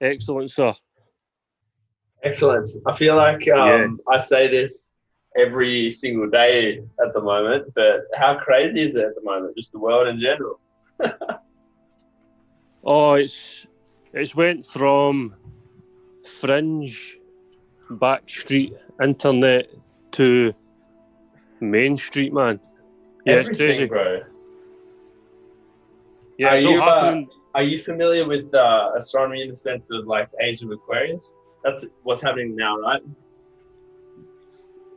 [0.00, 0.14] How are you?
[0.14, 0.74] Excellent, sir.
[2.22, 2.70] Excellent.
[2.86, 4.90] I feel like um, I say this
[5.36, 9.56] every single day at the moment, but how crazy is it at the moment?
[9.56, 10.60] Just the world in general.
[12.84, 13.66] Oh, it's
[14.14, 15.34] it's went from
[16.24, 17.18] fringe,
[17.90, 18.72] backstreet
[19.02, 19.68] internet
[20.12, 20.54] to
[21.60, 22.60] Main Street, man.
[23.26, 23.86] Yeah, it's crazy.
[23.86, 24.22] bro.
[26.38, 27.28] Yeah, Are it's all uh, happening.
[27.58, 31.34] Are you familiar with uh, astronomy in the sense of like Age of Aquarius?
[31.64, 33.02] That's what's happening now, right?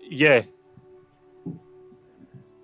[0.07, 0.43] Yeah.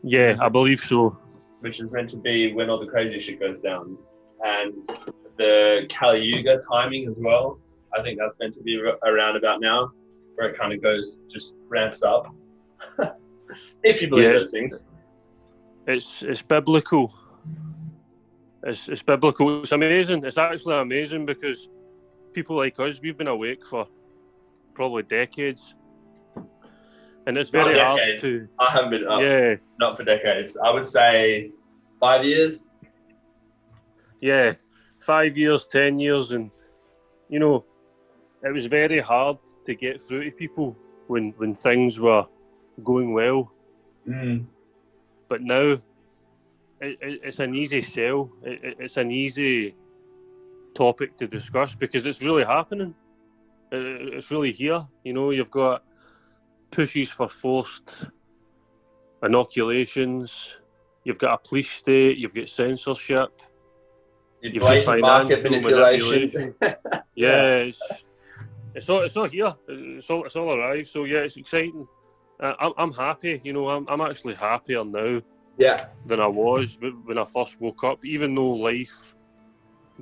[0.03, 1.17] Yeah, I believe so.
[1.61, 3.97] Which is meant to be when all the crazy shit goes down,
[4.43, 4.87] and
[5.39, 7.59] the Kali Yuga timing as well.
[7.97, 9.89] I think that's meant to be around about now,
[10.35, 12.27] where it kind of goes, just ramps up.
[13.83, 14.41] if you believe Yes.
[14.41, 14.85] those things.
[15.87, 17.15] It's it's biblical.
[18.67, 19.61] It's it's biblical.
[19.61, 20.25] It's amazing.
[20.25, 21.69] It's actually amazing because
[22.33, 23.87] people like us, we've been awake for
[24.73, 25.73] probably decades,
[27.25, 28.47] and it's very hard to.
[28.59, 30.57] I haven't been up, Yeah, not for decades.
[30.57, 31.51] I would say
[31.97, 32.67] five years.
[34.19, 34.55] yeah,
[34.99, 36.51] five years, ten years, and
[37.29, 37.63] you know,
[38.43, 40.75] it was very hard to get through to people
[41.07, 42.25] when when things were
[42.83, 43.49] going well.
[44.05, 44.45] Mm.
[45.29, 45.77] But now,
[46.81, 48.31] it, it, it's an easy sell.
[48.43, 49.75] It, it, it's an easy
[50.73, 52.93] topic to discuss because it's really happening.
[53.71, 54.87] It, it's really here.
[55.03, 55.83] You know, you've got
[56.71, 58.07] pushes for forced
[59.23, 60.57] inoculations.
[61.03, 62.17] You've got a police state.
[62.17, 63.41] You've got censorship.
[64.41, 66.55] You've got market financial manipulation.
[67.15, 67.81] Yeah, it's,
[68.75, 69.51] it's all it's all here.
[69.67, 70.87] It's all it's all arrived.
[70.87, 71.87] So yeah, it's exciting.
[72.39, 73.41] Uh, I'm I'm happy.
[73.43, 75.19] You know, I'm I'm actually happier now
[75.57, 78.03] yeah, than I was when I first woke up.
[78.05, 79.15] Even though life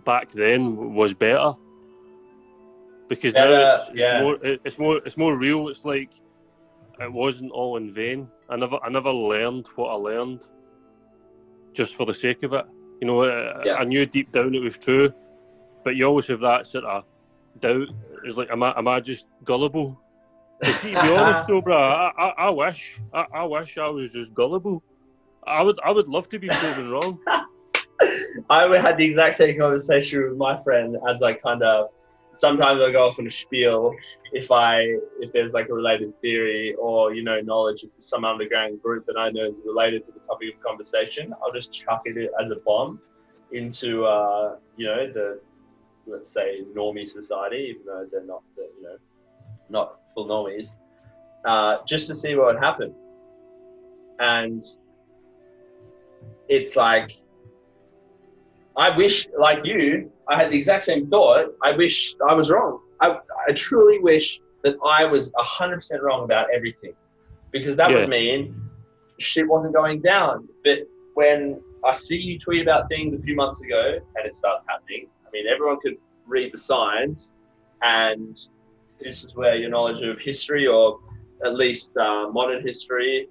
[0.03, 1.53] back then was better,
[3.07, 4.21] because now Yeah, it's, it's yeah.
[4.21, 5.69] more it's more it's more real.
[5.69, 6.13] It's like
[6.99, 8.29] it wasn't all in vain.
[8.49, 10.45] I never I never learned what I learned
[11.73, 12.65] just for the sake of it.
[13.01, 13.25] You know,
[13.65, 13.75] Yeah.
[13.75, 15.11] I knew deep down it was true,
[15.83, 17.03] but you always have that sort of
[17.59, 17.87] doubt.
[18.23, 20.01] It's like, am I am I just gullible?
[20.63, 24.33] To be honest, though, bro, I, I, I wish I, I wish I was just
[24.33, 24.81] gullible.
[25.47, 27.19] I would I would love to be proven wrong.
[28.49, 31.89] I had the exact same conversation with my friend as I kind of
[32.33, 33.95] sometimes I go off on a spiel
[34.33, 34.81] if I
[35.19, 39.17] if there's like a related theory or you know knowledge of some underground group that
[39.17, 41.33] I know is related to the topic of conversation.
[41.41, 42.99] I'll just chuck it as a bomb
[43.51, 45.39] into uh, you know the
[46.07, 48.97] let's say normie society, even though they're not the, you know
[49.69, 50.77] not full normies,
[51.45, 52.93] uh, just to see what would happen.
[54.19, 54.63] And
[56.49, 57.11] it's like
[58.77, 61.47] I wish, like you, I had the exact same thought.
[61.63, 62.81] I wish I was wrong.
[62.99, 63.17] I,
[63.47, 66.93] I truly wish that I was 100% wrong about everything
[67.51, 67.99] because that Yeah.
[67.99, 68.53] would mean
[69.19, 70.47] shit wasn't going down.
[70.63, 70.79] But
[71.13, 75.07] when I see you tweet about things a few months ago and it starts happening,
[75.25, 75.95] I mean, everyone could
[76.27, 77.31] read the signs,
[77.81, 78.37] and
[78.99, 80.99] this is where your knowledge of history or
[81.45, 83.27] at least uh, modern history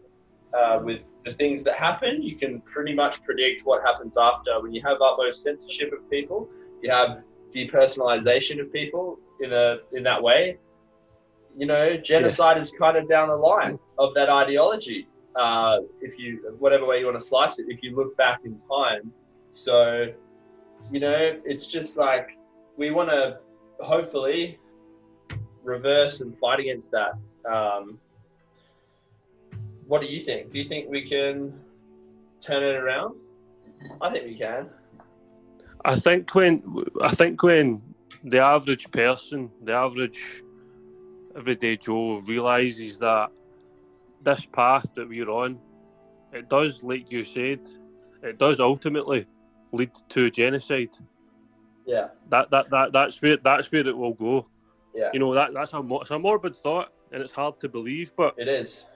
[0.56, 4.60] uh, with the things that happen, you can pretty much predict what happens after.
[4.60, 6.48] When you have utmost censorship of people,
[6.82, 7.22] you have
[7.52, 10.58] depersonalization of people in a in that way.
[11.56, 15.08] You know, genocide is kind of down the line of that ideology.
[15.36, 18.56] Uh, if you whatever way you want to slice it, if you look back in
[18.58, 19.12] time,
[19.52, 20.06] so
[20.90, 22.38] you know, it's just like
[22.76, 23.38] we want to
[23.80, 24.58] hopefully
[25.62, 27.12] reverse and fight against that.
[27.50, 27.98] Um,
[29.86, 30.50] what do you think?
[30.50, 31.52] Do you think we can
[32.40, 33.16] turn it around?
[34.00, 34.70] I think we can.
[35.84, 36.62] I think when
[37.02, 37.82] I think when
[38.22, 40.42] the average person, the average
[41.36, 43.30] everyday Joe realizes that
[44.22, 45.58] this path that we're on,
[46.32, 47.60] it does, like you said,
[48.22, 49.26] it does ultimately
[49.72, 50.96] lead to genocide.
[51.86, 54.48] Yeah, That that, that that's where that's where it will go.
[54.94, 58.14] yeah, You know that that's a it's a morbid thought and it's hard to believe,
[58.16, 58.86] but it is.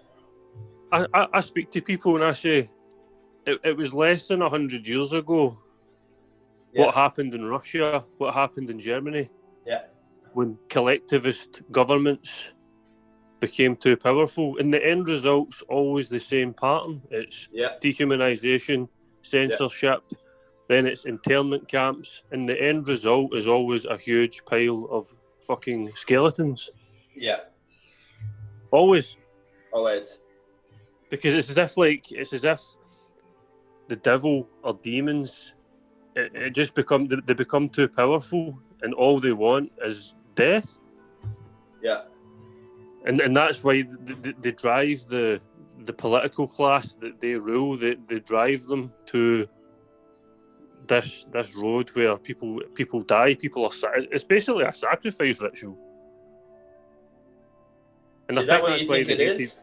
[0.93, 2.69] I, I, I speak to people and I say
[3.47, 5.59] it, it was less than hundred years ago
[6.73, 6.87] Yeah.
[6.87, 9.29] what happened in Russia, what happened in Germany.
[9.67, 9.83] Yeah.
[10.33, 12.53] When collectivist governments
[13.41, 14.59] became too powerful.
[14.59, 17.03] And the end result's always the same pattern.
[17.11, 18.89] It's Yeah, dehumanization,
[19.23, 20.01] censorship,
[20.69, 25.07] then it's internment camps, and the end result is always a huge pile of
[25.41, 26.71] fucking skeletons.
[27.15, 27.41] yeah,
[28.71, 29.17] Always.
[29.73, 30.19] always.
[31.11, 32.61] Because it's as if like it's as if
[33.89, 35.55] the devil or demons
[36.15, 40.81] it, it just become they, they become too powerful, and all they want is death.
[41.83, 42.03] Yeah.
[43.07, 45.41] and and that's why they, they, they drive the
[45.85, 47.77] the political class that they rule.
[47.77, 49.49] They, they drive them to
[50.89, 53.35] this this road where people people die.
[53.35, 55.79] People are it's basically a sacrifice ritual.
[58.29, 59.41] And Is that what you think it hated.
[59.41, 59.61] is?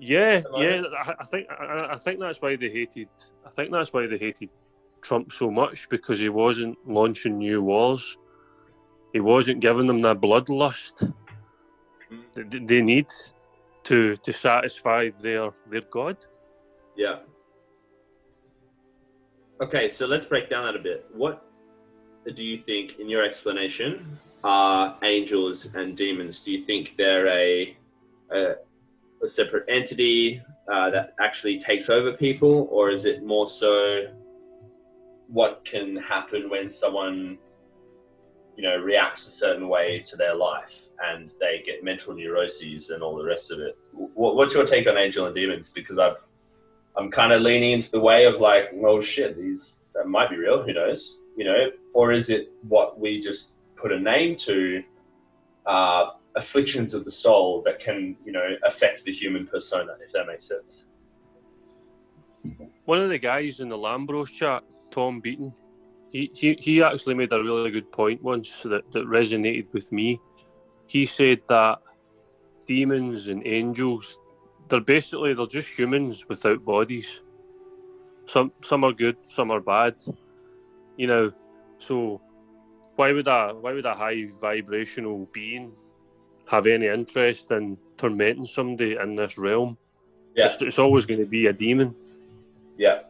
[0.00, 0.82] Yeah, yeah.
[1.04, 3.08] I, I think I, I think that's why they hated.
[3.46, 4.50] I think that's why they hated
[5.02, 8.16] Trump so much because he wasn't launching new wars.
[9.12, 11.12] He wasn't giving them that bloodlust
[12.34, 13.06] that they need
[13.84, 16.24] to to satisfy their their god.
[16.96, 17.20] Yeah.
[19.60, 21.06] Okay, so let's break down that a bit.
[21.12, 21.44] What
[22.34, 26.40] do you think, in your explanation, are angels and demons?
[26.40, 27.76] Do you think they're a
[28.30, 28.54] a,
[29.22, 30.42] a separate entity
[30.72, 34.06] uh, that actually takes over people, or is it more so
[35.28, 37.38] what can happen when someone,
[38.56, 43.02] you know, reacts a certain way to their life and they get mental neuroses and
[43.02, 43.76] all the rest of it?
[43.92, 45.70] What's your take on angel and demons?
[45.70, 46.16] Because I've
[46.96, 50.36] I'm kind of leaning into the way of like, well, shit, these that might be
[50.36, 50.62] real.
[50.62, 51.18] Who knows?
[51.36, 54.82] You know, or is it what we just put a name to?
[55.64, 60.26] Uh, afflictions of the soul that can, you know, affect the human persona, if that
[60.26, 60.84] makes sense.
[62.84, 65.52] One of the guys in the Lambros chat, Tom Beaton,
[66.10, 70.18] he, he, he actually made a really good point once that, that resonated with me.
[70.86, 71.80] He said that
[72.64, 74.18] demons and angels,
[74.68, 77.22] they're basically they're just humans without bodies.
[78.26, 79.96] Some some are good, some are bad.
[80.96, 81.32] You know,
[81.78, 82.20] so
[82.96, 85.72] why would a why would a high vibrational being
[86.48, 89.76] have any interest in tormenting somebody in this realm?
[90.34, 90.46] Yeah.
[90.46, 91.94] It's, it's always going to be a demon.
[92.76, 93.00] Yeah.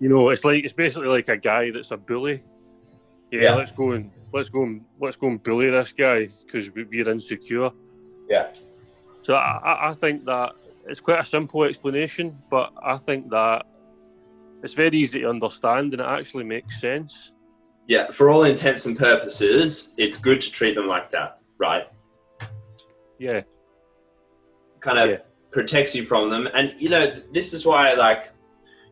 [0.00, 2.42] You know, it's like it's basically like a guy that's a bully.
[3.30, 3.54] Yeah, Yeah.
[3.54, 7.08] let's go and let's go and let's go and bully this guy because we, we're
[7.08, 7.70] insecure.
[8.28, 8.48] Yeah.
[9.22, 10.52] So I, I- I think that
[10.88, 13.66] it's quite a simple explanation, but I think that
[14.64, 17.30] it's very easy to understand and it actually makes sense.
[17.86, 18.10] Yeah.
[18.10, 21.86] For all intents and purposes, it's good to treat them like that, right?
[23.22, 23.42] Yeah,
[24.80, 25.18] kind of Yeah.
[25.52, 26.48] protects you from them.
[26.56, 28.32] And you know, this is why like,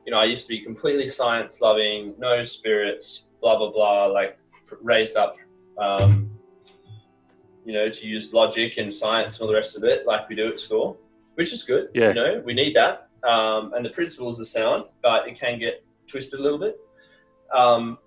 [0.07, 3.07] you know, I used to be completely science loving, no spirits,
[3.41, 4.39] blah blah blah, like
[4.83, 5.35] raised up,
[5.79, 6.31] um,
[7.65, 10.37] you know, to use logic and science and all the rest of it, like we
[10.37, 10.97] do at school,
[11.35, 11.89] which is good.
[11.93, 12.09] Yeah.
[12.11, 15.83] You know, we need that, um, and the principles are sound, but it can get
[16.07, 16.79] twisted a little bit.
[17.53, 17.99] Um,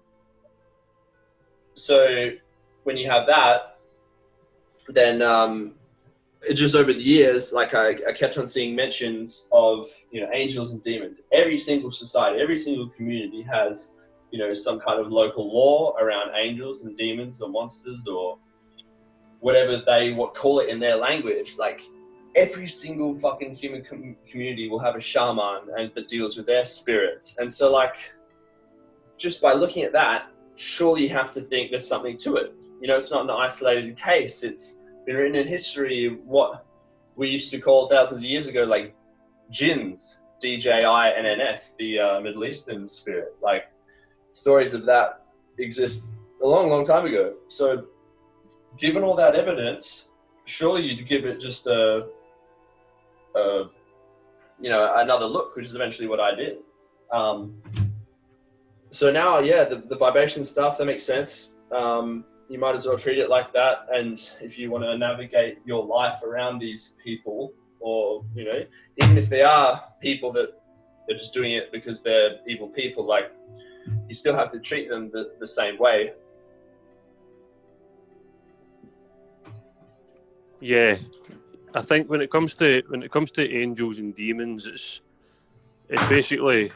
[1.74, 1.98] so
[2.86, 3.78] when you have that,
[4.88, 5.76] then um,
[6.54, 10.72] just over the years, like I, I kept on seeing mentions of you know angels
[10.72, 11.22] and demons.
[11.32, 13.96] Every single society, every single community has
[14.32, 18.38] you know some kind of local law around angels and demons or monsters or
[19.40, 21.56] whatever they what call it in their language.
[21.58, 21.82] Like
[22.36, 26.66] every single fucking human com- community will have a shaman and that deals with their
[26.66, 27.38] spirits.
[27.38, 27.96] And so like
[29.18, 32.54] just by looking at that, surely you have to think there's something to it.
[32.82, 34.44] You know, it's not an isolated case.
[34.44, 36.66] It's been written in history what
[37.16, 38.96] we used to call thousands of years ago like
[39.50, 43.36] jinns, D J I N N S, the uh, Middle Eastern spirit.
[43.42, 43.72] Like
[44.34, 45.26] stories of that
[45.58, 46.10] exist
[46.42, 47.34] a long, long time ago.
[47.48, 47.86] So,
[48.78, 50.10] given all that evidence,
[50.46, 52.08] surely you'd give it just a,
[53.36, 53.66] a
[54.60, 56.58] you know, another look, which is eventually what I did.
[57.12, 57.62] Um,
[58.90, 61.54] so now, yeah, the, the vibration stuff that makes sense.
[61.72, 63.88] Um, you might as well treat it like that.
[63.92, 68.66] And if you want to navigate your life around these people, or you know,
[69.02, 70.50] even if they are people that
[71.08, 73.32] they're just doing it because they're evil people, like
[74.08, 76.14] you still have to treat them the, the same way.
[80.64, 80.96] yeah.
[81.76, 85.02] I think when it comes to when it comes to angels and demons, it's
[85.90, 86.72] it's basically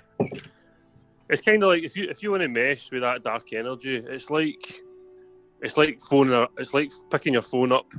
[1.30, 3.96] it's kind of like if you if you want to mess with that dark energy,
[3.96, 4.82] it's like
[5.62, 7.92] it's like phoning a, it's like picking your phone up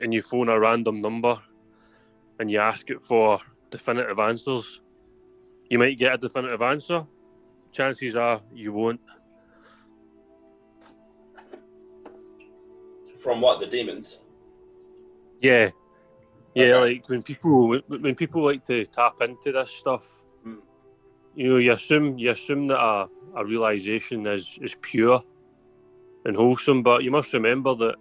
[0.00, 1.40] and you phone a random number
[2.38, 4.80] and you ask it for definitive answers.
[5.70, 7.06] You might get a definitive answer.
[7.72, 9.00] Chances are you won't.
[13.22, 14.18] From what the demons?
[15.40, 15.70] Yeah,
[16.54, 16.64] yeah.
[16.64, 16.94] Okay.
[16.94, 20.06] Like when people when, people like to tap into this stuff,
[20.46, 20.58] Mm.
[21.34, 25.22] you know, you assume you assume that a, a realization is is pure
[26.24, 27.96] and wholesome, but you must remember that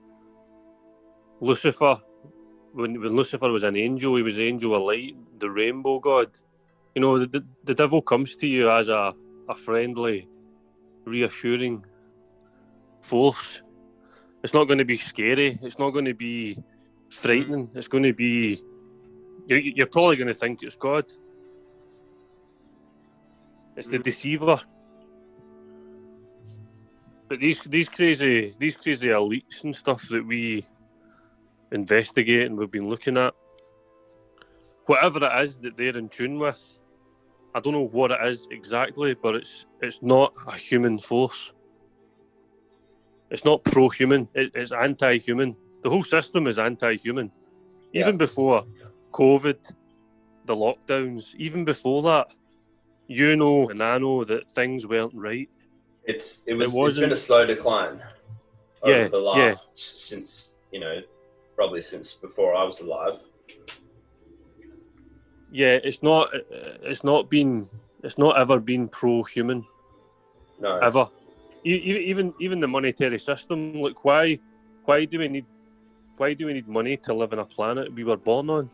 [1.41, 1.99] Lucifer,
[2.73, 6.29] when when Lucifer was an angel, he was the angel of light, the rainbow god.
[6.95, 9.13] You know, the, the, the devil comes to you as a,
[9.49, 10.29] a friendly
[11.05, 11.85] reassuring
[13.01, 13.61] force.
[14.43, 15.59] It's not going to be scary.
[15.61, 16.57] It's not going to be
[17.09, 17.69] frightening.
[17.75, 18.61] It's going to be.
[19.47, 21.05] You're, you're probably going to think it's God.
[23.77, 24.03] It's the Mm.
[24.03, 24.61] deceiver.
[27.33, 30.67] But these these crazy these crazy elites and stuff that we
[31.71, 33.33] investigate and we've been looking at,
[34.85, 36.77] whatever it is that they're in tune with,
[37.55, 41.53] I don't know what it is exactly, but it's it's not a human force.
[43.31, 44.29] It's not pro-human.
[44.35, 45.55] It, it's anti-human.
[45.81, 47.31] The whole system is anti-human.
[47.93, 48.01] Yeah.
[48.01, 48.63] Even before
[49.11, 49.73] COVID,
[50.45, 52.27] the lockdowns, even before that,
[53.07, 55.49] you know and I know that things weren't right.
[56.05, 58.01] It's it was it's wasn't- been a slow decline
[58.81, 59.53] over Yeah, the yeah.
[59.73, 61.01] since you know
[61.55, 63.17] probably since before I was alive.
[65.51, 66.29] Yeah, it's not.
[66.81, 67.69] It's not been.
[68.03, 69.65] It's not ever been pro-human
[70.59, 71.07] No, ever.
[71.63, 73.73] Even even the monetary system.
[73.81, 74.39] Look, why
[74.85, 75.45] why do we need
[76.17, 78.69] why do we need money to live on a planet we were born on?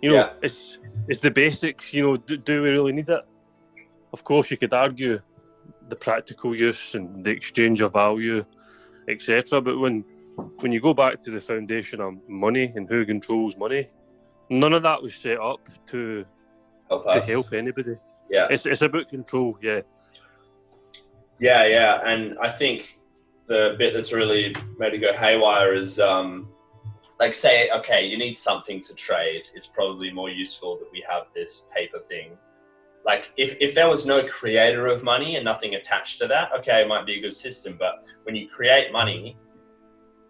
[0.00, 0.32] You know, Yeah.
[0.42, 1.92] it's it's the basics.
[1.92, 3.24] You know, do, do we really need it?
[4.12, 5.20] Of course, you could argue
[5.90, 8.44] the practical use and the exchange of value,
[9.08, 9.60] etc.
[9.60, 10.04] But when
[10.60, 13.88] when you go back to the foundation of money and who controls money,
[14.48, 16.24] none of that was set up to
[16.88, 17.96] help to help anybody.
[18.30, 19.58] Yeah, It's it's about control.
[19.60, 19.80] Yeah,
[21.38, 22.00] yeah, yeah.
[22.04, 22.98] And I think
[23.46, 26.48] the bit that's really made it go haywire is um,
[27.18, 29.42] like say, okay, you need something to trade.
[29.54, 32.38] It's probably more useful that we have this paper thing.
[33.04, 36.82] Like if, if there was no creator of money and nothing attached to that, okay,
[36.82, 37.76] it might be a good system.
[37.78, 39.36] But when you create money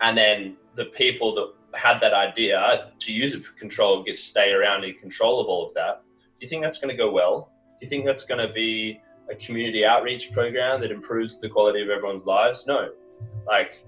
[0.00, 4.22] and then the people that had that idea to use it for control get to
[4.22, 6.02] stay around in control of all of that,
[6.38, 7.52] do you think that's going to go well?
[7.78, 9.00] Do you think that's going to be
[9.30, 12.66] a community outreach program that improves the quality of everyone's lives?
[12.66, 12.90] No.
[13.46, 13.84] Like,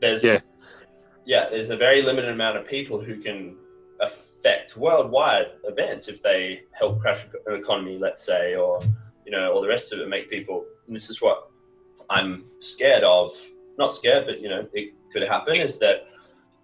[0.00, 0.38] there's Yeah.
[1.24, 3.56] yeah, there's a very limited amount of people who can
[4.00, 8.80] affect worldwide events if they help crash an economy, let's say, or
[9.24, 10.64] you know, all the rest of it, make people.
[10.86, 11.50] And this is what
[12.08, 13.30] I'm scared of.
[13.78, 15.56] Not scared, but you know, it could happen.
[15.56, 16.06] Is that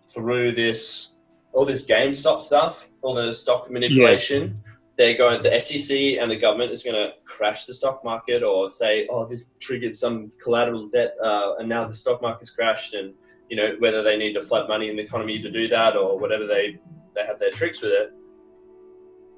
[0.08, 1.14] through this,
[1.52, 4.62] all this GameStop stuff, all the stock manipulation,
[4.96, 5.42] they're going.
[5.42, 9.26] The SEC and the government is going to crash the stock market, or say, oh,
[9.26, 13.12] this triggered some collateral debt, uh, and now the stock market's crashed, and
[13.48, 16.18] you know whether they need to flood money in the economy to do that, or
[16.18, 16.78] whatever they
[17.14, 18.12] they have their tricks with it,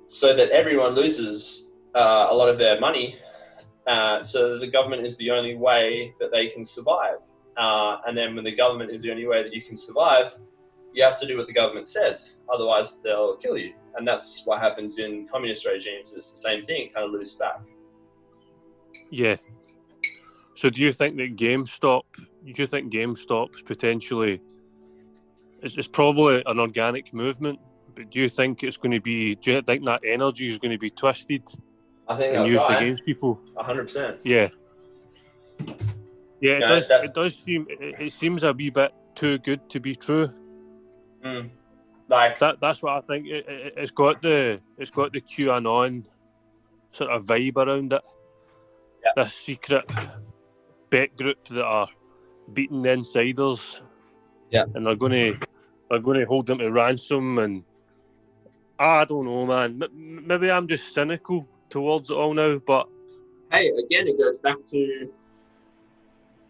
[0.06, 3.16] so that everyone loses uh, a lot of their money.
[3.87, 7.18] Uh, so the government is the only way that they can survive.
[7.56, 10.33] Uh, and then when the government is the only way that you can survive,
[10.92, 12.40] you have to do what the government says.
[12.52, 13.73] Otherwise, they'll kill you.
[13.97, 16.12] And that's what happens in communist regimes.
[16.16, 17.61] It's the same thing, It kind of loose back.
[19.11, 19.37] yeah.
[20.54, 22.02] So, do you think that GameStop?
[22.14, 24.40] Do you think GameStop's potentially?
[25.62, 27.58] It's, it's probably an organic movement,
[27.94, 29.34] but do you think it's going to be?
[29.36, 31.42] Do you think that energy is going to be twisted
[32.08, 32.76] I think and used try.
[32.82, 33.40] against people?
[33.56, 34.18] 100%.
[34.22, 34.48] Yeah.
[35.58, 35.80] Yeah, it
[36.40, 36.88] Yeah, does.
[36.88, 37.66] that- It does seem.
[37.68, 40.28] It, it seems a wee bit too good to be true.
[41.25, 41.50] Mm.
[42.08, 43.26] Like, That that's what I think.
[43.26, 46.04] It, it, it's got the it's got the QAnon
[46.92, 48.02] sort of vibe around it.
[49.04, 49.25] Yeah.
[49.25, 49.90] This secret
[50.90, 51.88] bet group that are
[52.52, 53.82] beating the insiders.
[54.50, 54.64] Yeah.
[54.75, 55.45] and they're going to
[55.88, 57.64] they're going to hold them to ransom and
[58.78, 59.80] I don't know, man.
[59.82, 62.86] M- maybe I'm just cynical towards it all now, but
[63.50, 65.10] hey, again, it goes back to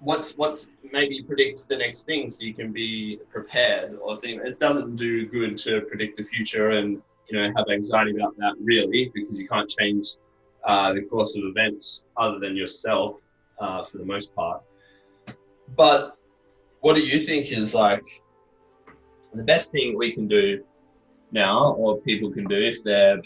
[0.01, 3.97] what's what's maybe predicts the next thing, so you can be prepared.
[4.03, 8.13] Or think it doesn't do good to predict the future and you know have anxiety
[8.17, 10.07] about that really, because you can't change
[10.65, 13.17] uh, the course of events other than yourself
[13.61, 14.63] uh, for the most part.
[15.77, 16.17] But
[16.81, 18.05] what do you think is like
[19.37, 20.65] the best thing we can do
[21.33, 23.21] now, or people can do if they're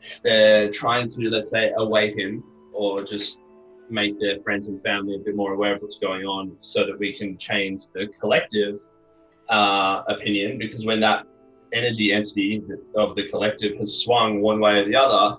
[0.00, 2.42] if they're trying to, let's say, awaken
[2.72, 3.40] or just
[3.90, 6.98] make their friends and family a bit more aware of what's going on so that
[6.98, 8.78] we can change the collective
[9.48, 10.58] uh, opinion.
[10.58, 11.26] Because when that
[11.72, 12.62] energy entity
[12.96, 15.38] of the collective has swung one way or the other,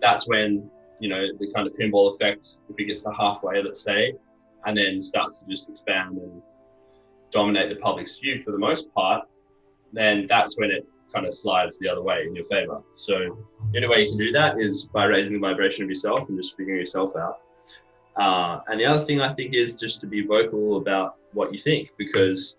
[0.00, 0.68] that's when,
[1.00, 4.12] you know, the kind of pinball effect, if it gets to halfway, let's say,
[4.66, 6.42] and then starts to just expand and
[7.32, 9.26] dominate the public's view for the most part,
[9.92, 12.80] then that's when it kind of slides the other way in your favor.
[12.94, 13.36] So
[13.72, 16.38] the only way you can do that is by raising the vibration of yourself and
[16.38, 17.40] just figuring yourself out.
[18.16, 21.58] Uh, and the other thing I think is just to be vocal about what you
[21.58, 22.56] think, because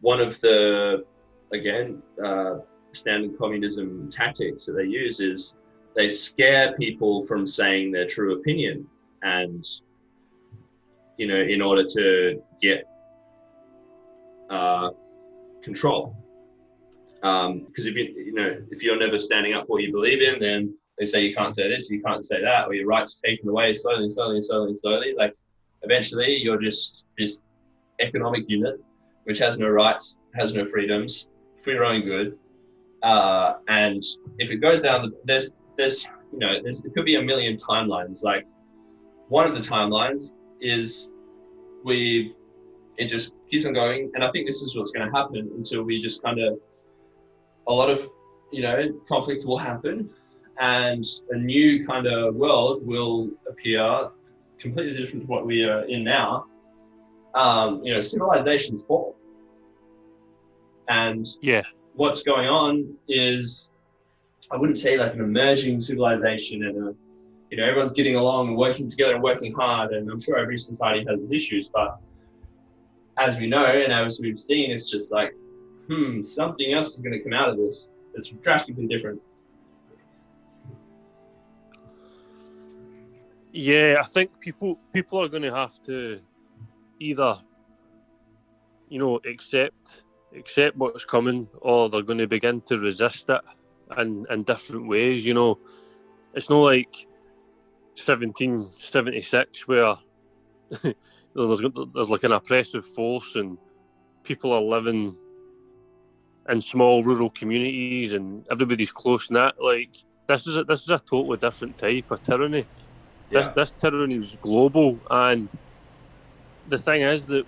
[0.00, 1.04] one of the,
[1.52, 2.58] again, uh,
[2.92, 5.54] standard communism tactics that they use is
[5.94, 8.86] they scare people from saying their true opinion
[9.22, 9.64] and
[11.16, 12.84] you know in order to get
[14.50, 14.90] uh,
[15.62, 16.16] control.
[17.20, 20.22] Because um, if you you know if you're never standing up for what you believe
[20.22, 23.20] in then they say you can't say this you can't say that or your rights
[23.24, 25.14] taken away slowly slowly slowly slowly.
[25.16, 25.34] Like
[25.82, 27.42] eventually you're just this
[28.00, 28.76] economic unit
[29.24, 31.28] which has no rights has no freedoms
[31.62, 32.38] for your own good.
[33.02, 34.02] Uh, and
[34.38, 37.56] if it goes down the, there's there's you know there's, it could be a million
[37.56, 38.22] timelines.
[38.22, 38.46] Like
[39.28, 41.10] one of the timelines is
[41.84, 42.34] we
[42.96, 44.10] it just keeps on going.
[44.14, 46.58] And i think this is what's going to happen until we just kind of
[47.66, 48.00] a lot of
[48.50, 50.10] you know conflict will happen
[50.60, 54.10] and a new kind of world will appear
[54.58, 56.46] completely different to what we are in now.
[57.34, 59.16] Um, you know civilizations fall.
[60.88, 61.62] And yeah.
[61.94, 63.68] what's going on is
[64.50, 66.94] i wouldn't say like an emerging civilization and a,
[67.50, 70.58] you know everyone's getting along and working together and working hard and i'm sure every
[70.58, 71.98] society has its issues but
[73.18, 75.34] as we know and as we've seen it's just like
[75.88, 79.20] hmm, something else is going to come out of this that's drastically different.
[83.52, 86.20] Yeah, I think people people are going to have to
[86.98, 87.38] either,
[88.88, 90.02] you know, accept
[90.36, 93.40] accept what's coming, or they're going to begin to resist it
[93.96, 95.24] in in different ways.
[95.24, 95.58] You know,
[96.34, 97.06] it's not like
[97.96, 99.96] 1776 where
[101.46, 101.62] there's,
[101.94, 103.58] there's like an oppressive force and
[104.24, 105.16] people are living
[106.48, 109.54] in small rural communities and everybody's close knit.
[109.62, 109.90] Like
[110.26, 112.66] this is a, this is a totally different type of tyranny.
[113.30, 113.42] Yeah.
[113.42, 115.48] This this tyranny is global, and
[116.68, 117.44] the thing is that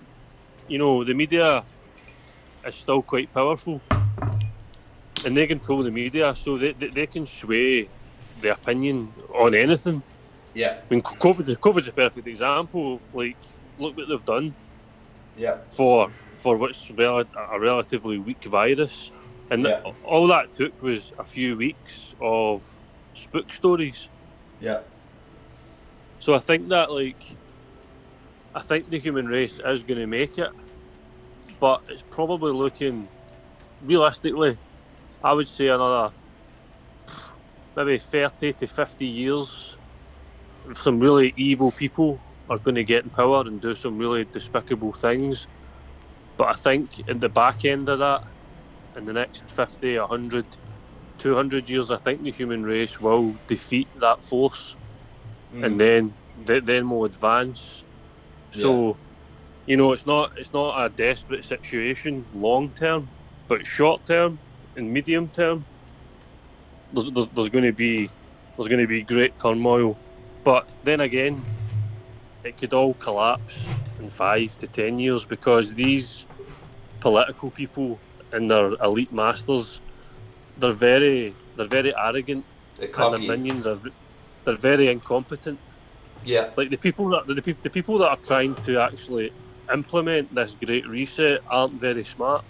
[0.67, 1.63] you know the media
[2.65, 3.81] is still quite powerful,
[5.25, 7.89] and they control the media, so they they, they can sway
[8.41, 10.03] the opinion on anything.
[10.53, 12.99] Yeah, I mean, COVID COVID's a perfect example.
[13.13, 13.37] Like,
[13.81, 14.53] look what they've done.
[15.37, 15.57] Yeah.
[15.67, 19.11] For for what's rel- a relatively weak virus.
[19.51, 19.81] And yeah.
[19.81, 22.63] th- all that took was a few weeks of
[23.13, 24.09] spook stories.
[24.59, 24.79] Yeah.
[26.19, 27.21] So I think that, like,
[28.55, 30.51] I think the human race is going to make it,
[31.59, 33.07] but it's probably looking,
[33.83, 34.57] realistically,
[35.23, 36.11] I would say another
[37.75, 39.77] maybe 30 to 50 years.
[40.67, 42.19] With some really evil people
[42.51, 45.47] are going to get in power and do some really despicable things
[46.41, 48.23] but I think in the back end of that,
[48.95, 50.45] in the next 50, 100,
[51.19, 54.75] 200 years, I think the human race will defeat that force,
[55.53, 55.63] mm.
[55.63, 57.83] and then then we'll advance.
[58.49, 58.93] So, yeah.
[59.67, 63.07] you know, it's not it's not a desperate situation long term,
[63.47, 64.39] but short term
[64.75, 65.63] and medium term,
[66.91, 68.09] there's, there's, there's going to be
[68.57, 69.95] there's going to be great turmoil.
[70.43, 71.45] But then again,
[72.43, 73.63] it could all collapse
[73.99, 76.25] in five to ten years because these
[76.99, 77.99] political people
[78.31, 79.81] and their elite masters,
[80.57, 82.45] they're very they're very arrogant,
[82.77, 83.79] they're and their minions are
[84.45, 85.59] they're very incompetent.
[86.23, 89.33] Yeah, like the people that the, the people that are trying to actually
[89.73, 92.45] implement this great reset aren't very smart.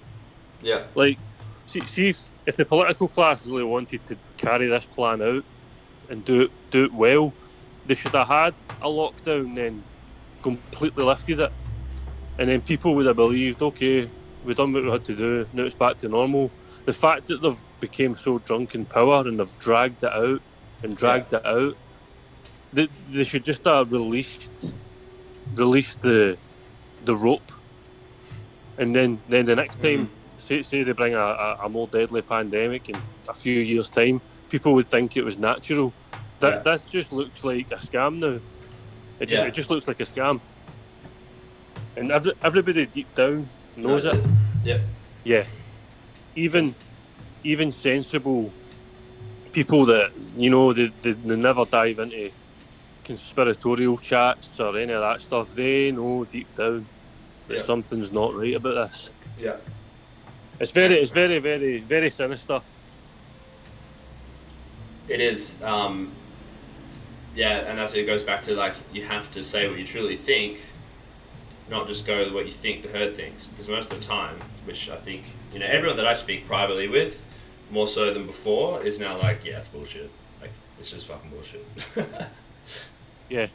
[0.62, 1.20] Yeah, like
[1.66, 5.46] see, see if, if the political class really wanted to carry this plan out
[6.10, 7.34] and do it do it well,
[7.92, 9.84] they should have had a lockdown then
[10.42, 11.52] completely lifted it,
[12.40, 14.10] and then people would have believed, okay,
[14.46, 15.46] we've done what we had to do.
[15.52, 16.50] Now it's back to normal.
[16.86, 20.42] The fact that they've become so drunk in power and they've dragged it out
[20.84, 21.40] and dragged yeah.
[21.40, 21.78] it out,
[22.72, 24.54] they, they should just have released
[25.56, 26.38] released the
[27.04, 27.52] the rope,
[28.78, 30.38] and then then the next time, mm-hmm.
[30.38, 32.96] say say they bring a, a, a, more deadly pandemic in
[33.28, 35.92] a few years' time, people would think it was natural.
[36.42, 36.60] That yeah.
[36.60, 38.40] that just looks like a scam now.
[39.20, 39.48] It just, yeah.
[39.48, 40.42] it just looks like a scam.
[41.96, 44.16] And every, everybody deep down knows it.
[44.16, 44.26] it.
[44.66, 44.82] Yep.
[45.24, 45.46] Yeah.
[46.36, 46.76] Even
[47.44, 48.52] even sensible
[49.52, 52.32] people that you know they, they, they never dive into
[53.04, 55.56] conspiratorial chats or any of that stuff.
[55.56, 56.86] They know deep down
[57.48, 59.12] that something's not right about this.
[59.38, 59.58] Yeah.
[60.60, 62.62] It's very, it's very, very, very sinister.
[65.08, 65.62] It is.
[65.64, 66.12] Um,
[67.36, 70.18] yeah, and that's it goes back to like you have to say what you truly
[70.18, 70.62] think
[71.72, 73.46] not just go with what you think the herd thinks.
[73.46, 76.88] Because most of the time, which I think, you know, everyone that I speak privately
[76.88, 77.20] with,
[77.72, 80.12] more so than before, is now like, yeah, it's bullshit.
[80.42, 81.66] Like, it's just fucking bullshit.
[83.30, 83.48] yeah.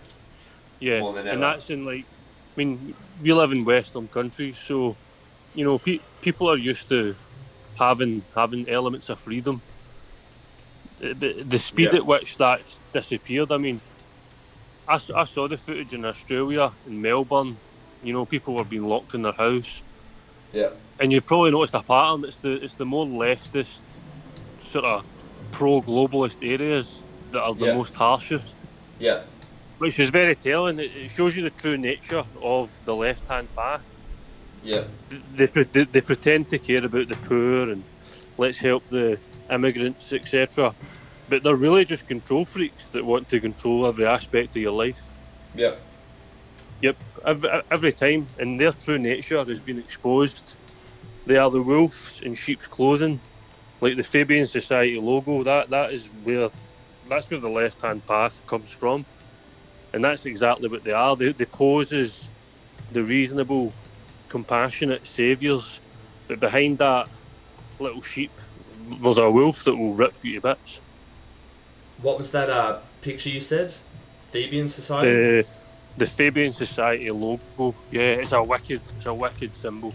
[0.81, 1.05] Yeah.
[1.05, 4.97] And that's in like, I mean, we live in Western countries, so,
[5.55, 7.15] you know, pe- people are used to
[7.79, 9.61] having having elements of freedom.
[10.99, 11.99] The, the speed Yeah.
[12.01, 13.53] at which that's disappeared.
[13.53, 13.81] I mean,
[14.89, 17.57] I saw the footage in Australia, in Melbourne.
[18.03, 19.83] You know, people were being locked in their house,
[20.53, 20.71] Yeah.
[21.01, 22.25] and you've probably noticed a pattern.
[22.25, 23.83] It's the it's the more leftist,
[24.61, 25.05] sort of
[25.51, 27.75] pro-globalist areas that are the Yeah.
[27.75, 28.57] most harshest,
[29.01, 29.23] Yeah.
[29.79, 30.79] which is very telling.
[30.79, 33.89] It, it shows you the true nature of the left-hand path.
[34.63, 34.85] Yeah.
[35.35, 37.83] They, they, they pretend to care about the poor and
[38.39, 39.19] let's help the
[39.51, 40.75] immigrants, etc.
[41.29, 45.09] But they're really just control freaks that want to control every aspect of your life.
[45.55, 45.77] Yeah.
[46.83, 50.57] Yep, every, every time, and their true nature has been exposed.
[51.25, 53.21] They are the wolves in sheep's clothing,
[53.81, 55.43] like the Fabian Society logo.
[55.43, 56.51] That that is where
[57.09, 59.07] that's where the left-hand path comes from,
[59.93, 61.17] and that's exactly what they are.
[61.17, 62.29] They, they pose as
[62.93, 63.73] the reasonable,
[64.29, 65.81] compassionate saviours,
[66.29, 67.09] but behind that
[67.79, 68.31] little sheep,
[69.03, 70.81] there's a wolf that will rip you to bits.
[72.03, 73.73] What was that uh, picture you said?
[74.29, 75.09] Fabian Society?
[75.11, 75.47] The
[75.99, 79.95] the Fabian Society logo, yeah, it's a wicked, it's a wicked symbol.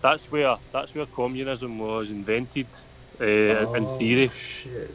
[0.00, 2.68] That's where that's where communism was invented,
[3.20, 4.28] uh, in Oh, theory.
[4.28, 4.94] shit.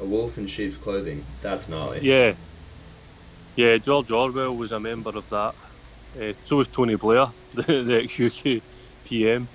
[0.00, 1.24] A wolf in sheep's clothing.
[1.42, 2.00] That's gnarly.
[2.02, 2.34] Yeah,
[3.56, 3.76] yeah.
[3.78, 5.54] George Orwell was a member of that.
[6.18, 8.62] Uh, so was Tony Blair, the, the ex-UK
[9.04, 9.48] PM.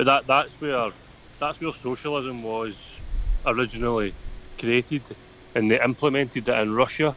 [0.00, 0.92] But that that's where
[1.38, 2.98] that's where socialism was
[3.44, 4.14] originally
[4.58, 5.02] created,
[5.54, 7.14] and they implemented it in Russia.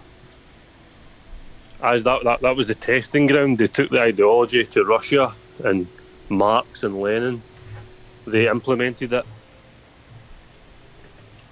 [1.81, 3.59] As that, that that was the testing ground.
[3.59, 5.87] They took the ideology to Russia and
[6.27, 7.41] Marx and Lenin.
[8.27, 9.25] They implemented it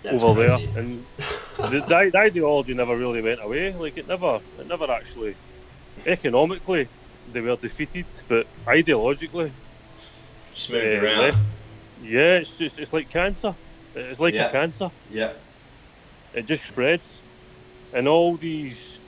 [0.04, 0.66] That's over crazy.
[0.66, 3.74] there, and the, the, the ideology never really went away.
[3.74, 5.38] Like it never, it never actually.
[6.06, 6.90] Economically,
[7.32, 9.52] they were defeated, but ideologically,
[10.54, 11.18] Just moved uh, around.
[11.20, 11.58] left.
[12.04, 13.56] Yeah, it's just it's like cancer.
[13.96, 14.48] It's like Yeah.
[14.48, 14.90] a cancer.
[15.12, 15.34] Yeah.
[16.34, 17.22] It just spreads,
[17.94, 19.00] and all these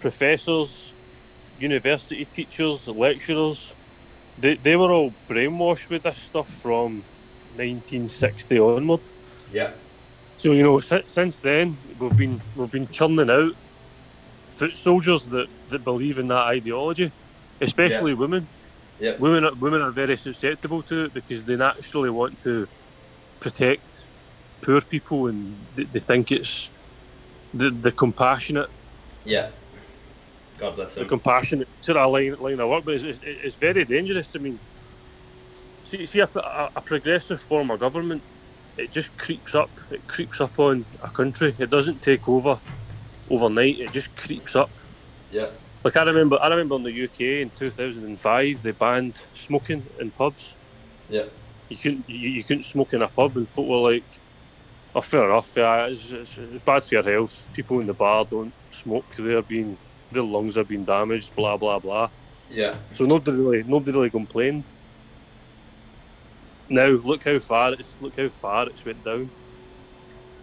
[0.00, 0.92] professors,
[1.60, 3.74] university teachers, lecturers,
[4.38, 7.04] they they were all brainwashed with this stuff from
[7.56, 9.00] 1960 onward.
[9.52, 9.72] Yeah.
[10.36, 13.54] So you know, si- since then we've been we've been churning out
[14.52, 17.12] foot soldiers that, that believe in that ideology,
[17.60, 18.48] especially women.
[18.98, 19.18] Yep.
[19.18, 22.68] Women are, women are very susceptible to it because they naturally want to
[23.40, 24.06] protect
[24.62, 26.70] poor people and they, they think it's
[27.52, 28.70] the the compassionate
[29.24, 29.52] Yeah.
[30.58, 31.02] God bless them.
[31.02, 31.08] the them.
[31.08, 34.34] compassionate to of line, line of work, but it's, it's, it's very dangerous.
[34.36, 34.60] I mean,
[35.84, 38.24] see, see a, a, a progressive form of government,
[38.76, 39.72] it just creeps up.
[39.90, 41.56] It creeps up on a country.
[41.58, 42.60] It doesn't take over
[43.28, 43.80] overnight.
[43.80, 44.72] It just creeps up.
[45.30, 45.52] Yeah.
[45.84, 50.54] Like I remember, I remember in the UK in 2005, they banned smoking in pubs.
[51.08, 51.24] Yeah.
[51.68, 54.04] You couldn't, you, you couldn't smoke in a pub, and folk were like,
[54.94, 55.52] "Oh, fair enough.
[55.56, 57.48] Yeah, it's, it's, it's bad for your health.
[57.52, 59.04] People in the bar don't smoke.
[59.16, 59.76] They're being,
[60.10, 61.36] their lungs are being damaged.
[61.36, 62.08] Blah blah blah."
[62.50, 62.76] Yeah.
[62.94, 64.64] So nobody really, nobody really complained.
[66.68, 69.30] Now look how far it's look how far it's went down.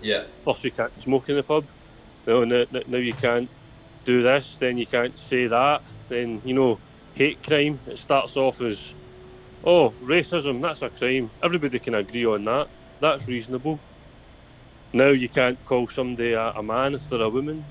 [0.01, 0.25] Yeah.
[0.41, 1.65] First you can't smoke in the pub.
[2.27, 3.49] No, now, now you can't
[4.05, 4.57] do this.
[4.57, 5.81] Then you can't say that.
[6.07, 6.79] Then you know,
[7.13, 7.79] hate crime.
[7.87, 8.93] It starts off as,
[9.63, 10.61] oh, racism.
[10.61, 11.29] That's a crime.
[11.43, 12.69] Everybody can agree on that.
[13.01, 13.79] That's reasonable.
[14.93, 17.65] Now you can't call somebody a, a man if they're a woman.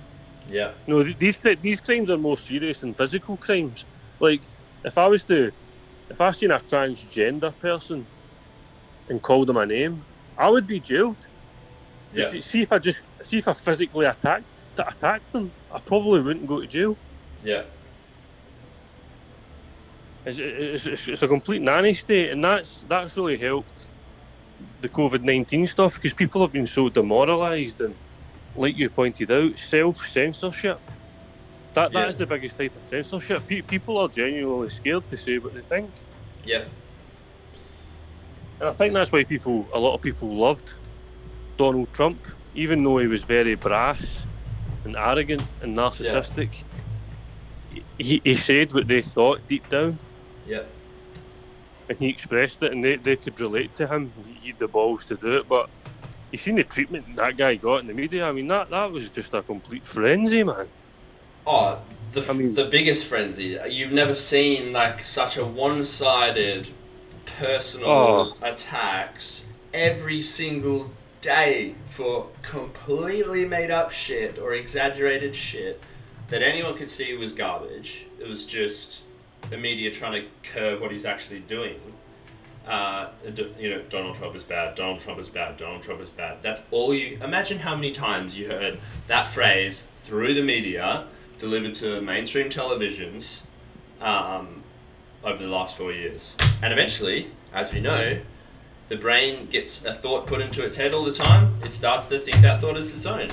[0.49, 0.73] Yeah.
[0.87, 3.87] No, th- these these crimes are more serious than physical crimes.
[4.20, 4.42] Like,
[4.85, 5.51] if I was to,
[6.11, 8.07] if I seen a transgender person
[9.09, 10.05] and called them a name,
[10.37, 11.16] I would be jailed.
[12.12, 12.31] Yeah.
[12.31, 14.44] See- See if I just see if I physically attacked
[14.78, 16.96] attacked them, I probably wouldn't go to jail.
[17.42, 17.62] Yeah.
[20.24, 23.88] It's, it's, it's, it's a complete nanny state, and that's that's really helped
[24.80, 27.94] the COVID nineteen stuff because people have been so demoralised and,
[28.56, 30.80] like you pointed out, self censorship.
[31.74, 32.08] That that Yeah.
[32.08, 33.46] is the biggest type of censorship.
[33.46, 35.90] Pe- people are genuinely scared to say what they think,
[36.46, 36.64] Yeah.
[38.60, 40.72] and I think that's why people, a lot of people, loved
[41.58, 42.18] Donald Trump,
[42.54, 44.24] even though he was very brass
[44.85, 46.62] and arrogant and narcissistic.
[47.99, 49.99] He, he said what they thought deep down.
[50.47, 50.62] Yeah.
[51.88, 54.12] and he expressed it, and they, they could relate to him.
[54.40, 55.68] He had the balls to do it, but
[56.31, 58.27] you seen the treatment that guy got in the media.
[58.29, 60.68] I mean, that that was just a complete frenzy, man.
[61.47, 61.79] Oh,
[62.12, 63.59] the, f I mean- the biggest frenzy.
[63.68, 66.68] You've never seen like such a one-sided
[67.38, 68.37] personal Oh.
[68.42, 70.90] attacks every single
[71.24, 75.82] day for completely made up shit or exaggerated shit
[76.28, 78.06] that anyone could see was garbage.
[78.20, 79.02] It was just
[79.48, 81.80] the media trying to curve what he's actually doing.
[82.66, 83.08] uh,
[83.58, 86.38] you know, Donald Trump is bad, Donald Trump is bad, Donald Trump is bad.
[86.42, 91.06] That's all you imagine how many times you heard that phrase through the media
[91.38, 93.40] delivered to mainstream televisions
[94.00, 94.62] um,
[95.22, 96.37] over the last four years.
[96.62, 98.20] And eventually, as we know,
[98.88, 102.18] the brain gets a thought put into its head all the time, it starts to
[102.18, 103.29] think that thought is its own.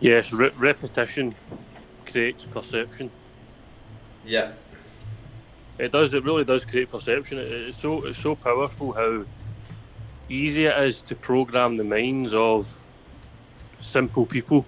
[0.00, 1.34] Yes, re- repetition
[2.06, 3.10] creates perception.
[4.24, 4.52] Yeah.
[5.78, 6.12] It does.
[6.14, 7.38] It really does create perception.
[7.38, 9.24] It, it's so it's so powerful how
[10.28, 12.86] easy it is to program the minds of
[13.80, 14.64] simple people.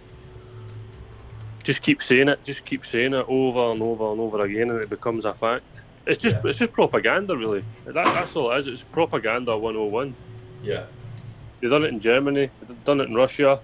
[1.63, 2.43] Just keep saying it.
[2.45, 5.85] Just keep saying it over and over and over again, and it becomes a fact.
[6.07, 6.51] It's just Yeah.
[6.51, 7.65] it's just propaganda, really.
[7.85, 8.67] That, that's all it is.
[8.67, 10.15] It's propaganda 101.
[10.63, 10.85] Yeah.
[11.61, 12.51] They've done it in Germany.
[12.67, 13.61] They've done it in Russia.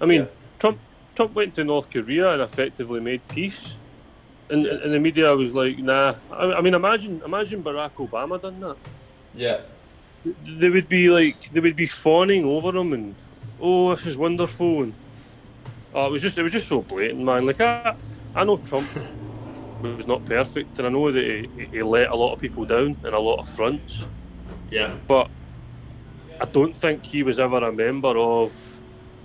[0.00, 0.26] I mean, Yeah.
[0.58, 0.78] Trump
[1.14, 3.76] Trump went to North Korea and effectively made peace.
[4.50, 4.82] And, Yeah.
[4.84, 6.14] and the media was like, nah.
[6.30, 8.76] I, I mean, imagine imagine Barack Obama done that.
[9.34, 9.60] Yeah.
[10.44, 13.14] They would be like, they would be fawning over him and,
[13.60, 14.82] oh, this is wonderful.
[14.84, 14.94] And
[15.94, 17.46] oh, it was just, it was just so blatant, man.
[17.46, 17.96] Like I,
[18.34, 18.86] I know Trump
[19.82, 22.96] was not perfect, and I know that he, he let a lot of people down
[23.04, 24.06] in a lot of fronts.
[24.70, 24.94] Yeah.
[25.06, 25.28] but
[26.40, 28.52] I don't think he was ever a member of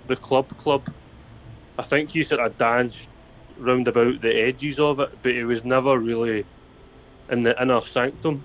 [0.06, 0.92] the club club.
[1.78, 3.08] I think he sort of danced
[3.56, 6.44] round about the edges of it, but he was never really
[7.30, 8.44] in the inner sanctum.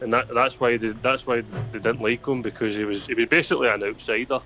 [0.00, 3.14] And that, that's why they, that's why they didn't like him because he was he
[3.14, 4.40] was basically an outsider.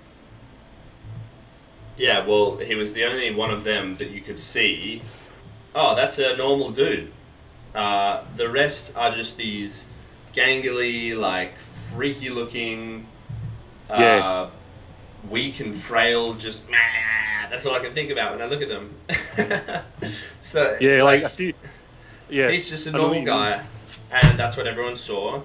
[1.97, 5.01] Yeah, well, he was the only one of them that you could see.
[5.75, 7.11] Oh, that's a normal dude.
[7.75, 9.87] Uh, the rest are just these
[10.33, 13.07] gangly, like freaky looking,
[13.89, 14.49] uh, Yeah.
[15.29, 16.33] weak and frail.
[16.33, 16.77] Just nah,
[17.49, 18.95] that's all I can think about when I look at them.
[20.41, 21.53] so Yeah, like, see.
[22.29, 23.63] Yeah, he's just a normal guy,
[24.11, 25.41] and that's what everyone saw.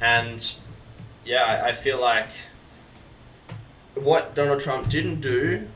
[0.00, 0.54] And
[1.24, 2.28] yeah, I, I feel like
[3.94, 5.66] what Donald Trump didn't do,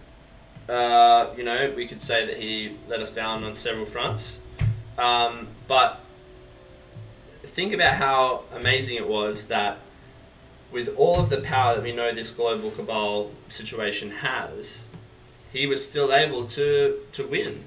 [0.71, 4.39] uh, you know, we could say that he let us down on several fronts.
[4.97, 6.01] Um, but
[7.43, 9.79] think about how amazing it was that
[10.71, 14.85] with all of the power that we know this global cabal situation has,
[15.53, 17.65] he was still able to, to win.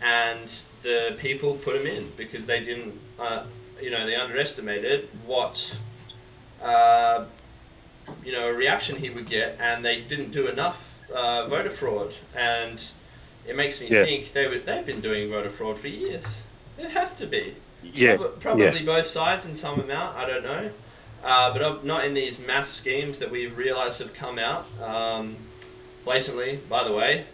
[0.00, 3.44] And the people put him in because they didn't, uh,
[3.80, 5.78] you know, they underestimated what,
[6.60, 7.26] uh,
[8.24, 12.14] you know, a reaction he would get, and they didn't do enough uh, voter fraud.
[12.34, 12.82] And
[13.46, 14.04] it makes me Yeah.
[14.04, 16.42] think they would, they've been doing voter fraud for years.
[16.76, 17.56] They have to be.
[17.82, 20.70] yeah, Prob- Probably both sides in some amount, I don't know.
[21.24, 25.36] Uh, but not in these mass schemes that we've realised have come out um,
[26.04, 27.26] blatantly, by the way.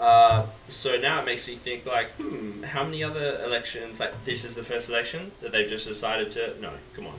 [0.00, 4.44] Uh, so now it makes me think, like, hmm, how many other elections, like, this
[4.44, 6.58] is the first election that they've just decided to.
[6.60, 7.14] No, come on.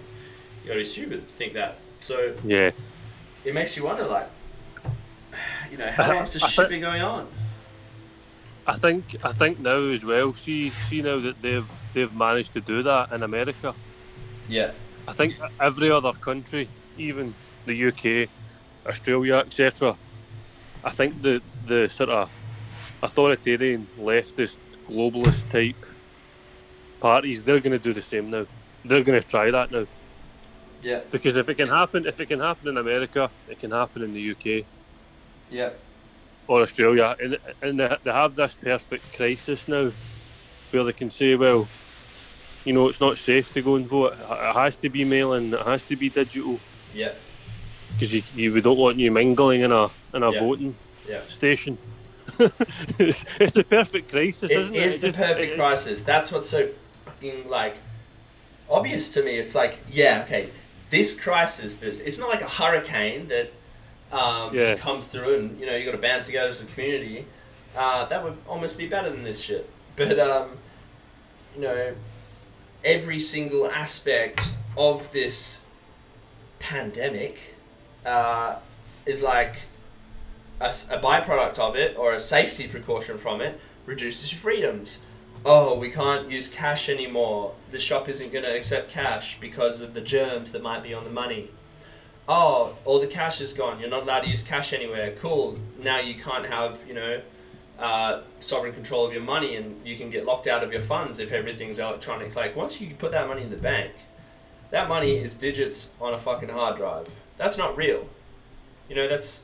[0.64, 1.78] You gotta be stupid to think that.
[2.02, 2.72] So yeah.
[3.46, 4.30] it makes you wonder, like,
[5.72, 7.28] you know, how long's this shit been going on?
[8.66, 10.34] I think I think now as well.
[10.34, 13.74] See see now that they've they've managed to do that in America.
[14.48, 14.72] Yeah.
[15.08, 17.34] I think every other country, even
[17.66, 18.30] the UK,
[18.88, 19.98] Australia, etc.
[20.84, 22.30] I think the the sort of
[23.02, 24.58] authoritarian leftist
[24.90, 25.86] globalist type
[27.02, 28.46] parties they're going to do the same now.
[28.86, 29.86] They're going to try that now
[30.82, 31.02] Yeah.
[31.12, 34.14] because if it can happen, if it can happen in America, it can happen in
[34.14, 34.66] the UK
[35.54, 35.70] Yeah.
[36.48, 39.92] or Australia, and and they, they have this perfect crisis now
[40.72, 41.68] where they can say, well,
[42.66, 44.14] you know, it's not safe to go and vote.
[44.14, 45.54] It has to be mail-in.
[45.54, 46.60] It has to be digital.
[46.94, 47.14] Yeah.
[47.94, 50.40] because you, you we don't want you mingling in a in a Yeah.
[50.40, 50.76] voting
[51.08, 51.22] Yeah.
[51.28, 51.78] station.
[52.40, 54.84] it's, it's a perfect crisis, It isn't it?
[54.84, 56.04] is It the just- perfect it- crisis.
[56.04, 56.70] That's what's so
[57.06, 57.78] fucking like
[58.70, 59.38] obvious to me.
[59.38, 60.50] It's like, yeah, okay,
[60.90, 61.78] this crisis.
[61.78, 63.52] This it's not like a hurricane that
[64.14, 64.72] um, Yeah.
[64.74, 67.26] just comes through and you know you got to band together as a community.
[67.76, 69.70] Uh, that would almost be better than this shit.
[69.96, 70.58] But um,
[71.56, 71.96] you know,
[72.84, 75.62] every single aspect of this
[76.60, 77.56] pandemic
[78.06, 78.56] uh,
[79.06, 79.58] is like
[80.62, 85.00] a byproduct of it or a safety precaution from it reduces your freedoms.
[85.46, 87.54] Oh, we can't use cash anymore.
[87.72, 91.04] The shop isn't going to accept cash because of the germs that might be on
[91.04, 91.52] the money.
[92.28, 93.80] Oh, all the cash is gone.
[93.80, 95.14] You're not allowed to use cash anywhere.
[95.20, 95.60] Cool.
[95.80, 97.22] Now you can't have, you know,
[97.78, 101.20] uh, sovereign control of your money and you can get locked out of your funds
[101.20, 102.36] if everything's electronic.
[102.36, 103.92] Like, once you put that money in the bank,
[104.70, 107.08] that money is digits on a fucking hard drive.
[107.38, 108.08] That's not real.
[108.88, 109.44] You know, that's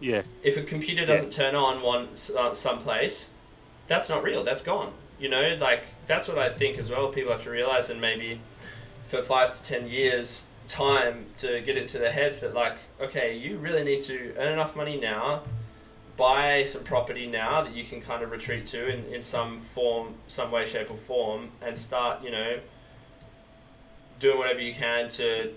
[0.00, 3.30] Yeah, if a computer doesn't turn on one uh, someplace,
[3.86, 4.44] that's not real.
[4.44, 4.92] That's gone.
[5.18, 7.08] You know, like that's what I think as well.
[7.08, 8.40] People have to realize, and maybe
[9.04, 13.58] for five to ten years time to get into their heads that like, okay, you
[13.58, 15.42] really need to earn enough money now,
[16.16, 20.14] buy some property now that you can kind of retreat to in, in some form,
[20.28, 22.58] some way, shape, or form, and start, you know,
[24.20, 25.52] doing whatever you can to,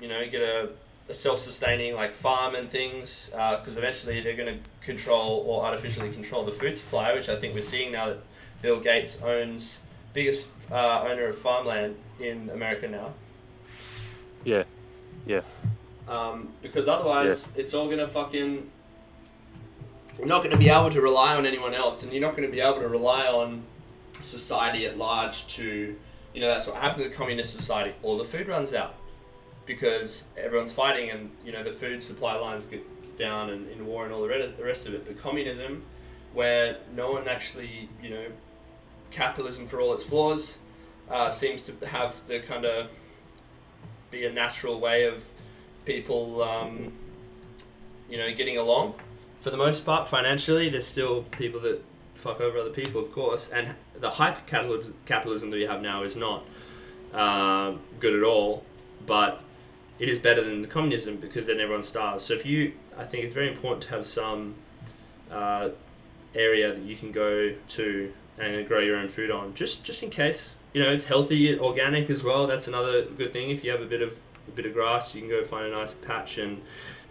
[0.00, 0.70] you know, get a,
[1.08, 6.44] a self-sustaining like farm and things, because eventually they're going to control or artificially control
[6.44, 8.18] the food supply, which I think we're seeing now that
[8.62, 9.80] Bill Gates owns
[10.12, 13.12] biggest uh, owner of farmland in America now.
[14.44, 14.64] Yeah,
[15.26, 15.40] yeah.
[16.08, 18.70] Um, because otherwise, it's all gonna fucking.
[20.18, 22.60] You're not gonna be able to rely on anyone else, and you're not gonna be
[22.60, 23.64] able to rely on
[24.22, 25.96] society at large to,
[26.34, 27.94] you know, that's what happens in communist society.
[28.02, 28.94] All the food runs out
[29.66, 32.84] because everyone's fighting, and you know the food supply lines get
[33.16, 35.06] down, and in war and all the the rest of it.
[35.06, 35.82] But communism,
[36.32, 38.26] where no one actually, you know,
[39.10, 40.58] capitalism for all its flaws,
[41.10, 42.88] uh, seems to have the kind of
[44.10, 45.24] be a natural way of
[45.84, 46.92] people, um,
[48.08, 48.94] you know, getting along.
[49.40, 53.48] For the most part, financially, there's still people that fuck over other people, of course,
[53.48, 54.40] and the hyper
[55.06, 56.44] capitalism that we have now is not
[57.12, 58.64] uh, good at all,
[59.06, 59.42] but
[59.98, 62.24] it is better than the communism because then everyone starves.
[62.24, 64.54] So if you, I think it's very important to have some
[65.30, 65.70] uh,
[66.34, 70.10] area that you can go to and grow your own food on, just just in
[70.10, 70.50] case.
[70.74, 72.46] You know, it's healthy, organic as well.
[72.46, 73.48] That's another good thing.
[73.50, 75.70] If you have a bit of a bit of grass, you can go find a
[75.70, 76.60] nice patch and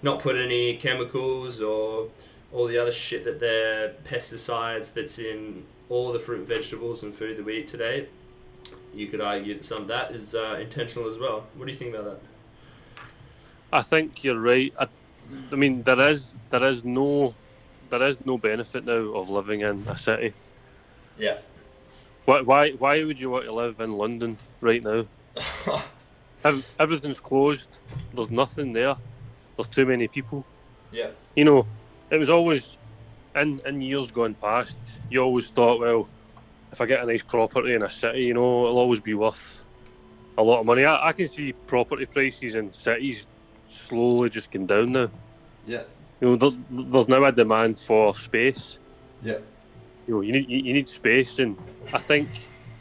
[0.03, 2.09] not put any chemicals or
[2.51, 7.37] all the other shit that they're pesticides that's in all the fruit, vegetables, and food
[7.37, 8.07] that we eat today.
[8.93, 11.47] You could argue that some of that is uh, intentional as well.
[11.55, 12.19] What do you think about that?
[13.71, 14.73] I think you're right.
[14.79, 14.87] I,
[15.51, 17.33] I mean, there is there is no
[17.89, 20.33] there is no benefit now of living in a city.
[21.17, 21.39] Yeah.
[22.25, 25.05] Why why why would you want to live in London right now?
[26.79, 27.79] Everything's closed.
[28.13, 28.95] There's nothing there.
[29.55, 30.45] There's too many people.
[30.91, 31.11] yeah.
[31.35, 31.67] You know,
[32.09, 32.77] it was always
[33.35, 34.77] in in years gone past.
[35.09, 36.07] You always thought, well,
[36.71, 39.59] if I get a nice property in a city, you know, it'll always be worth
[40.37, 40.85] a lot of money.
[40.85, 43.27] I, I can see property prices in cities
[43.67, 45.09] slowly just going down now.
[45.67, 45.83] Yeah.
[46.21, 48.77] You know, there, there's now a demand for space.
[49.23, 49.37] Yeah.
[50.07, 51.57] You know, you need you, you need space, and
[51.93, 52.29] I think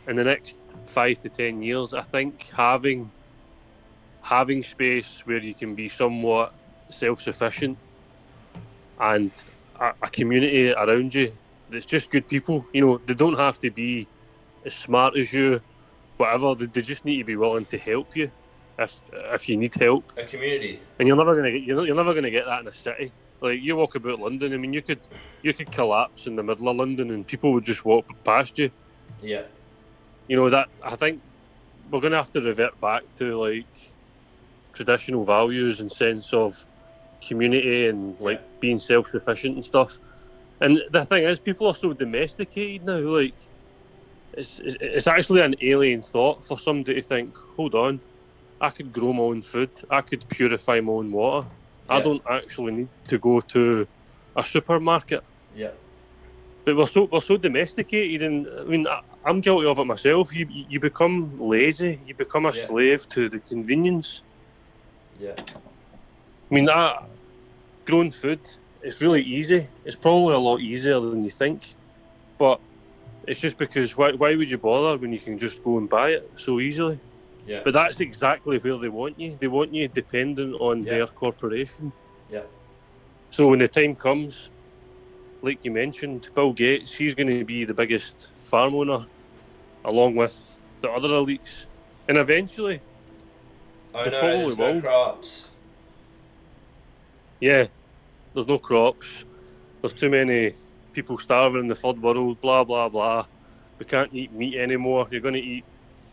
[0.09, 3.11] in the next five to ten years, I think having
[4.23, 6.55] having space where you can be somewhat
[6.89, 7.77] self-sufficient
[9.01, 9.31] and
[9.81, 11.33] a, a community around you
[11.71, 12.65] that's just good people.
[12.73, 14.07] You know, they don't have to be
[14.65, 15.61] as smart as you,
[16.17, 16.55] whatever.
[16.55, 18.31] They, they just need to be willing to help you
[18.79, 20.13] if if you need help.
[20.17, 20.81] A community.
[20.99, 23.13] And you're never gonna get you're, you're never gonna get that in a city.
[23.43, 25.01] Like you walk about London, I mean, you could
[25.43, 28.71] you could collapse in the middle of London and people would just walk past you.
[29.21, 29.43] Yeah.
[30.29, 31.21] You know that I think
[31.91, 33.67] we're gonna have to revert back to like
[34.73, 36.65] traditional values and sense of
[37.21, 39.99] community and like being self sufficient and stuff.
[40.61, 42.99] And the thing is, people are so domesticated now.
[42.99, 43.35] Like
[44.35, 48.01] it's it's, it's actually an alien thought for somebody to think, hold on,
[48.61, 51.49] I could grow my own food, I could purify my own water.
[51.89, 52.03] I Yeah.
[52.03, 53.89] don't actually need to go to
[54.37, 55.23] a supermarket.
[55.55, 55.73] Yeah.
[56.65, 60.35] But we're so we're so domesticated, and I mean, I, I'm guilty of it myself.
[60.35, 62.67] You you become lazy, you become a Yeah.
[62.67, 64.23] slave to the convenience.
[65.19, 65.35] Yeah.
[66.51, 66.97] I mean, that
[67.87, 68.41] growing food,
[68.81, 69.69] it's really easy.
[69.85, 71.63] It's probably a lot easier than you think,
[72.39, 72.61] but
[73.27, 76.11] it's just because why why would you bother when you can just go and buy
[76.11, 77.01] it so easily?
[77.47, 77.63] Yeah.
[77.65, 79.37] But that's exactly where they want you.
[79.41, 80.91] They want you dependent on Yeah.
[80.91, 81.93] their corporation.
[82.31, 82.43] Yeah.
[83.31, 84.51] So when the time comes,
[85.43, 89.07] like you mentioned, Bill Gates, he's going to be the biggest farm owner,
[89.85, 91.67] along with the other elites,
[92.09, 92.81] and eventually,
[93.95, 94.81] Oh They no, probably there's no will.
[94.81, 95.51] crops.
[97.41, 97.67] yeah,
[98.33, 99.25] there's no crops.
[99.81, 100.55] There's too many
[100.93, 102.41] people starving in the third world.
[102.41, 103.27] Blah blah blah.
[103.79, 105.09] We can't eat meat anymore.
[105.11, 105.65] You're going to eat.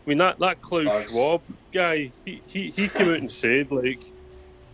[0.06, 1.10] I mean that that Klaus Bugs.
[1.10, 1.42] Schwab
[1.72, 4.02] guy, he, he he came out and said like,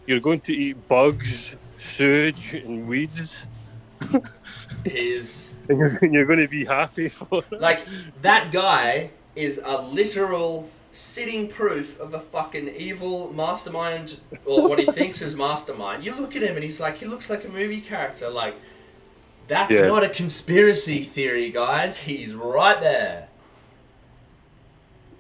[0.07, 3.43] you're going to eat bugs, sewage, and weeds,
[4.85, 7.61] He's and you're, and you're going to be happy for it.
[7.61, 7.85] like
[8.23, 14.87] that guy is a literal sitting proof of a fucking evil mastermind or what he
[14.93, 16.05] thinks is mastermind.
[16.05, 18.31] You look at him and he's like he looks like a movie character.
[18.31, 18.55] Like
[19.49, 19.89] that's Yeah.
[19.89, 21.99] not a conspiracy theory, guys.
[21.99, 23.26] He's right there.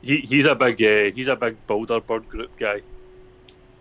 [0.06, 2.80] He, he's a big uh, he's a big Bilderberg group guy.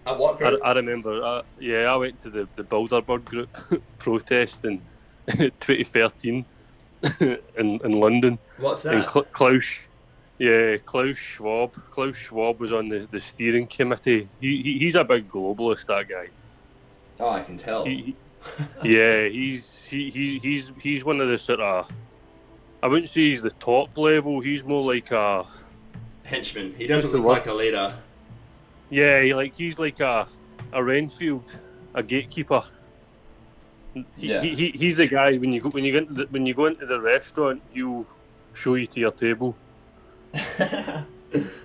[0.07, 0.61] At what I, group?
[0.63, 3.49] I remember, uh, yeah, I went to the, the Bilderberg group
[3.99, 4.81] protest in
[5.27, 6.45] 2013.
[7.21, 7.39] in
[7.83, 8.39] in London.
[8.57, 9.11] What's And that?
[9.11, 9.87] Cl- Klaus,
[10.39, 11.73] yeah, Klaus Schwab.
[11.91, 14.27] Klaus Schwab was on the, the steering committee.
[14.41, 15.85] He, he he's a big globalist.
[15.85, 16.27] That guy.
[17.19, 17.85] oh, I can tell.
[17.85, 18.15] He, he-
[18.95, 21.89] yeah, he's he, he he's he's one of the sort of.
[22.81, 24.39] I wouldn't say he's the top level.
[24.39, 25.45] He's more like a
[26.25, 26.73] Henchman.
[26.77, 27.31] He doesn't look word?
[27.33, 27.95] like a leader.
[28.89, 30.27] yeah, he, like he's like a
[30.73, 31.59] a Renfield,
[31.93, 32.63] a gatekeeper.
[33.93, 34.41] He, Yeah.
[34.41, 36.53] he, he, he's the guy when you go when you go into the, when you
[36.53, 38.05] go into the restaurant, he'll
[38.53, 39.55] show you to your table.
[40.33, 41.03] yeah.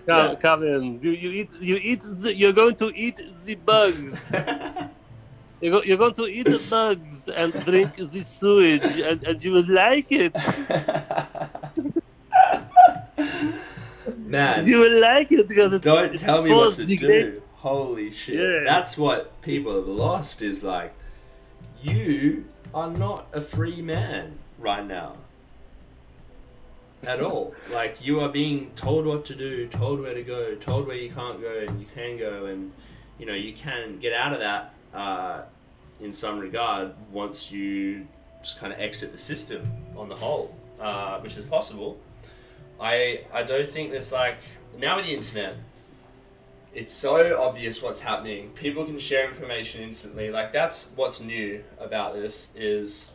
[0.07, 4.31] Car- Karen, you, you eat you eat the, you're going to eat the bugs.
[5.63, 9.53] You're, go, you're going to eat the bugs and drink the sewage, and, and you
[9.53, 10.33] will like it.
[14.31, 17.43] Man, You will like it because it's don't it's tell me what to degrade- do.
[17.57, 18.37] Holy shit.
[18.37, 18.63] Yeah.
[18.65, 20.95] That's what people have lost is like,
[21.83, 25.17] you are not a free man right now.
[27.07, 27.55] At all.
[27.73, 31.11] Like, you are being told what to do, told where to go, told where you
[31.11, 32.73] can't go and you can go, and,
[33.19, 35.43] you know, you can get out of that uh,
[36.01, 38.07] in some regard once you
[38.43, 41.99] just kind of exit the system on the whole, uh, which is possible.
[42.81, 44.39] I I don't think there's like
[44.79, 45.57] now with the internet,
[46.75, 48.51] it's so obvious what's happening.
[48.51, 50.31] People can share information instantly.
[50.31, 53.13] Like that's what's new about this is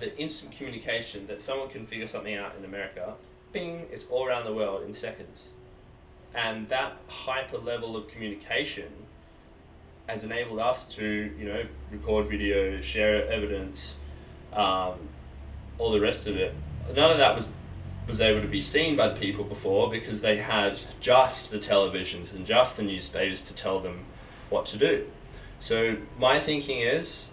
[0.00, 3.14] the instant communication that someone can figure something out in America.
[3.52, 5.48] Bing, it's all around the world in seconds.
[6.34, 8.90] And that hyper level of communication
[10.06, 13.98] has enabled us to, you know, record video, share evidence,
[14.52, 14.94] um,
[15.78, 16.54] all the rest of it.
[16.94, 17.48] None of that was
[18.08, 22.32] was able to be seen by the people before because they had just the televisions
[22.32, 24.06] and just the newspapers to tell them
[24.48, 25.06] what to do.
[25.58, 27.28] So my thinking is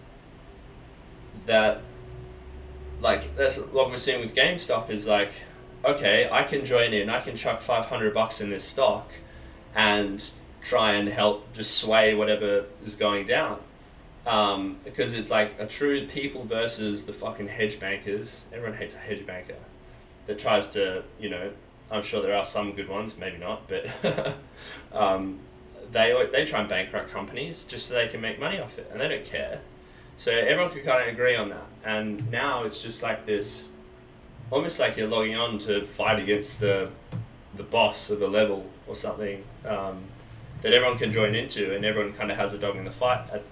[1.45, 1.81] that
[2.99, 5.31] like that's what we're seeing with GameStop is like,
[5.85, 9.11] okay, I can join in, I can chuck five hundred bucks in this stock
[9.73, 10.29] and
[10.61, 13.59] try and help just sway whatever is going down.
[14.25, 18.43] Um, because it's like a true people versus the fucking hedge bankers.
[18.51, 19.55] Everyone hates a hedge banker
[20.27, 21.51] that tries to, you know,
[21.91, 23.87] I'm sure there are some good ones, maybe not, but
[24.93, 25.39] um,
[25.91, 28.99] they they try and bankrupt companies just so they can make money off it, and
[28.99, 29.61] they don't care.
[30.17, 33.67] So everyone could kind of agree on that, and now it's just like this,
[34.49, 36.89] almost like you're logging on to fight against the
[37.55, 40.03] the boss of a level or something um,
[40.61, 43.29] that everyone can join into, and everyone kind of has a dog in the fight
[43.31, 43.43] at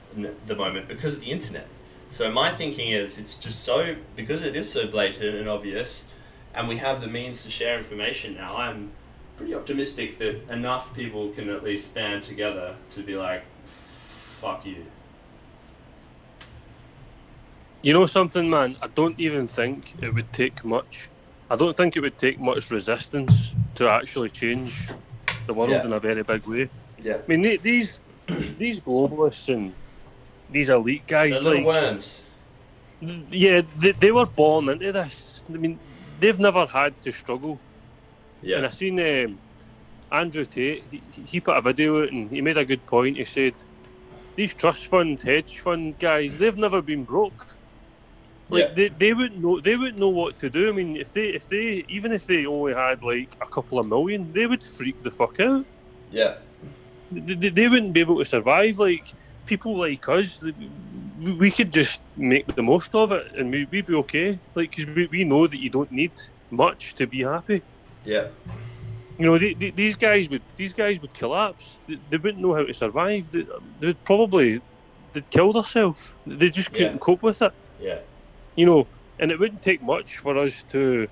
[0.48, 1.68] the moment because of the internet.
[2.10, 6.06] So my thinking is, it's just so because it is so blatant and obvious
[6.54, 8.92] and we have the means to share information now, I'm
[9.38, 13.44] pretty optimistic that enough people can at least band together to be like,
[14.40, 14.86] fuck you.
[17.82, 18.78] You know something, man?
[18.82, 21.10] I don't even think it would take much.
[21.50, 24.90] I don't think it would take much resistance to actually change
[25.48, 25.84] the world Yeah.
[25.86, 26.70] in a very big way.
[27.02, 27.18] Yeah.
[27.18, 28.00] I mean, they, these
[28.58, 29.74] these globalists and
[30.50, 32.22] these elite guys, little like, worms.
[33.02, 35.42] yeah, they, they were born into this.
[35.50, 35.78] I mean,
[36.24, 37.56] they've never had to struggle.
[38.42, 38.70] And I Yeah.
[38.82, 39.32] seen um,
[40.22, 41.00] Andrew Tate, he,
[41.32, 43.18] he put a video out and he made a good point.
[43.18, 43.56] He said,
[44.36, 47.42] These trust fund, hedge fund guys, they've never been broke.
[48.50, 48.74] Like Yeah.
[48.78, 50.64] they, they wouldn't know they wouldn't know what to do.
[50.70, 51.66] I mean, if they if they
[51.98, 55.36] even if they only had like a couple of million, they would freak the fuck
[55.50, 55.66] out.
[56.20, 56.34] Yeah.
[57.12, 58.76] They, they, they wouldn't be able to survive.
[58.88, 59.06] Like
[59.52, 60.30] people like us,
[61.20, 64.40] we, could just make the most of it and we, we'd be okay.
[64.56, 66.12] Like because we, we know that you don't need
[66.50, 67.62] much to be happy.
[68.04, 68.28] Yeah.
[69.18, 71.78] You know, they, they, these guys would these guys would collapse.
[71.88, 73.32] They, they wouldn't know how to survive.
[73.32, 73.46] They,
[73.80, 74.62] they'd probably
[75.14, 76.12] they'd kill themselves.
[76.26, 76.98] They just couldn't Yeah.
[77.00, 77.54] cope with it.
[77.80, 78.00] Yeah.
[78.56, 78.88] You know,
[79.20, 81.08] and it wouldn't take much for us to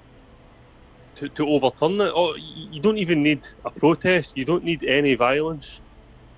[1.15, 2.11] to, to overturn it.
[2.15, 4.35] Oh, or you don't even need a protest.
[4.37, 5.81] You don't need any violence.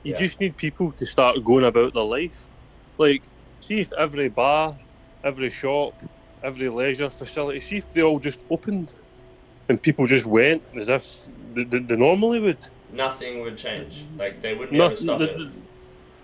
[0.04, 0.20] You Yeah.
[0.20, 2.50] just need people to start going about their life.
[2.98, 3.24] Like,
[3.64, 4.76] see if every bar,
[5.24, 5.94] every shop,
[6.44, 8.94] every leisure facility, see if they all just opened
[9.70, 12.58] and people just went as if they, they, they normally would.
[12.92, 14.04] Nothing would change.
[14.18, 15.06] Like they wouldn't be able to Nothing.
[15.06, 15.38] stop The, it.
[15.38, 15.52] the-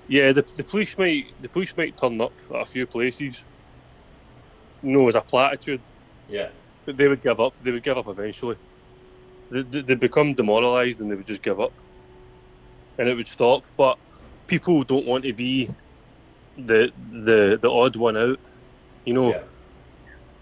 [0.08, 3.44] yeah, the, the police might the police might turn up at a few places.
[4.82, 5.82] You know, as a platitude,
[6.30, 6.50] Yeah.
[6.86, 7.54] but they would give up.
[7.64, 8.56] They would give up eventually.
[9.52, 11.72] They they they become demoralised and they would just give up,
[12.98, 13.64] and it would stop.
[13.78, 13.98] But
[14.48, 15.70] people don't want to be
[16.66, 18.40] the the the odd one out.
[19.06, 19.44] You know, Yeah.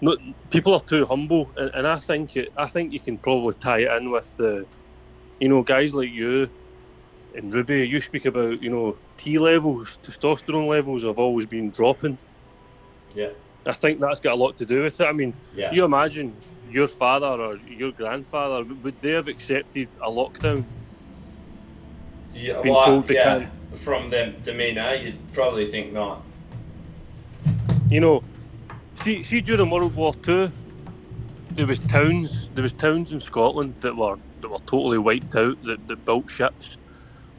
[0.02, 0.16] no,
[0.50, 2.52] people are too humble, and, and I think it.
[2.58, 4.66] I think you can probably tie it in with the,
[5.40, 6.50] you know, guys like you
[7.36, 7.88] and Ruby.
[7.88, 12.18] You speak about you know T levels, testosterone levels have always been dropping,
[13.16, 13.30] Yeah.
[13.66, 15.04] I think that's got a lot to do with it.
[15.06, 15.74] I mean, Yeah.
[15.74, 16.34] you imagine
[16.72, 20.64] your father or your grandfather would they have accepted a lockdown?
[22.34, 23.50] Yeah, been well, told they yeah, can't.
[23.78, 26.24] From their demeanour, you'd probably think not.
[27.90, 28.24] You know,
[29.04, 30.52] see, see during World War Two,
[31.52, 35.62] there was towns, there was towns in Scotland that were that were totally wiped out.
[35.64, 36.78] That, that built ships.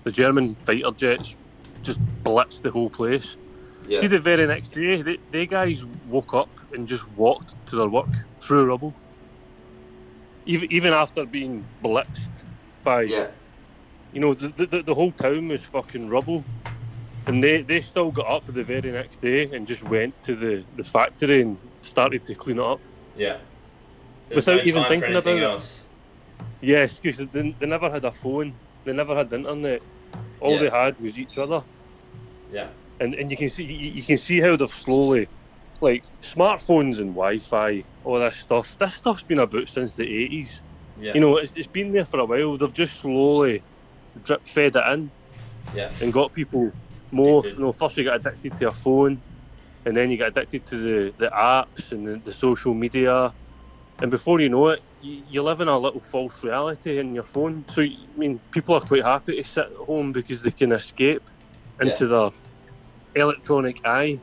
[0.04, 1.36] The German fighter jets
[1.82, 3.36] just blitzed the whole place.
[3.86, 4.00] Yeah.
[4.00, 7.88] See, the very next day, they, they guys woke up and just walked to their
[7.88, 8.08] work
[8.40, 8.94] through rubble.
[10.46, 12.30] Even even after being blitzed
[12.84, 13.28] by, yeah.
[14.12, 16.44] You know, the, the the whole town was fucking rubble,
[17.26, 20.64] and they, they still got up the very next day and just went to the,
[20.76, 22.80] the factory and started to clean it up.
[23.16, 23.38] Yeah.
[24.28, 25.80] There's Without no even thinking about it.
[26.60, 28.54] Yes, because they, they never had a phone,
[28.84, 29.82] they never had the internet.
[30.40, 30.58] All Yeah.
[30.58, 31.62] they had was each other.
[32.52, 32.68] Yeah.
[33.00, 35.28] and and you can see you, you can see how they've slowly
[35.80, 38.76] like smartphones and Wi-Fi, all this stuff.
[38.78, 40.62] This stuff's been about since the eighties.
[41.00, 41.12] Yeah.
[41.14, 42.56] You know, it's, it's been there for a while.
[42.56, 43.62] They've just slowly
[44.18, 45.10] drip fed it in
[45.74, 45.90] Yeah.
[46.00, 46.72] and got people
[47.10, 47.42] more.
[47.46, 49.20] You know, first you get addicted to a phone,
[49.84, 53.32] and then you get addicted to the, the apps and the, the social media,
[54.00, 57.24] and before you know it, you, you live in a little false reality in your
[57.24, 57.64] phone.
[57.68, 61.22] So I mean, people are quite happy to sit at home because they can escape
[61.80, 62.30] into their
[63.14, 64.20] electronic eye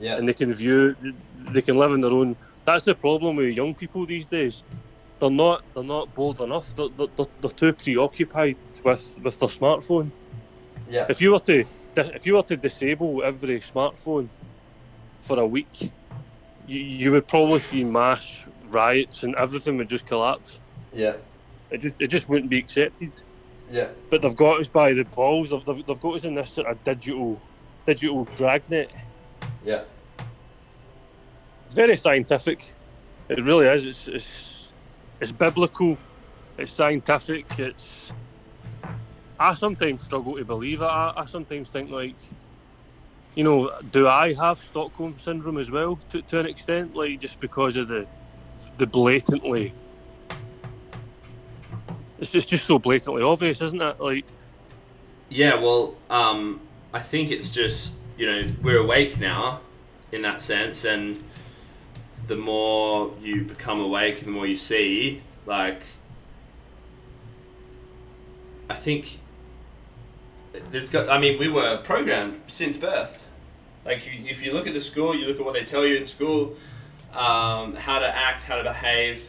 [0.00, 0.16] Yeah.
[0.16, 0.94] and they can view
[1.50, 4.62] they can live in their own that's the problem with young people these days
[5.22, 9.48] they're not they're not bored enough they're, they're, they're, they're too preoccupied with with their
[9.48, 10.10] smartphone
[10.90, 11.06] Yeah.
[11.08, 11.64] if you were to
[11.96, 14.28] if you were to disable every smartphone
[15.22, 15.92] for a week
[16.66, 20.58] you, you would probably see mass riots and everything would just collapse
[20.92, 21.14] Yeah.
[21.70, 23.12] it just it just wouldn't be accepted
[23.70, 23.88] Yeah.
[24.10, 26.66] but they've got us by the balls they've, they've, they've got us in this sort
[26.66, 27.40] of digital
[27.86, 28.90] digital dragnet
[29.64, 29.82] Yeah.
[31.66, 32.74] It's very scientific.
[33.30, 33.86] It really is.
[33.86, 34.51] It's it's,
[35.22, 35.96] it's biblical.
[36.58, 37.46] It's scientific.
[37.58, 38.12] It's.
[39.38, 40.84] I sometimes struggle to believe it.
[40.84, 42.16] I, I sometimes think like,
[43.36, 46.96] you know, do I have Stockholm syndrome as well to, to an extent?
[46.96, 48.06] Like just because of the
[48.78, 49.72] the blatantly.
[52.18, 54.00] It's just, just so blatantly obvious, isn't it?
[54.00, 54.24] Like,
[55.28, 56.60] Yeah, well, um,
[56.92, 59.60] I think it's just, you know, we're awake now
[60.12, 61.22] in that sense, and
[62.32, 65.82] the more you become awake, the more you see, like,
[68.70, 69.18] I think
[70.70, 73.22] there's got, I mean, we were programmed since birth.
[73.84, 75.96] Like, you, if you look at the school, you look at what they tell you
[75.98, 76.56] in school,
[77.12, 79.28] um, how to act, how to behave,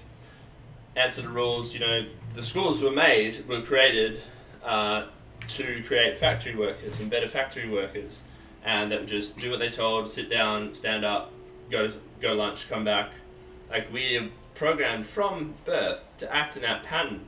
[0.95, 4.22] answer the rules, you know, the schools were made, were created
[4.64, 5.08] uh,
[5.49, 8.24] to create factory workers and better factory workers,
[8.64, 11.34] and that would just do what they told, sit down, stand up,
[11.70, 11.89] go
[12.24, 13.11] go lunch, come back.
[13.69, 17.28] Like we are programmed from birth to act in that pattern,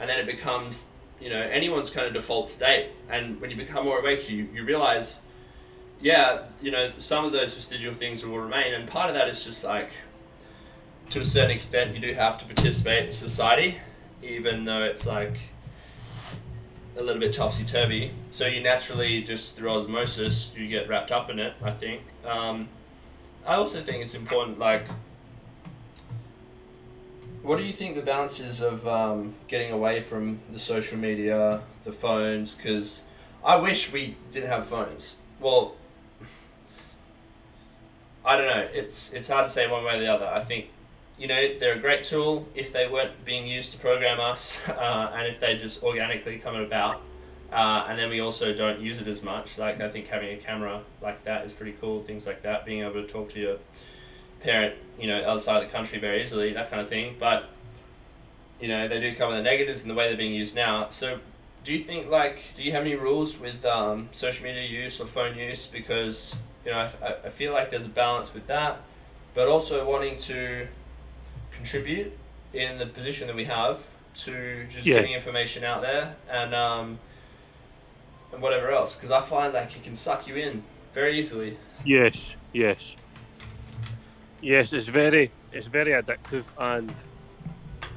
[0.00, 0.86] and then it becomes
[1.20, 2.90] you know anyone's kind of default state.
[3.08, 5.20] And when you become more awake, you you realize,
[6.00, 9.44] yeah, you know some of those vestigial things will remain, and part of that is
[9.44, 9.90] just like.
[11.10, 13.78] To a certain extent, you do have to participate in society,
[14.22, 15.40] even though it's like
[16.96, 18.12] a little bit topsy turvy.
[18.28, 21.54] So you naturally just through osmosis you get wrapped up in it.
[21.64, 22.02] I think.
[22.24, 22.68] Um,
[23.50, 24.60] I also think it's important.
[24.60, 24.86] Like,
[27.42, 31.62] what do you think the balance is of um, getting away from the social media,
[31.82, 32.54] the phones?
[32.54, 33.02] Because
[33.44, 35.16] I wish we didn't have phones.
[35.40, 35.74] Well,
[38.24, 38.68] I don't know.
[38.72, 40.26] It's it's hard to say one way or the other.
[40.26, 40.66] I think.
[41.18, 45.12] You know, they're a great tool if they weren't being used to program us, uh,
[45.12, 47.02] and if they just organically come about.
[47.52, 49.58] Uh, and then we also don't use it as much.
[49.58, 52.02] Like I think having a camera like that is pretty cool.
[52.02, 53.56] Things like that, being able to talk to your
[54.40, 57.16] parent, you know, other side of the country very easily, that kind of thing.
[57.18, 57.48] But
[58.60, 60.88] you know, they do come with the negatives in the way they're being used now.
[60.90, 61.18] So,
[61.64, 65.06] do you think like, do you have any rules with um, social media use or
[65.06, 65.66] phone use?
[65.66, 68.80] Because you know, I, I feel like there's a balance with that,
[69.34, 70.68] but also wanting to
[71.52, 72.12] contribute
[72.52, 73.82] in the position that we have
[74.14, 74.96] to just Yeah.
[74.96, 76.98] getting information out there and um,
[78.32, 78.94] and whatever else.
[78.94, 80.62] Because I find like it can suck you in
[80.92, 81.56] very easily.
[81.84, 82.96] Yes, yes,
[84.40, 84.72] yes.
[84.72, 86.92] It's very, it's very addictive, and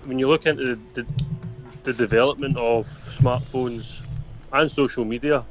[0.06, 1.08] when you look into the, the,
[1.84, 4.02] the development of smartphones
[4.52, 5.44] and social media,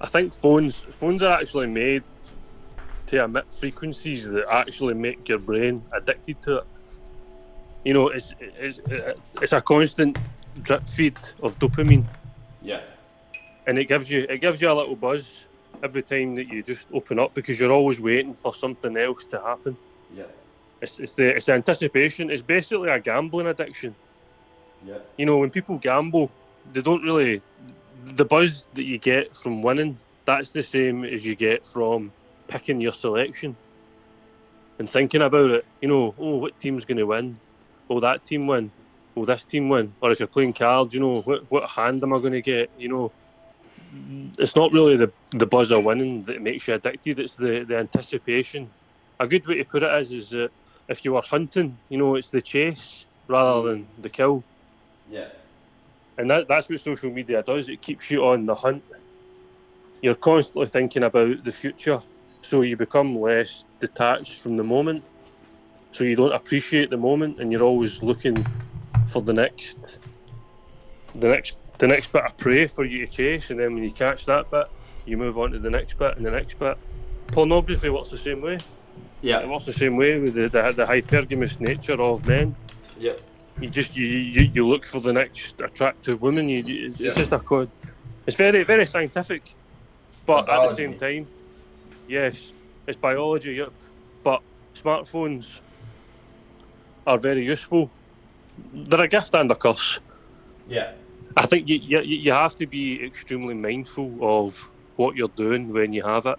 [0.00, 2.02] I think phones phones are actually made
[3.06, 6.64] to emit frequencies that actually make your brain addicted to it.
[7.84, 8.80] You know, it's it's
[9.40, 10.18] it's a constant
[10.62, 12.04] drip feed of dopamine
[12.62, 12.80] Yeah.
[13.70, 15.44] And it gives you it gives you a little buzz
[15.80, 19.40] every time that you just open up because you're always waiting for something else to
[19.40, 19.76] happen.
[20.12, 20.24] Yeah.
[20.82, 22.30] It's, it's the it's the anticipation.
[22.32, 23.94] It's basically a gambling addiction.
[24.84, 24.98] Yeah.
[25.16, 26.32] You know, when people gamble,
[26.72, 27.42] they don't really
[28.04, 29.98] the buzz that you get from winning.
[30.24, 32.10] That's the same as you get from
[32.48, 33.56] picking your selection
[34.80, 35.64] and thinking about it.
[35.80, 37.38] You know, oh, what team's going to win?
[37.86, 38.72] Will that team win?
[39.14, 39.92] Will this team win?
[40.00, 42.68] Or if you're playing cards, you know, what what hand am I going to get?
[42.76, 43.12] You know,
[44.38, 47.18] it's not really the the buzz of winning that makes you addicted.
[47.18, 48.70] It's the the anticipation.
[49.18, 50.50] A good way to put it is is that
[50.88, 53.64] if you were hunting, you know, it's the chase rather mm.
[53.64, 54.42] than the kill.
[55.10, 55.28] Yeah.
[56.18, 57.68] And that, that's what social media does.
[57.68, 58.82] It keeps you on the hunt.
[60.02, 62.02] You're constantly thinking about the future,
[62.42, 65.04] so you become less detached from the moment.
[65.92, 68.46] So you don't appreciate the moment, and you're always looking
[69.08, 69.98] for the next,
[71.14, 73.50] the next, the next bit of prey for you to chase.
[73.50, 74.66] And then when you catch that bit,
[75.06, 76.76] you move on to the next bit and the next bit.
[77.28, 78.58] Pornography works the same way.
[79.22, 79.50] Yeah, it Yeah.
[79.52, 82.54] works the same way with the, the, the hypergamous nature of men.
[82.98, 83.12] Yeah.
[83.60, 86.48] You just you, you, you look for the next attractive woman.
[86.48, 87.70] You, it's, it's just a code.
[88.26, 89.42] It's very very scientific,
[90.24, 91.26] but at the same time,
[92.08, 92.52] yes,
[92.86, 93.54] it's biology.
[93.54, 93.72] Yep,
[94.22, 94.40] but
[94.74, 95.60] smartphones
[97.06, 97.90] are very useful.
[98.72, 100.00] They're a gift and a curse.
[100.68, 100.92] Yeah.
[101.36, 105.92] I think you, you you have to be extremely mindful of what you're doing when
[105.92, 106.36] you have it.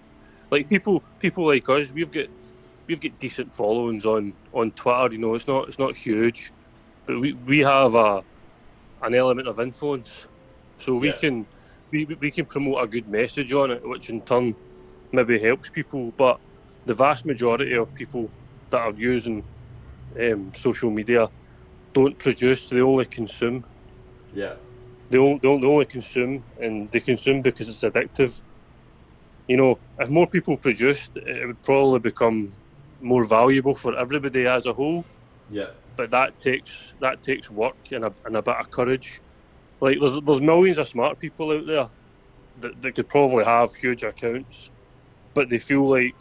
[0.51, 2.27] Like people people like us, we've got
[2.87, 5.13] we've got decent followings on on Twitter.
[5.13, 6.51] You know, it's not it's not huge,
[7.05, 8.23] but we, we have a
[9.01, 10.27] an element of influence,
[10.77, 11.13] so we Yeah.
[11.17, 11.47] can
[11.91, 14.55] we, we can promote a good message on it, which in turn
[15.11, 16.11] maybe helps people.
[16.17, 16.39] But
[16.85, 18.29] the vast majority of people
[18.69, 19.43] that are using
[20.19, 21.29] um, social media
[21.93, 23.65] don't produce; they only consume
[24.33, 24.55] Yeah.
[25.11, 28.41] They only, they only- consume and they consume because it's addictive.
[29.47, 32.53] You know, if more people produced, it would probably become
[33.01, 35.03] more valuable for everybody as a whole.
[35.49, 35.71] Yeah.
[35.97, 39.21] But that takes that takes work and a, and a bit of courage.
[39.81, 41.89] Like there's there's millions of smart people out there
[42.61, 44.71] that, that could probably have huge accounts,
[45.33, 46.15] but they feel like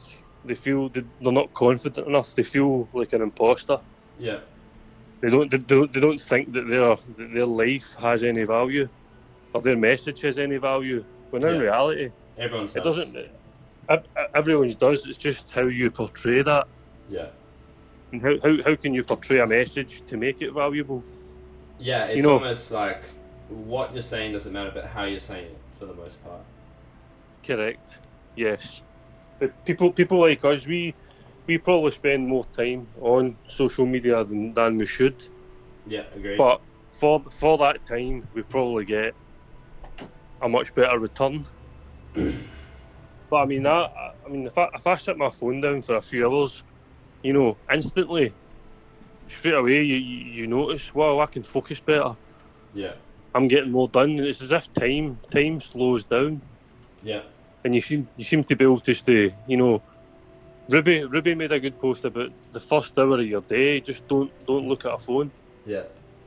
[0.44, 2.34] they feel they're not confident enough.
[2.34, 3.78] They feel like an imposter
[4.18, 4.40] Yeah.
[5.20, 8.88] They don't they don't, they don't think that their that their life has any value
[9.52, 11.60] or their message has any value when in Yeah.
[11.60, 13.16] reality Everyone's it doesn't
[14.34, 16.66] everyone's does it's just how you portray that
[17.10, 17.26] Yeah.
[18.12, 21.02] and how, how, how can you portray a message to make it valuable
[21.78, 22.06] Yeah.
[22.06, 23.02] It's know- almost like
[23.48, 26.40] what you're saying doesn't matter, but how you're saying it for the most part.
[27.44, 27.98] correct
[28.36, 28.80] yes
[29.40, 30.94] but people people like us we
[31.50, 35.16] we probably spend more time on social media than, than we should
[35.86, 36.04] Yeah.
[36.14, 36.38] Agreed.
[36.38, 36.60] but
[36.92, 39.14] for for that time we probably get
[40.42, 41.44] a much better return.
[43.30, 43.80] but I mean, I,
[44.24, 46.62] I mean, if I, if I sit my phone down for a few hours,
[47.22, 48.32] you know, instantly,
[49.26, 52.16] straight away, you, you, you notice, wow, I can focus better.
[52.74, 52.94] yeah.
[53.34, 54.10] I'm getting more done.
[54.10, 56.42] And it's as if time time slows down,
[57.02, 57.22] Yeah.
[57.64, 59.34] and you seem you seem to be able to stay.
[59.46, 59.82] You know,
[60.70, 63.80] Ruby Ruby made a good post about the first hour of your day.
[63.80, 65.30] Just don't don't look at a phone.
[65.66, 65.82] Yeah.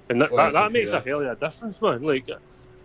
[0.10, 2.04] And that, that, that makes a hell of a difference, man.
[2.04, 2.30] Like,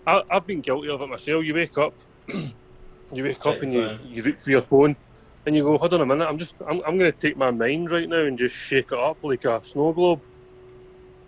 [0.06, 1.44] I, I've been guilty of it myself.
[1.44, 1.94] You wake up,
[2.28, 4.06] you wake up and your you, phone.
[4.06, 4.96] you reach for your phone
[5.44, 7.50] and you go, hold on a minute, I'm just, I'm, I'm going to take my
[7.50, 10.22] mind right now and just shake it up like a snow globe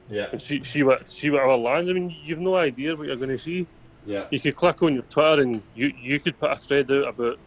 [0.09, 0.28] Yeah.
[0.31, 1.91] and see, see what see whatever lands.
[1.91, 3.66] I mean, you've no idea what you're going to see.
[4.07, 4.26] Yeah.
[4.31, 7.39] You could click on your Twitter and you, you could put a thread out about,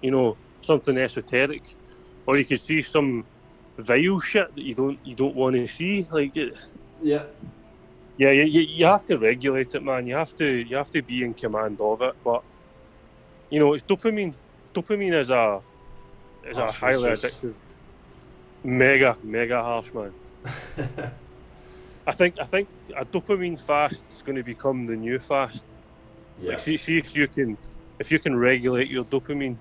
[0.00, 1.74] you know, something esoteric,
[2.26, 3.24] or you could see some
[3.78, 6.06] vile shit that you don't you don't want to see.
[6.10, 6.54] Like, it,
[7.02, 7.24] Yeah.
[8.16, 10.06] yeah, you, you, you have to regulate it, man.
[10.06, 12.14] You have to you have to be in command of it.
[12.24, 12.42] But
[13.50, 14.34] you know, it's dopamine.
[14.74, 15.60] Dopamine is a
[16.48, 17.54] is Oh, a highly just- addictive,
[18.64, 20.12] mega mega harsh man.
[22.06, 25.64] I think I think a dopamine fast is going to become the new fast.
[26.40, 26.50] yeah.
[26.50, 27.56] Like, see, see if you can
[28.00, 29.56] if you can regulate your dopamine,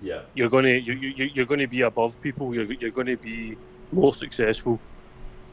[0.00, 0.22] Yeah.
[0.34, 2.54] you're gonna you, you, you're going to be above people.
[2.54, 3.56] You're you're going to be
[3.90, 4.78] more successful.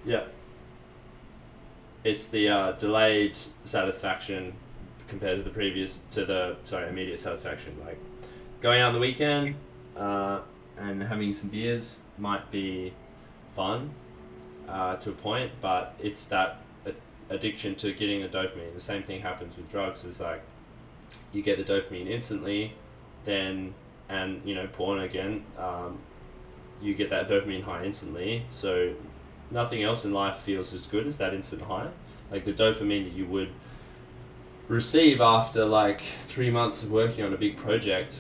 [0.06, 0.26] Yeah.
[2.04, 4.54] It's the uh, delayed satisfaction
[5.08, 7.76] compared to the previous to the sorry immediate satisfaction.
[7.84, 8.00] Like
[8.62, 9.56] going out on the weekend
[9.98, 10.41] uh,
[10.78, 12.93] and having some beers might be
[13.56, 13.91] fun
[14.68, 16.60] uh, to a point, but it's that
[17.30, 18.74] addiction to getting the dopamine.
[18.74, 20.06] The same thing happens with drugs.
[20.06, 20.41] Is like
[21.34, 22.74] you get the dopamine instantly,
[23.26, 23.74] then
[24.10, 25.43] and you know porn again.
[25.58, 25.99] Um,
[26.82, 28.93] you get that dopamine high instantly, so
[29.49, 31.89] nothing else in life feels as good as that instant high.
[32.32, 33.49] Like the dopamine that you would
[34.68, 38.18] receive after like three months of working on a big project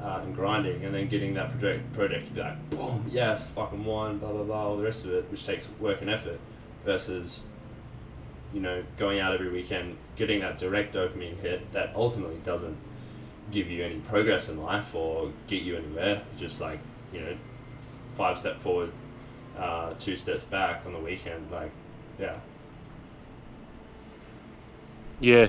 [0.00, 3.84] uh, and grinding, and then getting that project project, you'd be like, boom, yes, fucking
[3.84, 6.38] one, blah blah blah, all the rest of it, which takes work and effort,
[6.84, 7.44] versus,
[8.52, 12.76] you know, going out every weekend, getting that direct dopamine hit that ultimately doesn't
[13.50, 16.22] give you any progress in life or get you anywhere.
[16.38, 16.80] Just like
[17.12, 17.36] you know,
[18.16, 18.92] five step forward,
[19.58, 21.50] uh, two steps back on the weekend.
[21.50, 21.70] Like,
[22.18, 22.36] yeah,
[25.20, 25.48] Yeah,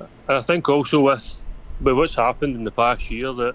[0.00, 3.54] and I think also with with what's happened in the past year that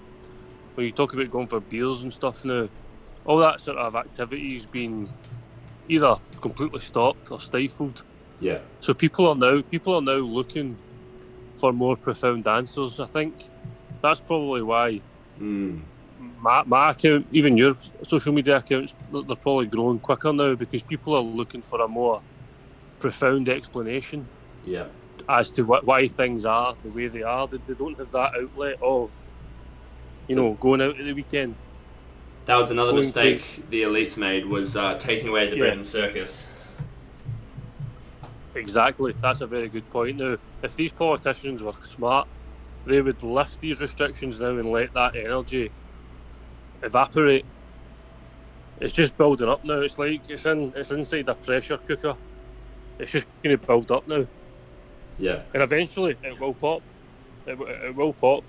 [0.74, 2.68] when you talk about going for beers and stuff now,
[3.24, 5.08] all that sort of activity's been
[5.88, 8.04] either completely stopped or stifled.
[8.40, 10.76] yeah, So people are now people are now looking
[11.56, 13.00] for more profound answers.
[13.00, 13.34] I think
[14.02, 15.00] that's probably why
[15.40, 15.80] mm.
[16.40, 21.14] my, my account, even your social media accounts, they're probably growing quicker now because people
[21.14, 22.20] are looking for a more
[22.98, 24.26] profound explanation
[24.64, 24.86] yeah,
[25.28, 27.46] as to wh- why things are the way they are.
[27.46, 29.10] They, they don't have that outlet of,
[30.26, 31.54] you know, going out at the weekend.
[32.46, 35.62] That was another mistake the elites made was uh, taking away the Yeah.
[35.62, 36.46] bread and circus.
[38.54, 39.14] Exactly.
[39.20, 40.16] That's a very good point.
[40.16, 42.26] Now, if these politicians were smart,
[42.88, 45.72] they would lift these restrictions now and let that energy
[46.82, 47.46] evaporate.
[48.80, 49.80] It's just building up now.
[49.80, 52.16] It's like it's in it's inside a pressure cooker.
[52.98, 54.26] It's just going to build up now,
[55.18, 56.84] Yeah, and eventually it will pop.
[57.46, 58.44] It, it will pop.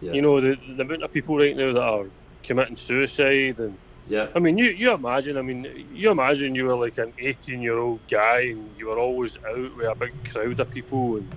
[0.00, 2.12] yeah, You know the the amount of people right now that are
[2.42, 5.38] committing suicide and yeah, I mean, you, you imagine.
[5.38, 9.76] I mean, you imagine you were like an eighteen-year-old guy, and you were always out
[9.76, 11.32] with a big crowd of people, and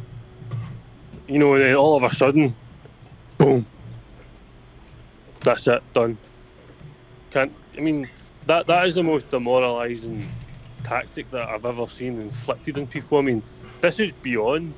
[1.28, 2.56] you know, and then all of a sudden,
[3.38, 3.66] boom,
[5.42, 6.18] that's it, done.
[7.32, 7.54] Can't.
[7.78, 8.10] I mean,
[8.46, 10.28] that that is the most demoralising
[10.84, 13.18] tactic that I've ever seen inflicted on people.
[13.18, 13.44] I mean,
[13.82, 14.74] this is beyond.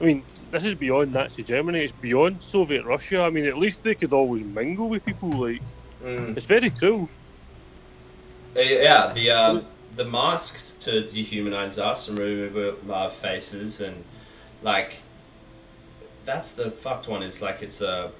[0.00, 1.80] I mean, this is beyond Nazi Germany.
[1.80, 3.22] It's beyond Soviet Russia.
[3.22, 5.30] I mean, at least they could always mingle with people.
[5.30, 5.62] Like,
[6.02, 6.36] Mm.
[6.36, 7.08] it's very cruel.
[8.56, 9.12] Uh, yeah.
[9.14, 14.02] The um, the masks to dehumanize us and remove our faces and
[14.62, 14.94] like
[16.24, 17.22] that's the fucked one.
[17.22, 18.12] Is like it's a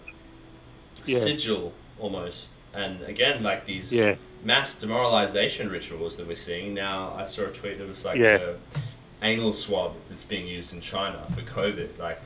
[1.06, 1.18] Yeah.
[1.18, 4.16] sigil almost, and again like these Yeah.
[4.44, 7.14] mass demoralization rituals that we're seeing now.
[7.16, 8.38] I saw a tweet that was like Yeah.
[8.38, 8.56] the
[9.22, 11.98] anal swab that's being used in China for COVID.
[11.98, 12.20] Like,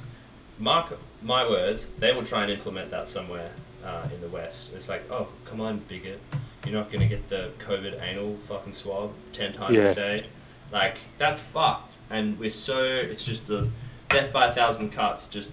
[0.59, 3.51] mark my words, they will try and implement that somewhere
[3.85, 4.72] uh, in the West.
[4.74, 6.18] It's like, oh, come on, bigot.
[6.64, 10.27] You're not going to get the COVID anal fucking swab 10 times a day.
[10.72, 11.99] Like, that's fucked.
[12.11, 13.68] And we're so, it's just the
[14.09, 15.50] death by a thousand cuts, just,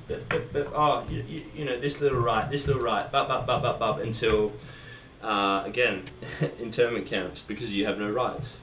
[0.76, 3.80] oh, you, you, you know, this little right, this little right, bop, bop, bop, bop,
[3.80, 4.54] bop, until,
[5.22, 6.04] uh, again,
[6.60, 8.60] internment camps because you have no rights.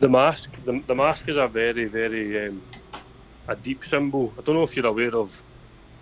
[0.00, 2.62] The mask, the, the mask is a very, very um,
[3.46, 4.32] a deep symbol.
[4.38, 5.42] I don't know if you're aware of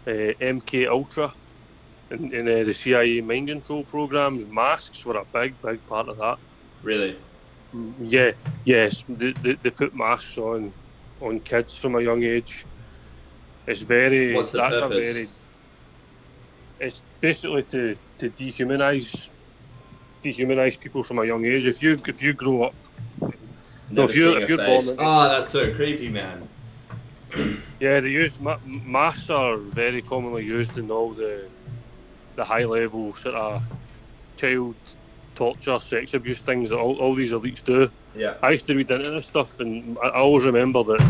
[0.06, 1.34] uh, MK Ultra
[2.10, 4.46] in, in uh, the CIA mind control programs.
[4.46, 6.38] Masks were a big, big part of that.
[6.82, 7.16] Really?
[8.00, 8.32] Yeah,
[8.64, 10.72] yes, they, they, they put masks on
[11.20, 12.64] on kids from a young age.
[13.66, 15.04] It's very What's the that's purpose?
[15.06, 15.28] a very.
[16.80, 19.28] It's basically to to dehumanize
[20.24, 21.66] dehumanize people from a young age.
[21.66, 22.74] If you if you grow up
[23.90, 24.90] No, if you're- if you're born face.
[24.92, 26.48] in- Oh, that's so creepy, man.
[27.80, 31.46] Yeah, they use ma- masks are very commonly used in all the
[32.36, 33.62] the high level sort of
[34.36, 34.74] child
[35.39, 37.91] torture, sex abuse things that all, all these elites do.
[38.14, 38.34] Yeah.
[38.43, 41.03] I used to read into this stuff, and I I always remember that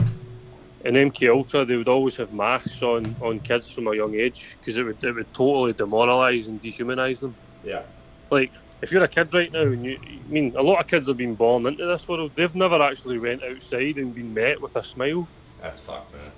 [0.84, 4.56] in MK Ultra they would always have masks on on kids from a young age
[4.60, 7.34] because it would it would totally demoralise and dehumanise them.
[7.64, 7.82] Yeah.
[8.30, 8.52] Like
[8.82, 11.16] if you're a kid right now, and you, I mean, a lot of kids have
[11.16, 12.32] been born into this world.
[12.34, 15.26] They've never actually went outside and been met with a smile
[15.60, 16.30] That's fucked, man.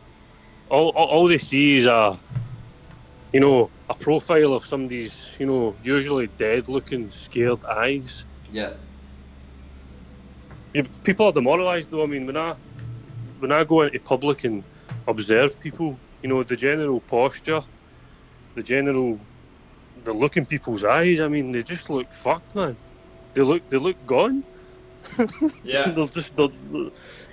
[0.71, 2.17] all, all, all they see is a,
[3.33, 8.25] you know, a profile of somebody's, you know, usually dead-looking, scared eyes.
[8.53, 8.73] Yeah.
[11.05, 12.03] People are demoralised, though.
[12.03, 12.55] I mean, when I
[13.39, 14.63] when I go into public and
[15.09, 17.63] observe people, you know, the general posture,
[18.55, 19.19] the general,
[20.05, 21.21] the look in people's eyes.
[21.21, 22.77] I mean, they just look fucked, man.
[23.35, 24.45] They look they look gone.
[25.65, 25.91] Yeah.
[25.91, 26.53] they'll just they'll,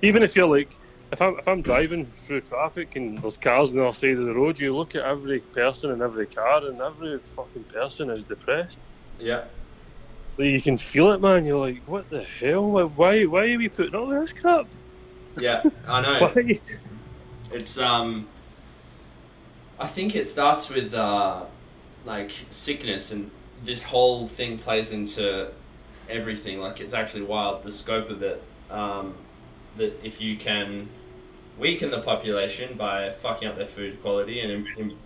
[0.01, 0.71] even if you're like
[1.11, 4.25] if I'm if I'm driving through traffic and there's cars on the other side of
[4.25, 8.23] the road, you look at every person in every car, and every fucking person is
[8.23, 8.79] depressed.
[9.19, 9.45] Yeah.
[10.37, 11.45] Like, you can feel it, man.
[11.45, 12.71] You're like, what the hell?
[12.71, 14.67] Why why, why are we putting up with this crap?
[15.39, 15.63] Yeah.
[15.87, 16.19] I know.
[16.33, 16.59] Why?
[17.51, 18.27] It's um.
[19.79, 21.45] I think it starts with uh,
[22.05, 23.31] like sickness, and
[23.63, 25.51] this whole thing plays into
[26.09, 26.59] everything.
[26.59, 27.63] Like it's actually wild.
[27.63, 28.43] The scope of it.
[28.69, 29.15] Um,
[29.77, 30.89] that if you can
[31.57, 34.97] weaken the population by fucking up their food quality and im- im-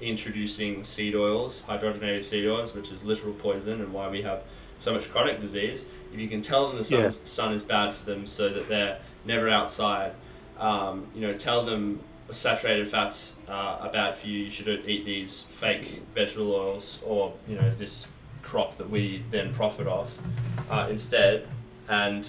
[0.00, 4.42] introducing seed oils, hydrogenated seed oils, which is literal poison, and why we have
[4.78, 5.86] so much chronic disease.
[6.12, 7.10] If you can tell them the sun, Yeah.
[7.24, 10.12] sun is bad for them, so that they're never outside,
[10.58, 12.00] um, you know, tell them
[12.30, 14.40] saturated fats uh, are bad for you.
[14.44, 18.06] You should eat these fake vegetable oils, or you know, this
[18.42, 20.18] crop that we then profit off
[20.70, 21.46] uh, instead.
[21.88, 22.28] And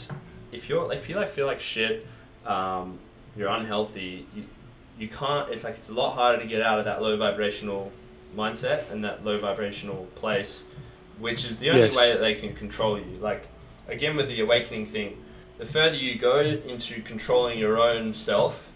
[0.55, 2.05] if you're if you like feel like shit,
[2.45, 2.99] um,
[3.37, 4.25] you're unhealthy.
[4.35, 4.43] You,
[4.97, 5.49] you can't.
[5.51, 7.91] It's like it's a lot harder to get out of that low vibrational
[8.35, 10.63] mindset and that low vibrational place,
[11.19, 11.95] which is the only Yes.
[11.95, 13.17] way that they can control you.
[13.21, 13.47] Like
[13.87, 15.17] again with the awakening thing,
[15.57, 18.71] the further you go into controlling your own self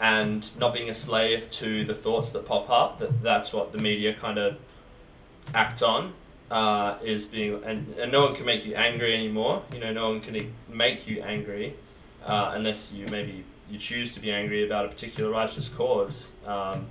[0.00, 3.78] and not being a slave to the thoughts that pop up, that that's what the
[3.78, 4.56] media kind of
[5.54, 6.12] acts on.
[6.50, 9.62] Uh, is being and, and no one can make you angry anymore.
[9.70, 11.74] You know, no one can make you angry
[12.24, 16.32] uh, unless you maybe you choose to be angry about a particular righteous cause.
[16.46, 16.86] Um,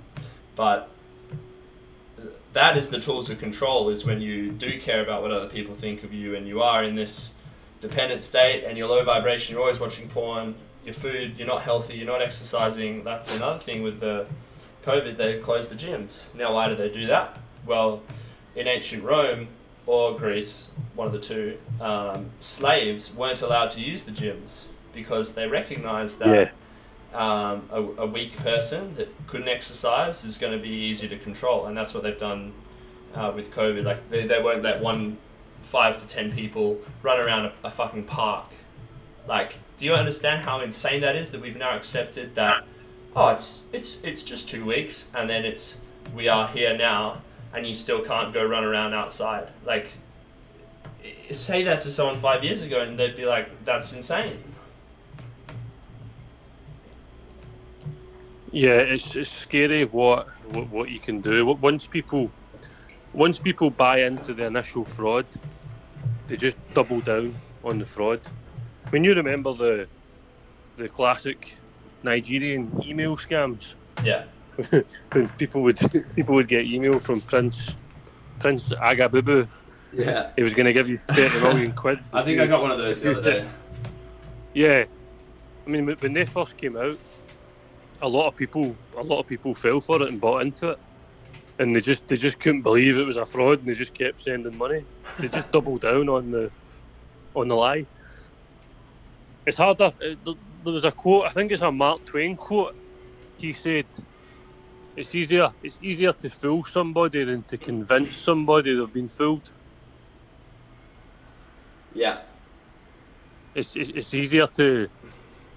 [0.54, 0.90] but
[2.52, 3.88] that is the tools of control.
[3.88, 6.82] Is when you do care about what other people think of you, and you are
[6.82, 7.32] in this
[7.80, 9.54] dependent state, and you're low vibration.
[9.54, 10.54] You're always watching porn.
[10.84, 11.98] Your food, you're not healthy.
[11.98, 13.04] You're not exercising.
[13.04, 14.26] That's another thing with the
[14.84, 15.16] COVID.
[15.16, 16.34] They closed the gyms.
[16.34, 17.38] Now, why did they do that?
[17.66, 18.02] Well,
[18.58, 19.48] in ancient Rome
[19.86, 25.34] or Greece, one of the two, um, slaves weren't allowed to use the gyms because
[25.34, 26.52] they recognized that
[27.14, 31.66] um, a, a weak person that couldn't exercise is going to be easy to control,
[31.66, 32.52] and that's what they've done
[33.14, 33.84] uh, with COVID.
[33.84, 35.18] Like they, they won't let one
[35.60, 38.46] five to ten people run around a, a fucking park.
[39.26, 41.30] Like, do you understand how insane that is?
[41.30, 42.64] That we've now accepted that.
[43.14, 45.80] Oh, it's it's it's just two weeks, and then it's
[46.14, 47.22] we are here now,
[47.54, 49.48] and you still can't go run around outside.
[49.64, 49.92] Like,
[51.30, 54.38] say that to someone five years ago, and they'd be like, "That's insane."
[58.50, 61.46] Yeah, it's, it's scary what, what what you can do.
[61.46, 62.30] Once people
[63.12, 65.26] once people buy into the initial fraud,
[66.28, 67.34] they just double down
[67.64, 68.20] on the fraud.
[68.86, 69.88] I mean, you remember the
[70.76, 71.56] the classic
[72.02, 73.74] Nigerian email scams
[74.04, 74.24] Yeah.
[75.12, 75.78] when people would
[76.16, 77.76] people would get email from Prince
[78.40, 79.48] Prince Agabubu.
[79.92, 80.30] Yeah.
[80.36, 82.00] He was going to give you thirty million quid.
[82.12, 83.48] I think I got one of those the other day.
[84.54, 84.84] Yeah,
[85.68, 86.98] I mean, when they first came out,
[88.00, 90.78] a lot of people, a lot of people fell for it and bought into it,
[91.58, 94.20] and they just, they just couldn't believe it was a fraud, and they just kept
[94.20, 94.84] sending money.
[95.18, 96.50] They just doubled down on the,
[97.36, 97.86] on the lie.
[99.44, 99.92] It's harder.
[100.00, 100.34] There
[100.64, 101.26] was a quote.
[101.26, 102.74] I think it's a Mark Twain quote.
[103.36, 103.84] He said,
[105.00, 105.48] "It's easier.
[105.66, 109.46] It's easier to fool somebody than to convince somebody they've been fooled."
[111.94, 112.18] Yeah.
[113.54, 114.88] it's, it's, it's easier to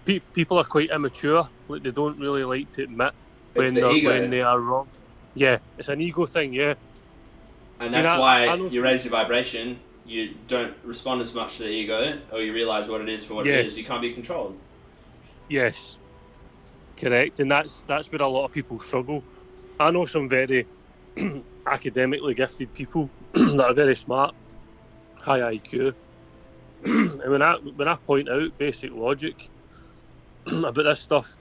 [0.05, 3.11] pe- people are quite immature like they don't really like to admit
[3.53, 4.09] when the ego.
[4.09, 4.87] when they are wrong
[5.35, 6.73] yeah it's an ego thing yeah
[7.79, 11.57] And You that's know, why I you raise your vibration, you don't respond as much
[11.57, 13.67] to the ego, or you realize what it is for what it Yes.
[13.69, 13.77] is.
[13.77, 14.55] You can't be controlled.
[15.49, 15.97] yes
[17.01, 19.23] correct and that's that's where a lot of people struggle
[19.79, 20.67] i know some very
[21.67, 24.35] academically gifted people that are very smart
[25.15, 25.95] high iq
[26.85, 29.49] and when i when i point out basic logic
[30.47, 31.39] about this stuff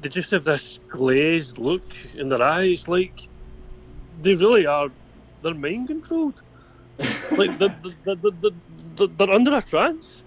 [0.00, 1.84] they just have this glazed look
[2.14, 3.28] in their eyes like
[4.22, 4.90] they really are
[5.42, 6.42] they're mind controlled
[7.36, 7.70] like they're,
[8.04, 10.24] they're, they're, under a trance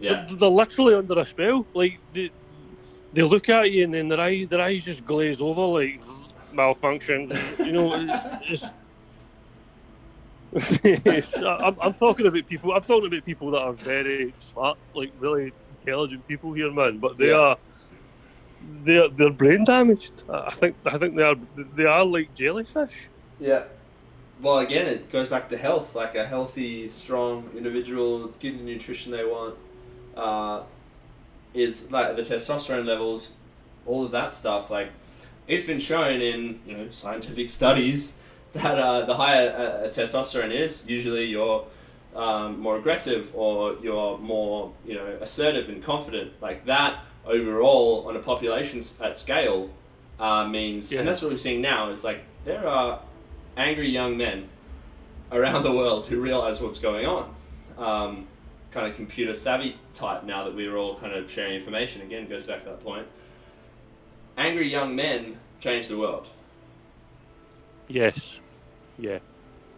[0.00, 0.14] Yeah.
[0.28, 1.66] they're, they're literally under a spell.
[1.74, 2.30] Like they,
[3.12, 6.02] they look at you and then their eye, their eyes just glaze over like
[6.52, 7.28] malfunction.
[7.58, 8.64] You know, it's,
[10.84, 12.72] it's- I'm, I'm talking about people.
[12.72, 16.98] I'm talking about people that are very smart, like really intelligent people here, man.
[16.98, 17.36] But they Yeah.
[17.36, 17.56] are,
[18.82, 20.24] they're they're brain damaged.
[20.28, 21.36] I I think I think they are
[21.74, 23.08] they are like jellyfish.
[23.38, 23.64] Yeah.
[24.40, 25.94] Well, again, it goes back to health.
[25.94, 29.56] Like a healthy, strong individual, getting the nutrition they want,
[30.16, 30.62] uh,
[31.58, 33.32] is like the testosterone levels,
[33.86, 34.70] all of that stuff.
[34.70, 34.90] Like,
[35.46, 38.12] it's been shown in you know scientific studies
[38.52, 41.64] that uh, the higher uh, testosterone is, usually you're
[42.16, 46.32] um, more aggressive or you're more you know assertive and confident.
[46.40, 49.70] Like that overall on a population at scale
[50.18, 51.00] uh, means, Yeah.
[51.00, 51.90] and that's what we're seeing now.
[51.90, 53.00] Is like there are
[53.56, 54.48] angry young men
[55.30, 57.34] around the world who realize what's going on.
[57.76, 58.26] Um,
[58.70, 62.02] kind of computer savvy type now that we're all kind of sharing information.
[62.02, 63.06] Again, goes back to that point.
[64.36, 66.28] Angry young men change the world.
[67.88, 68.40] Yes,
[68.98, 69.18] yeah,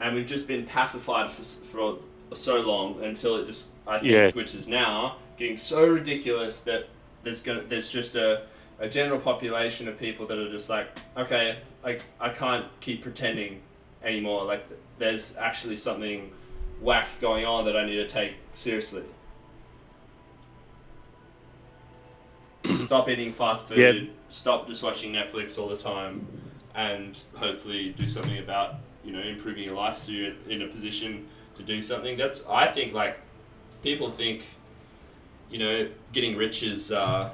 [0.01, 1.99] and we've just been pacified for, for
[2.35, 4.31] so long until it just I think Yeah.
[4.33, 6.89] which is now getting so ridiculous that
[7.23, 8.43] there's gonna there's just a
[8.81, 13.61] a general population of people that are just like, okay, like I can't keep pretending
[14.03, 14.45] anymore.
[14.45, 14.67] Like
[14.99, 16.33] there's actually something
[16.81, 19.05] whack going on that I need to take seriously.
[22.87, 23.79] stop eating fast food.
[23.79, 24.11] Yeah.
[24.29, 26.27] Stop just watching Netflix all the time,
[26.75, 31.27] and hopefully do something about you know improving your life so you're in a position
[31.57, 32.17] to do something.
[32.17, 33.19] That's I think like
[33.83, 34.45] people think
[35.51, 37.31] you know getting rich is uh,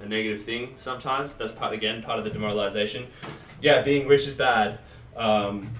[0.00, 1.34] a negative thing sometimes.
[1.34, 3.06] That's part again part of the demoralization.
[3.62, 4.78] Yeah, being rich is bad.
[5.16, 5.70] Um,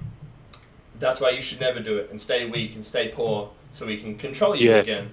[1.05, 3.99] that's why you should never do it and stay weak and stay poor so we
[3.99, 4.77] can control you Yeah.
[4.77, 5.11] again.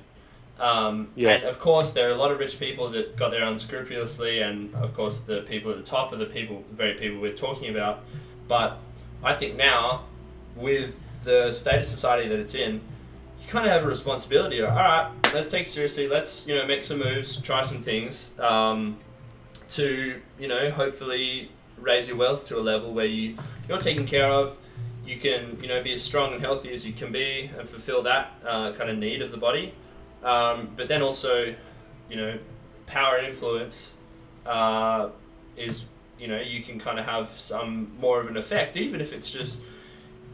[0.58, 1.32] Um, Yeah.
[1.32, 4.74] And of course, there are a lot of rich people that got there unscrupulously, and
[4.76, 8.04] of course, the people at the top are the people, very people we're talking about.
[8.48, 8.78] But
[9.24, 10.06] I think now,
[10.56, 12.74] with the state of society that it's in,
[13.42, 14.60] you kind of have a responsibility.
[14.60, 16.08] Of, All right, let's take it seriously.
[16.08, 18.98] Let's you know make some moves, try some things um,
[19.72, 23.36] to you know hopefully raise your wealth to a level where you
[23.68, 24.56] you're taken care of.
[25.06, 28.04] You can you know be as strong and healthy as you can be and fulfill
[28.04, 29.74] that uh, kind of need of the body.
[30.24, 31.56] Um, but then also,
[32.10, 32.38] you know,
[32.86, 33.96] power and influence
[34.46, 35.10] uh,
[35.58, 35.86] is
[36.20, 39.30] you know you can kind of have some more of an effect, even if it's
[39.30, 39.62] just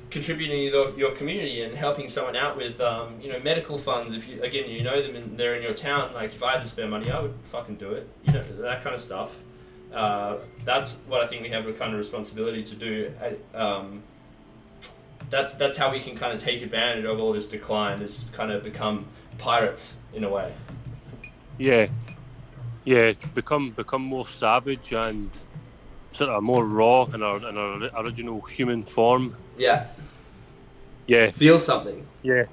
[0.10, 4.14] contributing to your, community and helping someone out with um, you know medical funds.
[4.14, 6.62] If you again you know them and they're in your town, like if I had
[6.62, 8.10] to spare money, I would fucking do it.
[8.26, 9.34] You know that kind of stuff.
[9.94, 13.14] Uh, that's what I think we have a kind of responsibility to do.
[13.22, 14.04] I- Um,
[15.30, 18.02] that's that's how we can kind of take advantage of all this decline.
[18.02, 19.06] Is kind of become
[19.38, 20.54] pirates in a way.
[21.58, 21.88] Yeah,
[22.86, 25.30] yeah, become become more savage and
[26.12, 29.36] sort of more raw in our in our original human form.
[29.58, 29.88] Yeah,
[31.08, 32.06] Yeah, feel something.
[32.22, 32.44] yeah,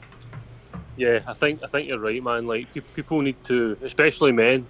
[0.96, 1.20] yeah.
[1.26, 2.46] I think I think you're right, man.
[2.46, 4.66] Like pe- people need to, especially men,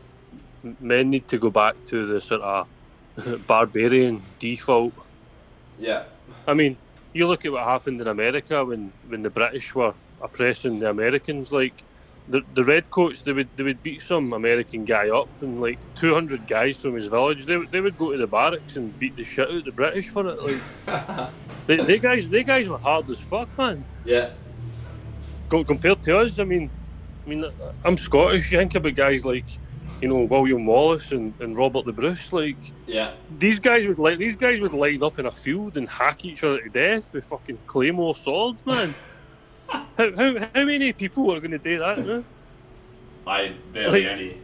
[0.80, 2.66] men need to go back to the sort of
[3.46, 4.92] barbarian default.
[5.78, 6.04] Yeah,
[6.46, 6.76] I mean,
[7.14, 11.52] you look at what happened in America when, when the British were oppressing the Americans.
[11.52, 11.82] Like
[12.28, 16.12] the the redcoats, they would they would beat some American guy up, and like two
[16.12, 19.16] hundred guys from his village, they would they would go to the barracks and beat
[19.16, 20.42] the shit out of the British for it.
[20.42, 21.30] Like
[21.66, 23.84] they, they guys they guys were hard as fuck, man.
[24.04, 24.30] yeah,
[25.48, 26.70] Co- compared to us, I mean,
[27.26, 27.44] I mean,
[27.84, 28.50] I'm Scottish.
[28.50, 29.44] You think about guys like.
[30.04, 32.30] You know William Wallace and, and Robert the Bruce.
[32.30, 35.88] Like yeah, these guys would like these guys would line up in a field and
[35.88, 38.94] hack each other to death with fucking claymore swords, man.
[39.68, 42.04] how, how, how many people are going to do that?
[42.06, 42.22] Man?
[43.26, 44.38] I barely Like- any.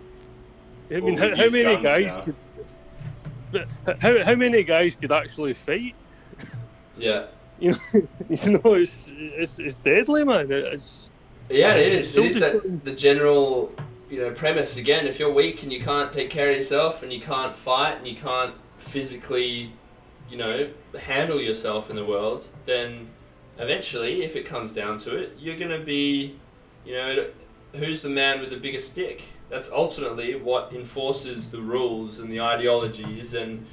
[0.91, 2.23] I mean, Well, how, how many guns guys now.
[2.23, 4.01] could?
[4.01, 5.95] How, how many guys could actually fight?
[6.97, 7.27] Yeah,
[7.59, 10.51] You know, you know, it's it's, it's deadly, man.
[10.51, 11.11] It's
[11.51, 12.17] yeah, it is.
[12.17, 13.75] It is that, the general
[14.11, 15.07] you know premise again.
[15.07, 18.07] If you're weak and you can't take care of yourself and you can't fight and
[18.07, 19.73] you can't physically,
[20.29, 23.09] you know, handle yourself in the world, then
[23.59, 26.37] eventually, if it comes down to it, you're gonna be,
[26.85, 27.27] you know,
[27.75, 29.23] who's the man with the bigger stick?
[29.49, 33.67] That's ultimately what enforces the rules and the ideologies, and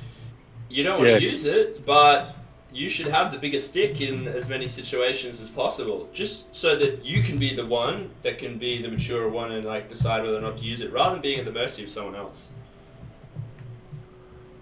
[0.69, 1.31] you don't want to Yes.
[1.31, 2.35] use it, but
[2.73, 7.03] you should have the bigger stick in as many situations as possible, just so that
[7.05, 10.37] you can be the one that can be the mature one and like decide whether
[10.37, 12.49] or not to use it, rather than being at the mercy of someone else.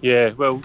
[0.01, 0.61] yeah, well,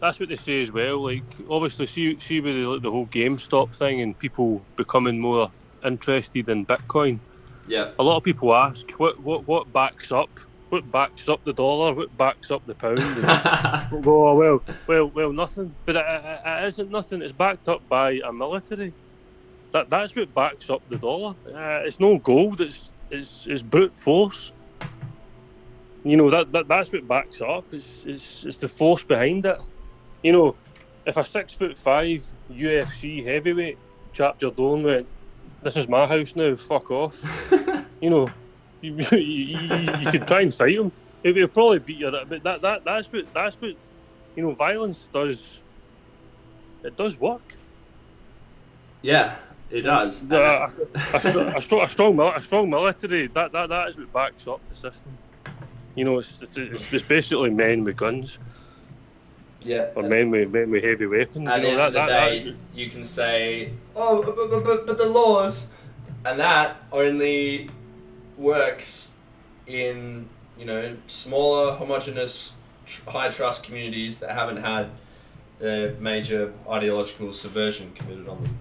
[0.00, 1.02] that's what they say as well.
[1.02, 5.50] Like obviously, see see with the, the whole GameStop thing and people becoming more
[5.84, 7.18] interested in Bitcoin.
[7.66, 10.30] Yeah, a lot of people ask what what what backs up
[10.72, 13.24] what backs up the dollar what backs up the pound and
[14.06, 15.74] oh, well well well nothing.
[15.84, 17.20] But it, it, it isn't nothing.
[17.20, 18.94] It's backed up by a military.
[19.72, 21.34] That that's what backs up the dollar.
[21.46, 22.62] Uh, it's no gold.
[22.62, 24.52] It's it's, it's brute force.
[26.04, 27.66] You know that, that that's what backs up.
[27.70, 29.60] It's, it's it's the force behind it.
[30.22, 30.56] You know
[31.04, 33.76] if a six foot five UFC heavyweight
[34.14, 35.06] chapped your door and went
[35.62, 37.22] this is my house now fuck off.
[38.02, 38.28] You know,
[38.82, 40.92] you, you, you, you could try and fight him.
[41.22, 43.76] It would probably beat you, but that, that that's what that's what
[44.34, 44.52] you know.
[44.52, 45.60] Violence does.
[46.82, 47.54] It does work.
[49.02, 49.36] yeah,
[49.70, 50.30] it does.
[50.30, 53.28] Uh, a, a, a, strong, a strong, a strong military.
[53.28, 55.16] That, that that is what backs up the system.
[55.94, 58.40] You know, it's it's, it's, it's basically men with guns
[59.64, 61.48] yeah, or men with men with heavy weapons.
[61.48, 64.64] At you the end that, of the that, day, you can say, "Oh, but, but,
[64.64, 65.70] but, but the laws,"
[66.24, 67.70] and that only
[68.36, 69.12] works
[69.66, 70.28] in
[70.58, 72.52] you know smaller, homogenous,
[72.86, 74.90] tr- high trust communities that haven't had
[75.62, 78.58] a major ideological subversion committed on them.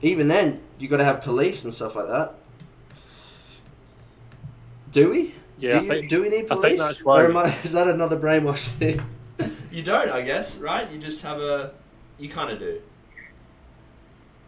[0.00, 2.34] Even then, you got to have police and stuff like that.
[4.92, 5.34] Do we?
[5.58, 6.62] Yeah, do, you, think do we need I police?
[6.62, 9.02] think that's why- Or am I, is that another brainwash thing?
[9.70, 10.90] You don't, I guess, right?
[10.90, 11.72] You just have a.
[12.18, 12.80] You kind of do.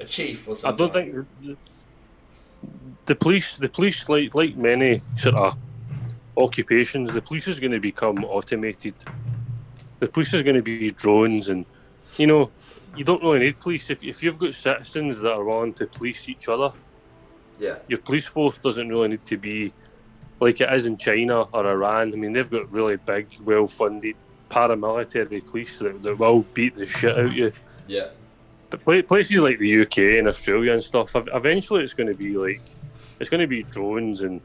[0.00, 0.86] A chief or something.
[0.86, 1.12] I something.
[1.12, 1.58] don't think
[3.06, 5.58] the, police, the police, like like many sort of
[6.36, 8.94] occupations, the police is going to become automated.
[9.98, 11.66] The police is going to be drones, and
[12.16, 12.50] you know,
[12.96, 16.28] you don't really need police if if you've got citizens that are willing to police
[16.28, 16.72] each other.
[17.58, 17.76] Yeah.
[17.88, 19.72] Your police force doesn't really need to be
[20.40, 22.12] like it is in China or Iran.
[22.14, 24.16] I mean, they've got really big, well-funded
[24.48, 27.52] paramilitary police that, that will beat the shit out of you.
[27.86, 28.08] Yeah.
[28.70, 32.62] But places like the UK and Australia and stuff, eventually it's going to be like,
[33.20, 34.40] it's going to be drones and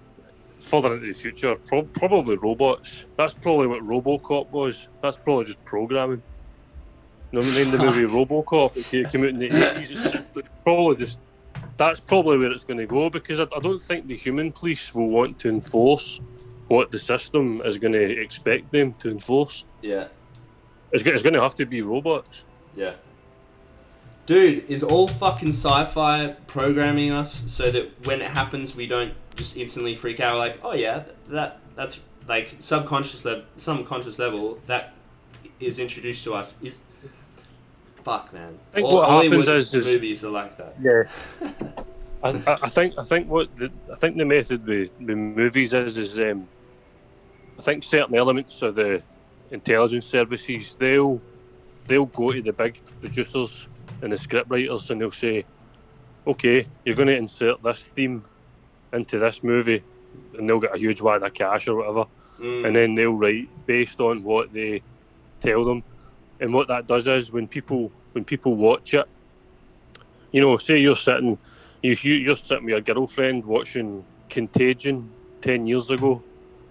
[0.60, 3.06] further into the future, pro- probably robots.
[3.18, 4.90] That's probably what RoboCop was.
[5.02, 6.22] That's probably just programming.
[7.32, 8.94] You know, name the movie RoboCop.
[8.94, 9.80] It came out in the 80s.
[9.80, 11.20] It's, just, it's probably just,
[11.78, 14.94] that's probably where it's going to go because I, I don't think the human police
[14.94, 16.20] will want to enforce
[16.68, 19.66] what the system is going to expect them to enforce.
[19.82, 20.08] Yeah.
[20.92, 22.44] It's, it's going to have to be robots.
[22.76, 22.94] Yeah.
[24.26, 29.56] Dude, is all fucking sci-fi programming us so that when it happens we don't just
[29.56, 30.34] instantly freak out?
[30.34, 34.94] We're like, oh yeah, that that's like subconscious level, subconscious level that
[35.60, 36.80] is introduced to us is.
[38.04, 38.58] Fuck man.
[38.72, 40.76] I think All what happens Hollywood is- is- movies are like that.
[40.82, 41.04] Yeah.
[42.24, 45.74] I, I- I think I think what the, I think the method with, with movies
[45.74, 46.48] is is um,
[47.60, 49.02] I think certain elements of the
[49.52, 51.22] intelligence services they'll
[51.88, 53.68] they'll go to the big producers
[54.02, 55.46] and the script writers and they'll say,
[56.28, 58.24] okay, you're going to insert this theme
[58.94, 59.84] into this movie,
[60.38, 62.06] and they'll get a huge wad of cash or whatever
[62.40, 62.68] Mm.
[62.68, 64.82] and then they'll write based on what they
[65.40, 65.82] tell them.
[66.42, 69.06] And what that does is when people when people watch it,
[70.34, 71.38] you know, say you're sitting,
[71.82, 75.10] you you're sitting with your girlfriend watching Contagion
[75.42, 76.22] ten years ago,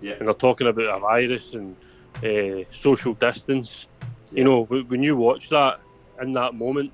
[0.02, 0.16] Yeah.
[0.18, 1.76] and they're talking about a virus and
[2.22, 3.88] uh, social distance.
[4.32, 4.38] Yeah.
[4.38, 5.80] You know, when you watch that
[6.20, 6.92] in that moment,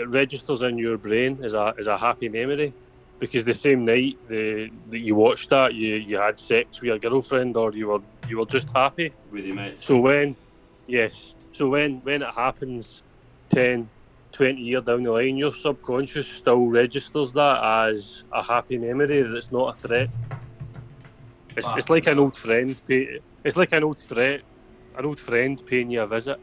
[0.00, 2.72] it registers in your brain as a as a happy memory.
[3.18, 6.98] Because the same night the, that you watched that, you, you had sex with your
[6.98, 9.12] girlfriend, or you were you were just happy.
[9.30, 9.84] with your mates.
[9.84, 10.36] So when,
[10.86, 13.02] yes, so when when it happens
[13.50, 13.88] 10,
[14.32, 19.34] 20 years down the line, your subconscious still registers that as a happy memory that
[19.36, 20.08] it's not a threat.
[21.56, 22.80] It's, it's like an old friend.
[22.86, 24.42] Pay, it's like an old threat,
[24.96, 26.38] an old friend paying you a visit.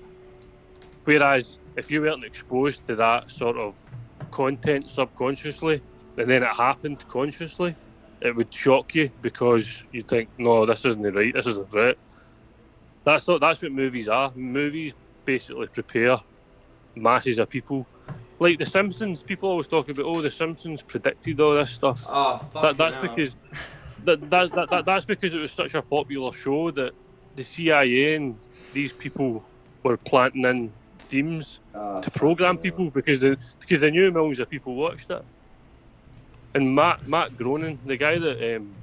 [1.06, 3.76] Whereas if you weren't exposed to that sort of
[4.32, 5.82] content subconsciously,
[6.18, 7.76] and then it happened consciously,
[8.20, 11.34] it would shock you because you think, no, this isn't right.
[11.34, 11.98] This is a right.
[13.04, 14.32] That's not, that's what movies are.
[14.36, 16.20] Movies basically prepare
[16.96, 17.86] masses of people.
[18.40, 22.06] Like The Simpsons, people always talk about, oh, The Simpsons predicted all this stuff.
[22.10, 23.36] Oh, fuck That, that's because
[24.04, 26.94] that, that, that, that, that's because it was such a popular show that
[27.36, 28.36] the CIA and
[28.74, 29.46] these people
[29.84, 30.74] were planting in
[31.08, 35.24] themes Ah, to program people because they because they knew millions of people watched it.
[36.56, 38.74] And Matt Matt Groening, the guy that um,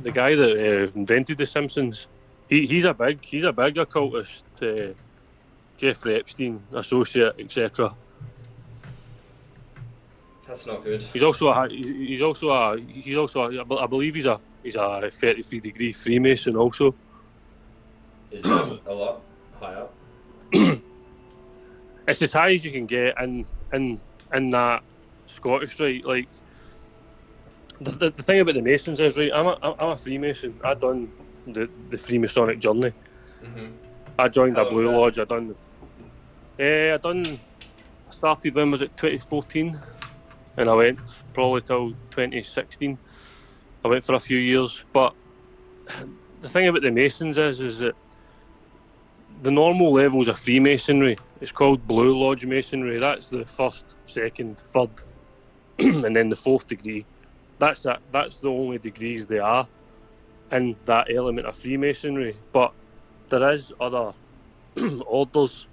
[0.00, 2.08] the guy that uh, invented the Simpsons,
[2.48, 4.44] he, he's a big he's a big occultist.
[4.60, 4.94] Uh,
[5.76, 7.94] Jeffrey Epstein, associate, etc.
[10.46, 11.02] That's not good.
[11.12, 14.76] He's also a he's he's also a he's also a, I believe he's a he's
[14.76, 16.94] a thirty three degree Freemason also.
[18.32, 19.20] Is that a lot
[19.60, 19.94] high up?
[22.06, 24.00] it's as high as you can get in in
[24.32, 24.82] in that
[25.26, 26.04] Scottish Rite.
[26.04, 26.28] Like
[27.80, 29.30] the, the, the thing about the Masons is right.
[29.34, 30.58] I'm a I'm a Freemason.
[30.64, 31.12] I done
[31.46, 32.92] the the Freemasonic journey.
[33.42, 33.66] Mm-hmm.
[34.18, 34.90] I joined How a Blue?
[34.90, 35.18] Lodge.
[35.18, 35.54] I done.
[36.58, 37.40] Eh, I done.
[38.08, 39.78] I started when was it 2014,
[40.56, 41.00] and I went
[41.32, 42.98] probably till 2016.
[43.84, 45.14] I went for a few years, but
[46.40, 47.94] the thing about the Masons is, is that
[49.42, 52.98] the normal levels of Freemasonry, it's called Blue Lodge Masonry.
[52.98, 54.90] That's the first, second, third,
[55.78, 57.04] and then the fourth degree.
[57.58, 58.00] That's that.
[58.12, 59.66] That's the only degrees they are
[60.52, 62.36] in that element of Freemasonry.
[62.52, 62.72] But
[63.30, 64.14] there is other
[65.06, 65.66] orders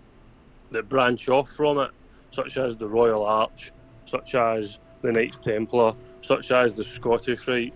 [0.72, 1.92] that branch off from it,
[2.32, 3.72] such as the Royal Arch,
[4.06, 7.74] such as the Knights Templar, such as the Scottish Rite,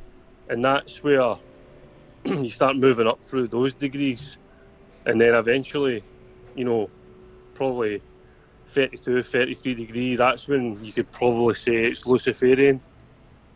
[0.50, 1.36] and that's where
[2.26, 4.38] you start moving up through those degrees,
[5.06, 6.04] and then eventually,
[6.56, 6.90] you know,
[7.56, 8.02] probably
[8.68, 12.82] 32, 33 degree, that's when you could probably say it's Luciferian,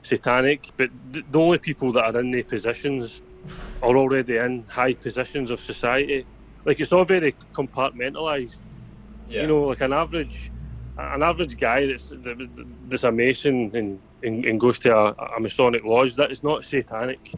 [0.04, 3.22] satanic, but th- the only people that are in the positions
[3.82, 6.26] are already in high positions of society.
[6.66, 8.62] Like it's all very compartmentalized.
[9.30, 9.42] Yeah.
[9.42, 10.52] You know, like an average,
[10.98, 12.14] an average guy that's
[12.88, 16.16] that's a mason and, and, and goes to a, a Masonic lodge.
[16.16, 17.34] That is not satanic.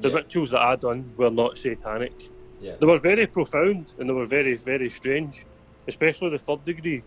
[0.00, 0.16] The Yeah.
[0.16, 2.12] rituals that I done were not satanic.
[2.60, 2.74] Yeah.
[2.78, 5.44] They were very profound and they were very, very strange,
[5.86, 7.02] especially the third degree.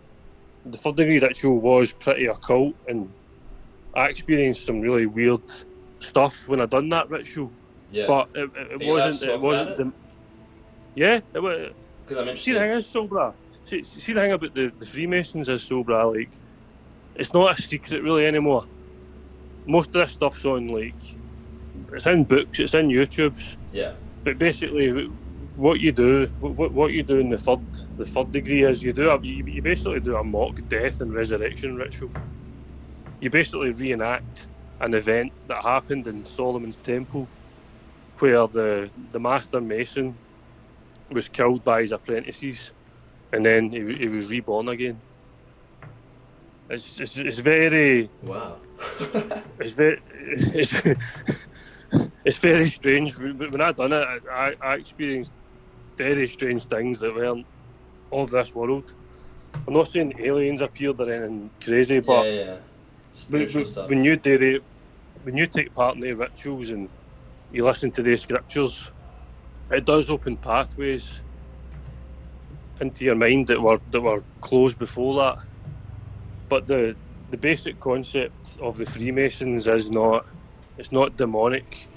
[0.65, 3.11] The third degree ritual was pretty occult, and
[3.95, 5.41] I experienced some really weird
[5.99, 7.51] stuff when I done that ritual.
[7.91, 8.07] Yeah.
[8.07, 9.23] But it, it, it wasn't.
[9.23, 9.91] It wasn't the.
[10.95, 11.71] Yeah, it was.
[12.39, 13.33] See the thing is, Sobra.
[13.65, 16.13] See, see the thing about the, the Freemasons is Sobra.
[16.13, 16.29] Like,
[17.15, 18.65] it's not a secret really anymore.
[19.65, 20.95] Most of this stuff's on like,
[21.93, 23.57] it's in books, it's in YouTube's.
[23.71, 23.93] Yeah.
[24.23, 25.09] But basically,
[25.61, 27.61] what you do, what, what you do in the third,
[27.95, 31.13] the third degree is you do a, you, you basically do a mock death and
[31.13, 32.09] resurrection ritual.
[33.19, 34.47] You basically reenact
[34.79, 37.27] an event that happened in Solomon's temple,
[38.17, 40.15] where the the master mason
[41.11, 42.71] was killed by his apprentices,
[43.31, 44.99] and then he, he was reborn again.
[46.71, 48.57] It's, it's, it's very Wow.
[49.59, 50.73] it's very it's,
[52.25, 53.15] it's very strange.
[53.15, 55.33] When I done it, I, I experienced
[56.03, 57.45] very strange things that weren't
[58.11, 58.93] of this world.
[59.67, 62.45] I'm not saying aliens appeared or anything crazy, but yeah, yeah.
[63.29, 63.89] when, Spiritual when- stuff.
[63.89, 64.59] when you do the,
[65.23, 66.89] when you take part in the rituals and
[67.51, 68.89] you listen to the scriptures,
[69.69, 71.21] it does open pathways
[72.79, 75.37] into your mind that were that were closed before that.
[76.49, 76.95] But the
[77.29, 80.25] the basic concept of the Freemasons is not
[80.77, 81.87] it's not demonic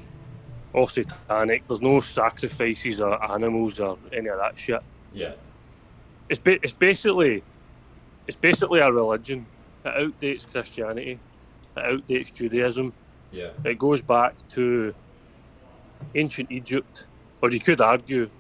[0.75, 1.67] Oh, or satanic.
[1.67, 4.81] There's no sacrifices or animals or any of that shit.
[5.13, 5.33] yeah.
[6.31, 7.43] It's ba- it's basically
[8.27, 9.45] it's basically a religion.
[9.85, 11.19] It outdates Christianity.
[11.77, 12.95] It outdates Judaism.
[13.31, 13.51] Yeah.
[13.65, 14.95] It goes back to
[16.15, 17.07] ancient Egypt,
[17.43, 18.31] or you could argue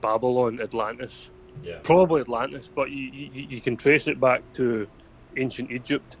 [0.00, 1.30] Babylon, Atlantis.
[1.64, 1.78] Yeah.
[1.82, 4.86] Probably Atlantis, but you, you, you can trace it back to
[5.36, 6.16] ancient Egypt,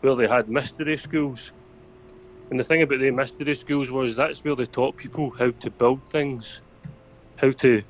[0.00, 1.52] where they had mystery schools.
[2.54, 5.70] And the thing about the mystery schools was that's where they taught people how to
[5.70, 6.60] build things,
[7.34, 7.82] how to,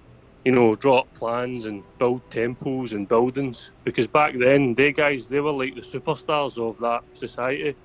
[0.43, 3.73] you know, draw up plans and build temples and buildings.
[3.85, 7.77] Because back then, they guys, they were like the superstars of that society.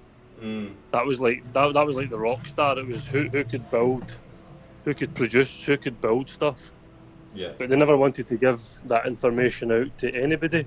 [0.41, 0.71] Mm.
[0.91, 2.79] That was like that, that was like the rock star.
[2.79, 4.17] It was who, who could build,
[4.85, 6.71] who could produce, who could build stuff
[7.33, 7.51] Yeah.
[7.57, 10.65] but they never wanted to give that information out to anybody.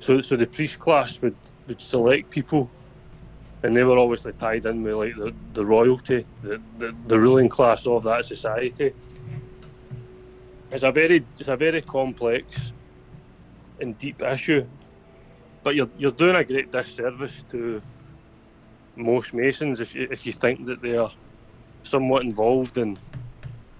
[0.00, 1.36] So, so the priest class would,
[1.68, 2.70] would select people,
[3.62, 7.48] and they were obviously tied in with like the, the royalty, the, the, the ruling
[7.48, 8.92] class of that society.
[10.70, 12.72] It's a very it's a very complex
[13.80, 14.66] and deep issue,
[15.62, 17.82] but you're you're doing a great disservice to
[18.96, 21.10] most Masons if you, if you think that they are
[21.82, 22.98] somewhat involved in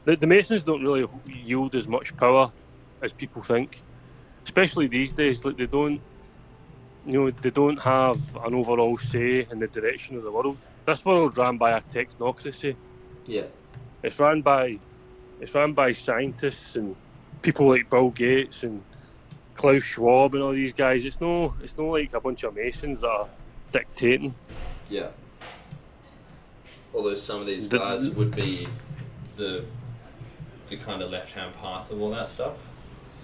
[0.05, 2.51] the, the Masons don't really yield as much power
[3.03, 3.83] as people think,
[4.45, 5.45] especially these days.
[5.45, 6.01] Like they don't,
[7.07, 10.59] you know, they don't have an overall say in the direction of the world.
[10.87, 12.77] This world's run by a technocracy.
[13.27, 13.45] Yeah.
[14.03, 14.79] It's run by,
[15.41, 16.95] it's run by scientists and
[17.43, 18.83] people like Bill Gates and
[19.55, 21.05] Klaus Schwab and all these guys.
[21.05, 23.29] It's no, it's no like a bunch of Masons that are
[23.73, 24.35] dictating.
[24.89, 25.09] Yeah.
[26.95, 28.69] Although some of these The- guys would be
[29.37, 29.65] the
[30.69, 32.55] the kind of left hand path of all that stuff.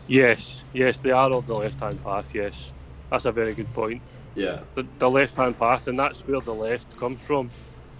[0.09, 2.33] Yes, yes, they are on the left-hand path.
[2.35, 2.73] Yes,
[3.11, 4.03] that's a very good point.
[4.35, 4.61] Yeah.
[4.75, 7.51] the, the left hand path, and that's where the left comes from.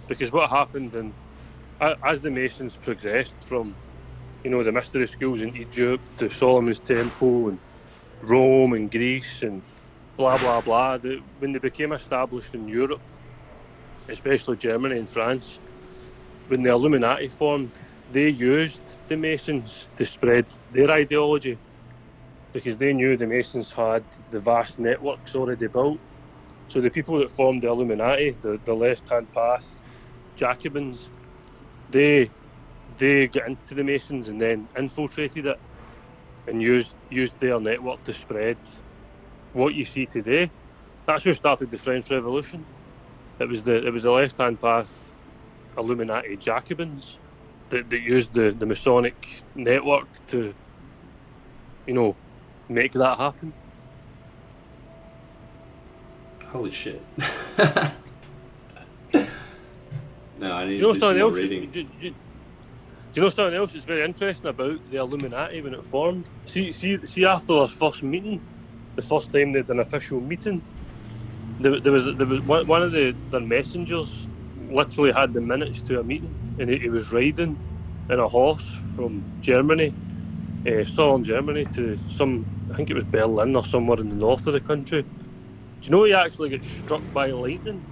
[0.07, 1.13] Because what happened, and
[1.81, 3.75] as the Masons progressed from,
[4.43, 7.59] you know, the mystery schools in Egypt to Solomon's Temple and
[8.21, 9.61] Rome and Greece and
[10.15, 13.01] blah blah blah, the, when they became established in Europe,
[14.07, 15.59] especially Germany and France,
[16.47, 17.71] when the Illuminati formed,
[18.11, 21.57] they used the Masons to spread their ideology
[22.57, 25.99] because they knew the Masons had the vast networks already built.
[26.69, 29.79] So the people that formed the Illuminati, the, the left hand path,
[30.35, 31.11] Jacobins,
[31.91, 32.31] they
[32.97, 35.59] they got into the Masons and then infiltrated it
[36.47, 38.57] and used used their network to spread
[39.53, 40.49] what you see today.
[41.05, 42.65] That's who started the French Revolution.
[43.37, 45.13] It was the it was the left hand path
[45.77, 47.19] Illuminati Jacobins
[47.69, 50.55] that, that used the, the Masonic network to
[51.85, 52.15] you know
[52.69, 53.53] make that happen.
[56.47, 57.01] Holy shit.
[60.39, 61.35] no, I need Do you know to do something else?
[61.37, 62.13] is- Do, do-
[63.13, 66.29] do you know something else that's very interesting about the Illuminati when it formed?
[66.45, 68.41] See, see, see after their first meeting,
[68.95, 70.61] the first time they had an official meeting,
[71.59, 74.27] there, there was there was one, one of the their messengers
[74.69, 77.57] literally had the minutes to a meeting, and he, he was riding
[78.09, 79.93] in a horse from Germany,
[80.67, 84.47] uh, southern Germany, to some I think it was Berlin or somewhere in the north
[84.47, 85.03] of the country.
[85.03, 85.07] Do
[85.81, 87.85] you know he actually got struck by lightning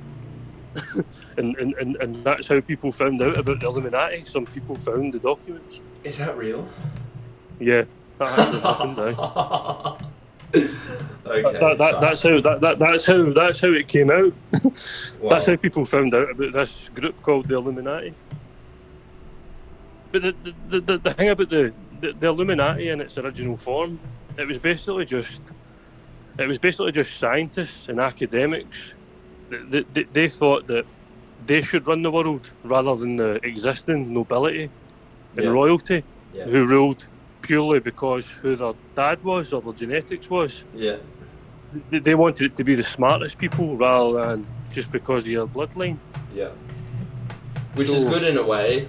[1.37, 4.25] and, and, and, and that's how people found out about the Illuminati.
[4.25, 5.81] Some people found the documents.
[6.03, 6.67] Is that real?
[7.59, 7.85] Yeah,
[8.19, 10.11] that actually happened.
[11.25, 11.59] Okay.
[11.59, 14.33] That, that, that's how that, that, that's how that's how it came out.
[15.19, 15.31] Wow.
[15.31, 18.13] That's how people found out about this group called the Illuminati.
[20.11, 20.35] But the
[20.69, 21.73] the, the, the thing about the,
[22.05, 23.99] the the Illuminati in its original form,
[24.37, 25.41] it was basically just
[26.37, 28.93] it was basically just scientists and academics.
[29.49, 30.85] They, they, they thought that
[31.45, 34.69] they should run the world rather than the existing nobility
[35.35, 35.51] and Yeah.
[35.51, 36.03] royalty
[36.33, 36.45] Yeah.
[36.45, 37.05] who ruled
[37.41, 40.63] purely because who their dad was or their genetics was.
[40.75, 40.97] Yeah.
[41.89, 45.47] They, they wanted it to be the smartest people rather than just because of your
[45.47, 45.97] bloodline.
[46.33, 46.49] Yeah.
[47.75, 48.87] Which is good in a way.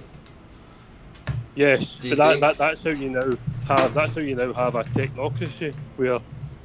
[1.56, 4.84] Yes, but that, that, that's how you now have that's how you now have a
[4.84, 6.20] technocracy where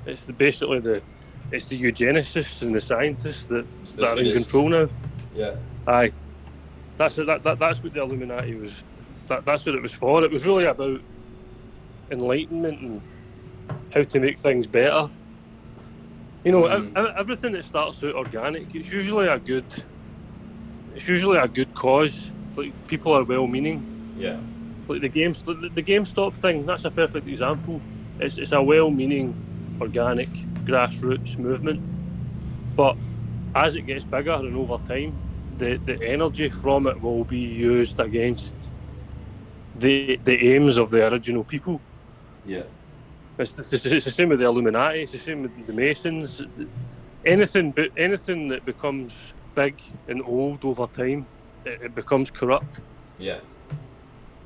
[0.06, 1.02] it's the, basically the
[1.52, 4.90] it's the eugenicists and the scientists that, the that are in control now.
[5.34, 5.56] Yeah.
[5.88, 6.12] Aye,
[6.98, 8.84] that's that, that that's what the Illuminati was.
[9.28, 10.24] That that's what it was for.
[10.24, 11.02] It was really about
[12.12, 13.02] enlightenment and
[13.94, 15.10] how to make things better.
[16.44, 16.72] You know, Mm.
[16.74, 19.66] ev- ev- everything that starts out organic, it's usually a good.
[20.96, 22.30] It's usually a good cause.
[22.58, 23.86] Like people are well-meaning
[24.18, 24.38] Yeah.
[24.88, 27.82] Like the games the, the GameStop thing that's a perfect example.
[28.20, 30.30] It's, it's a well-meaning organic
[30.66, 31.82] grassroots movement.
[32.76, 32.98] But
[33.56, 35.18] as it gets bigger and over time
[35.58, 38.56] the, the energy from it will be used against
[39.76, 41.82] the the aims of the original people.
[42.46, 42.64] Yeah.
[43.38, 46.44] it's, it's, it's the same with the Illuminati it's the same with the Masons.
[47.26, 51.26] Anything but anything that becomes big and old over time
[51.66, 52.82] it, it becomes corrupt.
[53.20, 53.40] Yeah.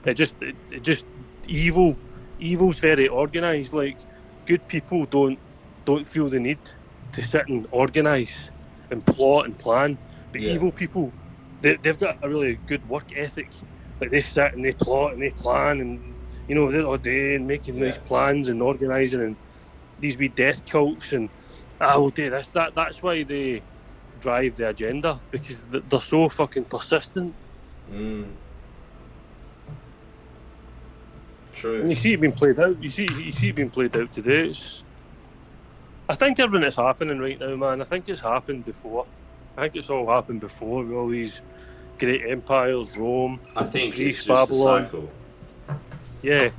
[0.05, 1.05] It just it, it just
[1.47, 1.99] evil
[2.39, 3.73] evil's very organized.
[3.73, 3.99] Like
[4.47, 5.39] good people don't
[5.85, 6.61] don't feel the need
[7.13, 8.51] to sit and organize
[8.91, 9.99] and plot and plan.
[10.33, 10.53] But Yeah.
[10.53, 11.15] evil people
[11.61, 13.53] they, they've got a really good work ethic.
[14.01, 16.01] Like they sit and they plot and they plan and
[16.47, 19.37] you know they're all day and making these plans and organizing and
[19.99, 21.31] these wee death cults and
[21.95, 22.51] will do this.
[22.53, 23.63] That that's why they
[24.19, 27.37] drive the agenda because they're so fucking persistent.
[27.91, 28.39] Mm.
[31.65, 31.89] And True.
[31.89, 32.81] you see it being played out.
[32.81, 34.49] You see, you see it being played out today.
[34.49, 34.83] It's,
[36.07, 37.81] I think everything that's happening right now, man.
[37.81, 39.05] I think it's happened before.
[39.57, 41.41] I think it's all happened before with all these
[41.97, 43.39] great empires, Rome.
[43.55, 44.81] I think Greece, Babylon.
[44.81, 45.09] a cycle.
[46.21, 46.49] Yeah,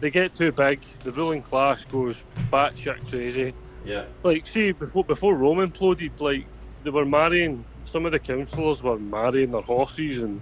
[0.00, 0.80] they get too big.
[1.04, 2.22] The ruling class goes
[2.52, 3.54] batshit crazy.
[3.84, 4.04] Yeah.
[4.22, 6.46] Like, see, before before Rome imploded, like
[6.84, 7.64] they were marrying.
[7.84, 10.40] Some of the councillors were marrying their horses and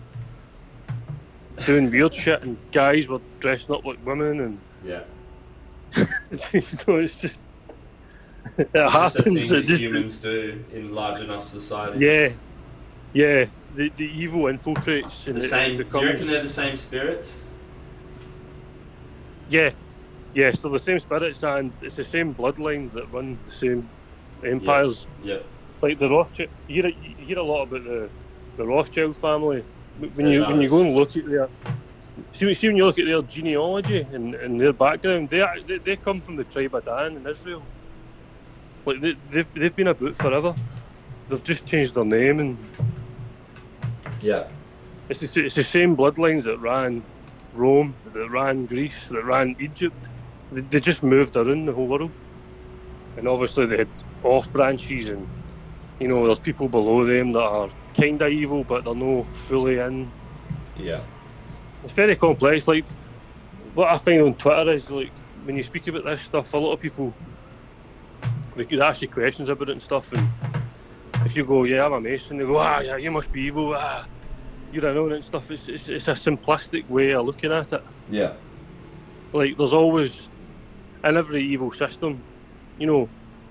[1.67, 4.59] doing weird shit, and guys were dressing up like women and.
[4.85, 5.03] Yeah.
[6.53, 7.45] you know, it's just
[8.59, 9.25] it It's just happens.
[9.25, 12.01] thing It that just, humans do in large enough societies.
[12.01, 12.33] yeah,
[13.13, 13.47] yeah.
[13.75, 15.81] The the evil infiltrates The same.
[15.81, 17.37] it Do you reckon they're the same spirits?
[19.49, 19.71] yeah,
[20.35, 20.53] yeah.
[20.53, 23.89] So the same spirits and it's the same bloodlines that run the same
[24.45, 25.07] empires.
[25.23, 25.39] Yeah.
[25.81, 26.51] Like the Rothschild.
[26.67, 28.11] You hear you hear a lot about the
[28.57, 29.65] the Rothschild family
[30.15, 31.49] when you when you go and look at their.
[32.33, 35.79] See, see when you look at their genealogy and, and their background, they, are, they
[35.79, 37.63] they come from the tribe of Dan in Israel.
[38.87, 40.55] Like they, they've, they've been about forever.
[41.29, 42.59] They've just changed their name and
[44.21, 44.49] Yeah.
[45.09, 47.05] It's the, it's the same bloodlines that ran
[47.55, 50.09] Rome, that ran Greece, that ran Egypt.
[50.53, 52.13] They, they just moved around the whole world.
[53.17, 53.91] And obviously they had
[54.23, 55.29] off branches and,
[56.01, 59.79] you know, there's people below them that are kind of evil, but they're no fully
[59.79, 60.11] in.
[60.77, 61.03] Yeah.
[61.83, 62.69] It's very complex.
[62.69, 62.85] Like,
[63.75, 65.11] what I find on Twitter is, like,
[65.45, 67.13] when you speak about this stuff, a lot of people,
[68.55, 70.13] they could ask you questions about it and stuff.
[70.13, 70.29] And
[71.25, 73.75] if you go, yeah, I'm a Mason, they go, ah, yeah, you must be evil.
[73.77, 74.07] Ah,
[74.73, 75.51] you're an and stuff.
[75.51, 77.83] It's, it's, it's a simplistic way of looking at it.
[78.11, 78.35] Yeah.
[79.33, 80.29] Like, there's always,
[81.03, 82.21] in every evil system,
[82.79, 83.09] you know,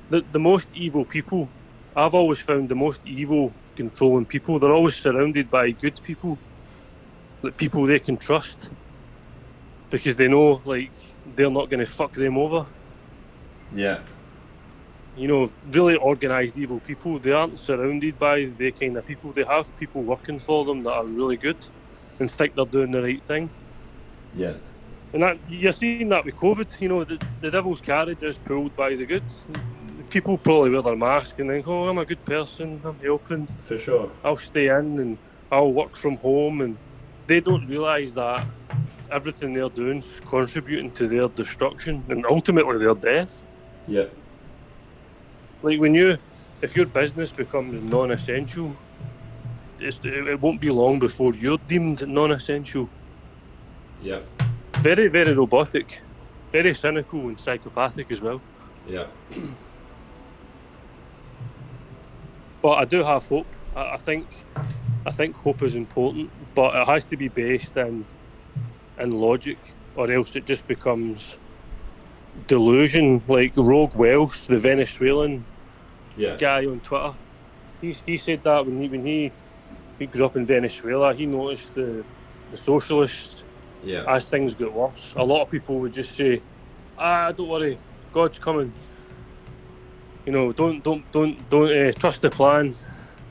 [0.09, 1.49] the, the most evil people,
[1.95, 6.37] I've always found the most evil controlling people, they're always surrounded by good people,
[7.43, 8.59] like people they can trust.
[9.89, 10.91] Because they know, like,
[11.35, 12.65] they're not going to fuck them over.
[13.73, 13.99] Yeah.
[15.15, 19.31] You know, really organised evil people, they aren't surrounded by the kind of people.
[19.31, 21.57] They have people working for them that are really good
[22.19, 23.49] and think they're doing the right thing.
[24.35, 24.53] Yeah.
[25.13, 26.67] And that you're seeing that with COVID.
[26.81, 29.23] You know, the, the devil's carriage is pulled by the good.
[30.09, 32.81] People probably wear their mask and think, "Oh, I'm a good person.
[32.83, 33.47] I'm helping.
[33.59, 34.09] For sure.
[34.23, 35.17] I'll stay in and
[35.51, 36.77] I'll work from home." And
[37.27, 38.45] they don't realise that
[39.11, 43.45] everything they're doing is contributing to their destruction and ultimately their death.
[43.87, 44.05] Yeah.
[45.61, 46.17] Like when you,
[46.61, 48.75] if your business becomes non-essential,
[49.79, 52.89] it won't be long before you're deemed non-essential.
[54.01, 54.19] Yeah.
[54.77, 56.01] Very, very robotic,
[56.51, 58.41] very cynical and psychopathic as well.
[58.87, 59.07] Yeah.
[62.61, 63.47] But I do have hope.
[63.75, 64.25] I, I think,
[65.05, 68.05] I think hope is important, but it has to be based in,
[68.99, 69.57] in logic,
[69.95, 71.37] or else it just becomes
[72.47, 73.21] delusion.
[73.27, 75.45] Like Rogue Wealth, the Venezuelan
[76.15, 76.35] Yeah.
[76.37, 77.13] guy on Twitter.
[77.81, 79.31] He, he said that when he when he,
[79.99, 82.03] he grew up in Venezuela, he noticed the
[82.51, 83.43] the socialists
[83.83, 84.03] Yeah.
[84.07, 85.13] as things get worse.
[85.15, 86.41] A lot of people would just say,
[86.97, 87.77] "Ah, don't worry,
[88.11, 88.73] God's coming."
[90.27, 92.75] You know, don't don't don't don't uh, trust the plan.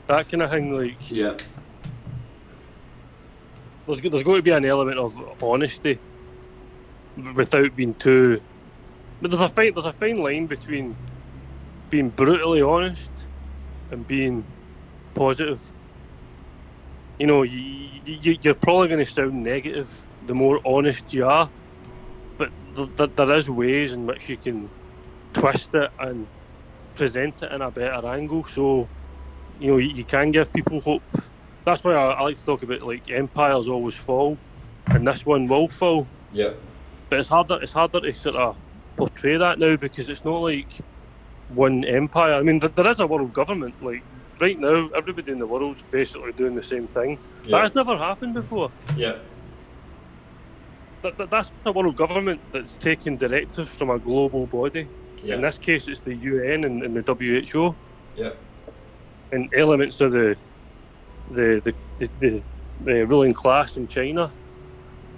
[0.07, 0.73] That kind of thing.
[0.75, 1.37] Like, Yeah.
[3.85, 5.99] there's got- there's got to be an element of honesty
[7.35, 8.41] without being too.
[9.21, 10.95] But there's a fine there's a fine line between
[11.91, 13.11] being brutally honest
[13.91, 14.43] and being
[15.13, 15.61] positive.
[17.19, 19.87] You know, you, you, you're probably going to sound negative
[20.25, 21.47] the more honest you are,
[22.39, 24.67] but th- th- there is ways in which you can
[25.33, 26.27] twist it and
[26.97, 28.43] present it in a better angle.
[28.43, 28.89] So,
[29.59, 31.03] you know, you, you can give people hope.
[31.63, 34.37] That's why I, I like to talk about like empires always fall,
[34.87, 36.07] and this one will fall.
[36.33, 36.53] Yeah.
[37.09, 37.59] But it's harder.
[37.61, 38.57] It's harder to sort of
[38.97, 40.67] portray that now because it's not like
[41.49, 42.33] one empire.
[42.33, 43.75] I mean, th- there is a world government.
[43.81, 44.03] Like
[44.41, 47.19] right now, everybody in the world's basically doing the same thing.
[47.45, 47.59] Yeah.
[47.59, 48.71] That's never happened before.
[48.95, 49.17] Yeah.
[51.03, 54.87] That, that, that's a world government that's taking directives from a global body.
[55.35, 57.13] In this case, it's the UN and, and the
[57.51, 57.75] WHO.
[58.15, 58.31] Yeah.
[59.31, 60.35] and elements of the
[61.31, 62.43] the the, the, the,
[62.81, 64.31] the ruling class in China.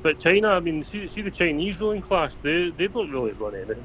[0.02, 3.56] But China, I mean, see, see the Chinese ruling class, they, they don't really run
[3.56, 3.84] anything.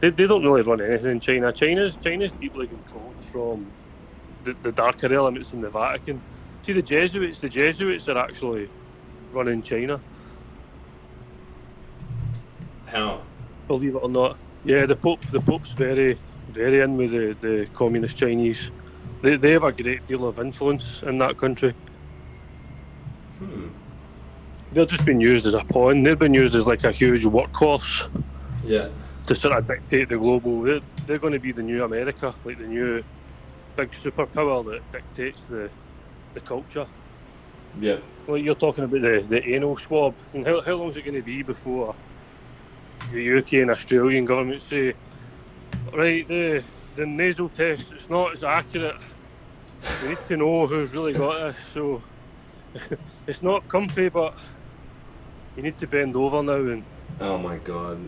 [0.00, 1.52] They, they don't really run anything in China.
[1.52, 3.72] China's China's deeply controlled from
[4.44, 6.22] the, the darker elements in the Vatican.
[6.62, 8.70] See the Jesuits, the Jesuits are actually
[9.32, 10.00] running China,
[12.86, 13.22] How?
[13.66, 14.38] believe it or not.
[14.68, 16.18] Yeah, the Pope the Pope's very
[16.52, 18.70] very in with the, the communist Chinese.
[19.22, 21.74] They, they have a great deal of influence in that country.
[23.38, 23.68] Hmm.
[24.72, 26.02] They're just being used as a pawn.
[26.02, 28.08] They've been used as like a huge workhorse
[28.62, 28.88] Yeah.
[29.26, 30.60] to sort of dictate the global.
[30.60, 33.02] They're, they're going to be the new America, like the new
[33.76, 35.70] big superpower that dictates the
[36.34, 36.86] the culture.
[37.80, 38.00] Yeah.
[38.26, 40.14] Well, you're talking about the, the anal swab.
[40.34, 41.94] And how, how long is it going to be before
[43.12, 44.94] the UK and Australian governments say,
[45.92, 46.62] right, the
[46.96, 48.96] the nasal test it's not as accurate.
[50.02, 51.56] We need to know who's really got this.
[51.72, 52.02] So
[53.26, 54.34] it's not comfy, but
[55.56, 56.84] you need to bend over now and
[57.20, 57.98] Oh my god.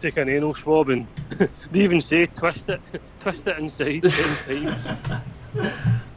[0.00, 1.06] take an anal swab and
[1.70, 2.80] they even say twist it,
[3.20, 4.86] twist it inside ten times.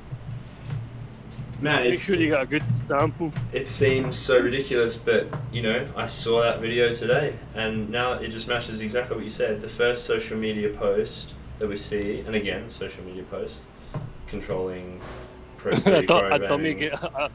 [1.61, 3.31] Man, Make sure you get a good sample.
[3.53, 8.29] it seems so ridiculous, but you know, I saw that video today, and now it
[8.29, 9.61] just matches exactly what you said.
[9.61, 13.61] The first social media post that we see, and again, social media post
[14.25, 14.99] controlling
[15.57, 17.29] pro a, du- a dummy get a,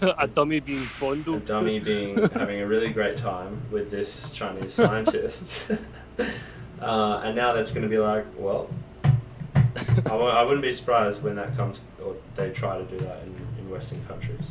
[0.00, 5.68] a dummy being a dummy being having a really great time with this Chinese scientist,
[6.80, 8.70] uh, and now that's going to be like, well,
[9.04, 13.22] I w- I wouldn't be surprised when that comes, or they try to do that
[13.24, 13.34] in
[13.72, 14.46] Western countries.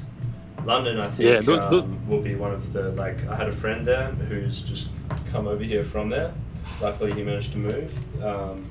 [0.65, 3.25] London, I think, Yeah, look- look- um, will be one of the like.
[3.27, 4.89] I had a friend there who's just
[5.31, 6.33] come over here from there.
[6.81, 7.93] Luckily, he managed to move,
[8.23, 8.69] um,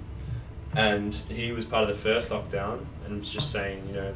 [0.74, 4.12] and he was part of the first lockdown, and was just saying, you know,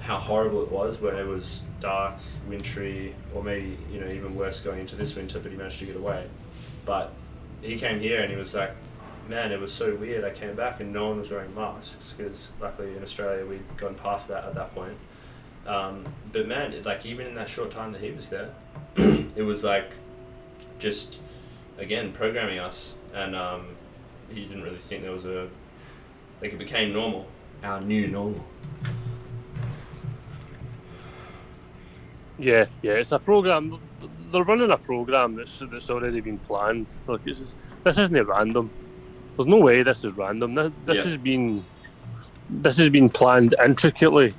[0.00, 2.14] how horrible it was, where it was dark,
[2.48, 5.86] wintry, or maybe you know even worse going into this winter, but he managed to
[5.86, 6.26] get away.
[6.86, 7.12] But
[7.60, 8.72] he came here and he was like,
[9.28, 10.24] man, it was so weird.
[10.24, 13.94] I came back and no one was wearing masks because luckily in Australia we'd gone
[13.94, 14.96] past that at that point.
[15.66, 18.50] Um, but man, like even in that short time that he was there,
[18.96, 19.92] it was like
[20.78, 21.18] just
[21.78, 23.68] again programming us, and um,
[24.28, 25.48] he didn't really think there was a
[26.42, 27.26] like it became normal,
[27.62, 28.44] our new normal.
[32.38, 33.78] Yeah, yeah, it's a program.
[34.30, 36.94] They're running a program that's that's already been planned.
[37.06, 38.70] Like it's just, this isn't random.
[39.36, 40.54] There's no way this is random.
[40.54, 41.04] This, this Yeah.
[41.04, 41.64] has been
[42.50, 44.34] this has been planned intricately.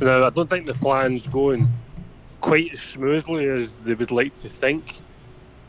[0.00, 1.68] Now I don't think the plan's going
[2.40, 5.00] quite as smoothly as they would like to think,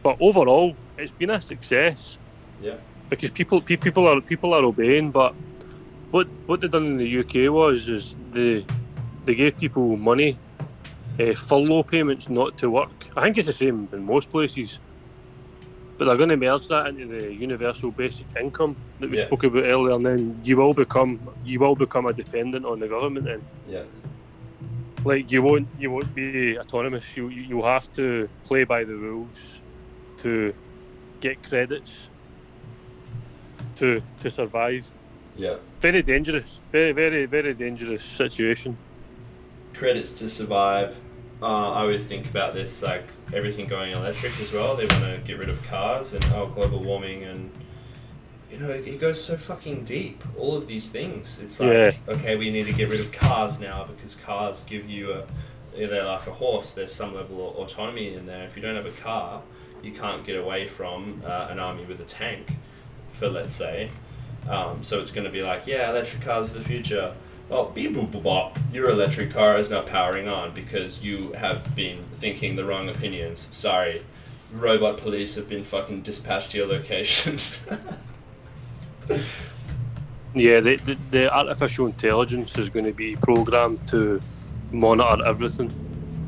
[0.04, 2.18] but overall it's been a success.
[2.62, 2.76] Yeah.
[3.10, 5.12] because people pe- people are people are obeying.
[5.12, 5.34] But
[6.12, 8.66] what what they done in the UK was is they
[9.26, 10.38] they gave people money,
[11.20, 13.08] uh, furlough payments not to work.
[13.18, 14.80] I think it's the same in most places,
[15.98, 19.26] but they're going to merge that into the universal basic income that we Yeah.
[19.26, 22.88] spoke about earlier, and then you will become you will become a dependent on the
[22.88, 23.26] government.
[23.26, 23.84] Then Yeah.
[25.04, 27.06] Like you won't you won't be autonomous.
[27.16, 29.62] You you you'll have to play by the rules
[30.20, 30.54] to
[31.20, 32.10] get credits
[33.78, 34.92] to to survive.
[35.36, 35.58] Yeah.
[35.82, 36.60] Very dangerous.
[36.72, 38.78] Very very very dangerous situation.
[39.74, 41.00] Credits to survive.
[41.42, 44.76] Uh, I always think about this like everything going electric as well.
[44.76, 47.50] They want to get rid of cars and oh global warming and
[48.52, 50.24] you know it, goes so fucking deep.
[50.38, 51.40] All of these things.
[51.42, 51.92] It's like Yeah.
[52.08, 55.24] okay, we need to get rid of cars now because cars give you a
[55.76, 56.74] they're like a horse.
[56.74, 58.44] There's some level of autonomy in there.
[58.44, 59.42] If you don't have a car,
[59.82, 62.54] you can't get away from uh, an army with a tank.
[63.14, 63.92] For let's say,
[64.50, 67.16] um, so it's going to be like yeah, electric cars are the future.
[67.50, 68.60] Well, beep boop boop bop.
[68.72, 73.48] Your electric car is now powering on because you have been thinking the wrong opinions.
[73.52, 74.04] Sorry,
[74.52, 77.40] robot police have been fucking dispatched to your location.
[80.34, 84.22] Yeah, the, the, the artificial intelligence is going to be programmed to
[84.72, 85.70] monitor everything,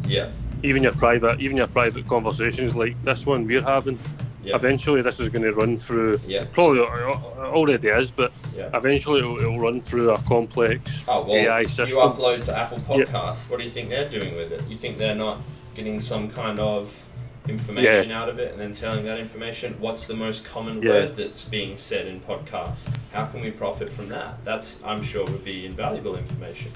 [0.07, 0.29] yeah,
[0.61, 3.97] even your private, even your private conversations like this one we're having.
[4.43, 6.19] yeah, Eventually, this is going to run through.
[6.27, 8.69] yeah, Probably al- already is, but yeah.
[8.73, 13.05] eventually it'll, it'll run through a complex Oh well, AI you upload to Apple Yeah.
[13.49, 14.61] What do you think they're doing with it?
[14.67, 15.39] You think they're not
[15.75, 17.07] getting some kind of
[17.47, 19.75] information out of it and then telling that information?
[19.79, 20.89] What's the most common Yeah.
[20.89, 22.89] word that's being said in podcasts?
[23.11, 24.43] How can we profit from that?
[24.45, 26.71] That's I'm sure would be invaluable information.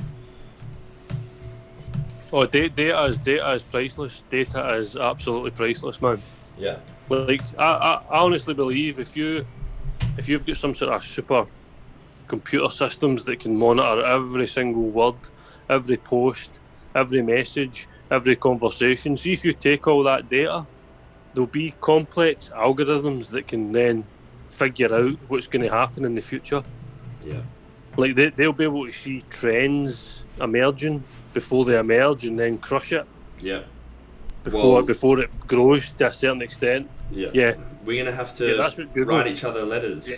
[2.34, 4.24] Oh, da- data is data is priceless.
[4.30, 6.22] Data is absolutely priceless, man.
[6.58, 6.78] Yeah,
[7.10, 9.46] Like I, I, I honestly believe if you
[10.18, 11.46] if you've got some sort of super
[12.28, 15.16] computer systems that can monitor every single word,
[15.70, 16.52] every post,
[16.96, 19.18] every message, every conversation.
[19.18, 20.66] See if you take all that data,
[21.34, 24.06] there'll be complex algorithms that can then
[24.50, 26.64] figure out what's going to happen in the future.
[27.26, 27.42] Yeah.
[27.98, 31.04] Like they, they'll be able to see trends emerging
[31.34, 33.06] before they emerge and then crush it
[33.40, 33.64] Yeah.
[34.44, 36.90] before Well- before it grows to a certain extent.
[37.12, 37.30] Yeah.
[37.34, 37.54] Yeah,
[37.86, 40.10] We're gonna have yeah to what write each other letters.
[40.10, 40.18] Yeah.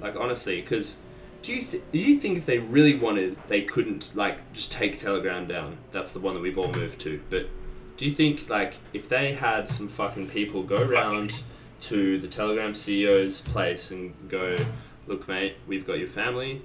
[0.00, 0.96] Like honestly, because
[1.42, 4.98] do you th- do you think if they really wanted, they couldn't like just take
[4.98, 5.78] Telegram down?
[5.92, 7.20] That's the one that we've all moved to.
[7.30, 7.48] But
[7.96, 11.34] do you think like if they had some fucking people go around
[11.80, 14.58] to the Telegram CEO's place and go,
[15.06, 16.62] look, mate, we've got your family.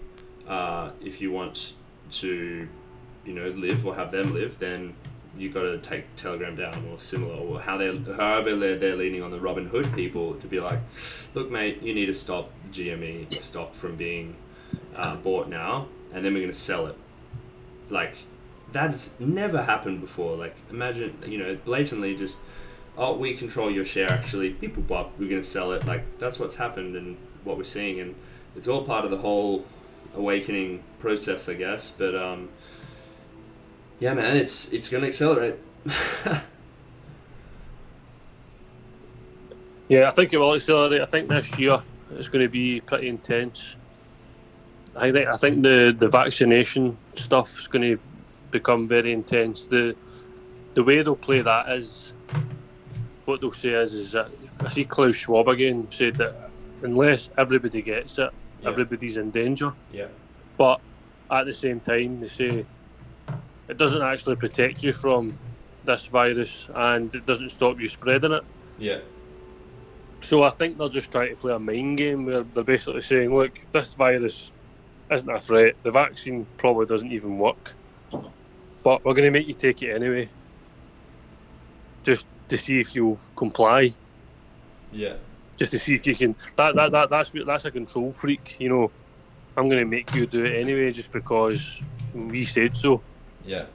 [0.48, 1.74] Uh, if you want
[2.12, 2.68] to,
[3.26, 4.94] you know, live or have them live, then
[5.38, 9.22] you got to take Telegram down or similar, or how they, however they're, they're leaning
[9.22, 10.80] on the Robinhood people to be like,
[11.34, 14.36] look, mate, you need to stop GME stock from being
[14.96, 16.98] uh, bought now, and then we're going to sell it.
[17.90, 18.18] Like,
[18.72, 20.36] that's never happened before.
[20.36, 22.38] Like, imagine, you know, blatantly just,
[22.98, 25.86] oh, we control your share, actually, people bop, we're going to sell it.
[25.86, 28.16] Like, that's what's happened and what we're seeing, and
[28.56, 29.66] it's all part of the whole
[30.16, 31.92] awakening process, I guess.
[31.92, 32.50] But, um,
[34.00, 35.56] yeah, man, it's it's going to accelerate.
[39.88, 41.02] Yeah, I think it will accelerate.
[41.02, 41.82] I think this year
[42.12, 43.76] it's going to be pretty intense.
[44.96, 48.00] I think I think the, the vaccination stuff is going to
[48.52, 49.66] become very intense.
[49.66, 49.96] The
[50.74, 52.14] the way they'll play that is
[53.26, 54.30] what they'll say is is that
[54.62, 56.50] I see Klaus Schwab again said that
[56.84, 58.30] unless everybody gets it,
[58.62, 58.70] Yeah.
[58.70, 59.74] everybody's in danger.
[59.92, 60.08] Yeah.
[60.58, 60.80] But
[61.30, 62.66] at the same time, they say
[63.68, 65.38] it doesn't actually protect you from
[65.84, 68.44] this virus and it doesn't stop you spreading it.
[68.78, 69.00] yeah,
[70.22, 73.34] So I think they're just trying to play a mind game where they're basically saying,
[73.34, 74.52] look, this virus
[75.12, 75.76] isn't a threat.
[75.84, 77.74] The vaccine probably doesn't even work.
[78.84, 80.30] But we're going to make you take it anyway.
[82.04, 83.94] Just to see if you'll comply.
[84.92, 85.16] yeah,
[85.58, 86.36] Just to see if you can.
[86.56, 88.92] That, that, that That's that's a control freak, you know.
[89.58, 91.82] I'm going to make you do it anyway just because
[92.14, 93.02] we said so.
[93.46, 93.66] yeah,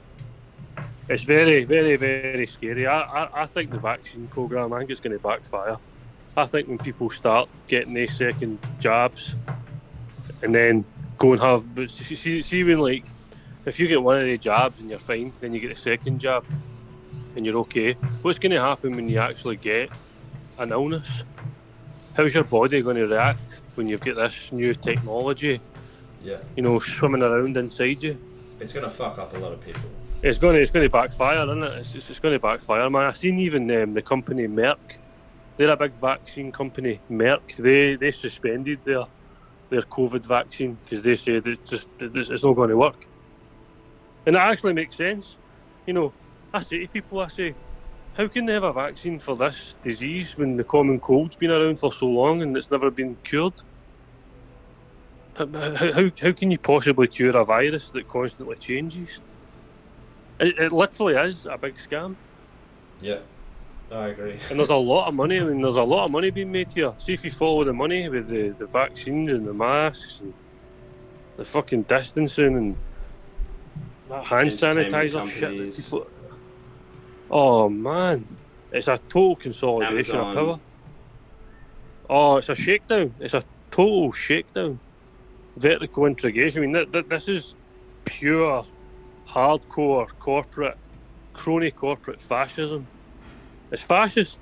[1.09, 2.85] It's very, very, very scary.
[2.85, 5.77] I, I, I think the vaccine program, I think it's going to backfire.
[6.37, 9.35] I think when people start getting their second jabs
[10.43, 10.85] and then
[11.21, 13.05] go and have, but see when like,
[13.65, 16.19] if you get one of the jabs and you're fine, then you get a second
[16.19, 16.43] jab
[17.35, 17.93] and you're okay.
[18.23, 19.91] What's going to happen when you actually get
[20.57, 21.23] an illness?
[22.15, 25.61] How's your body going to react when you've got this new technology,
[26.23, 26.37] yeah.
[26.55, 28.19] you know, swimming around inside you?
[28.59, 29.81] It's gonna fuck up a lot of people.
[30.23, 31.73] It's going to it's going to backfire, isn't it?
[31.77, 33.03] It's, it's, it's going to backfire, man.
[33.03, 34.97] I've seen even um, the company Merck.
[35.57, 36.99] They're a big vaccine company.
[37.09, 37.55] Merck.
[37.55, 39.05] They they suspended their
[39.71, 43.07] their COVID vaccine because they said it's just it's, it's not going to work.
[44.25, 45.37] And that actually makes sense.
[45.87, 46.13] You know,
[46.53, 47.55] I say to people, I say,
[48.13, 51.79] how can they have a vaccine for this disease when the common cold's been around
[51.79, 53.53] for so long and it's never been cured?
[55.35, 59.21] How, how, how can you possibly cure a virus that constantly changes?
[60.39, 62.17] It, it literally is a big scam,
[62.99, 63.19] Yeah.
[63.91, 64.39] No, I agree.
[64.49, 65.37] and there's a lot of money.
[65.37, 66.93] I mean, there's a lot of money being made here.
[66.97, 70.33] See if you follow the money with the, the vaccines and the masks and
[71.35, 72.77] the fucking distancing and
[74.07, 75.57] that hand sanitizer shit.
[75.57, 76.07] that people-
[77.29, 78.25] Oh man,
[78.71, 80.27] it's a total consolidation Amazon.
[80.29, 80.59] of power.
[82.09, 83.13] Oh, it's a shakedown.
[83.19, 84.79] It's a total shakedown.
[85.57, 86.63] Vertical integration.
[86.63, 87.55] I mean, th- th- this is
[88.05, 88.65] pure,
[89.27, 90.77] hardcore corporate,
[91.33, 92.87] crony corporate fascism.
[93.71, 94.41] It's fascist.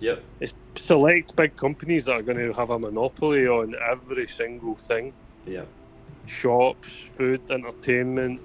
[0.00, 0.22] Yep.
[0.40, 5.12] It's select big companies that are going to have a monopoly on every single thing
[5.46, 5.64] Yeah.
[6.26, 8.40] shops, food, entertainment,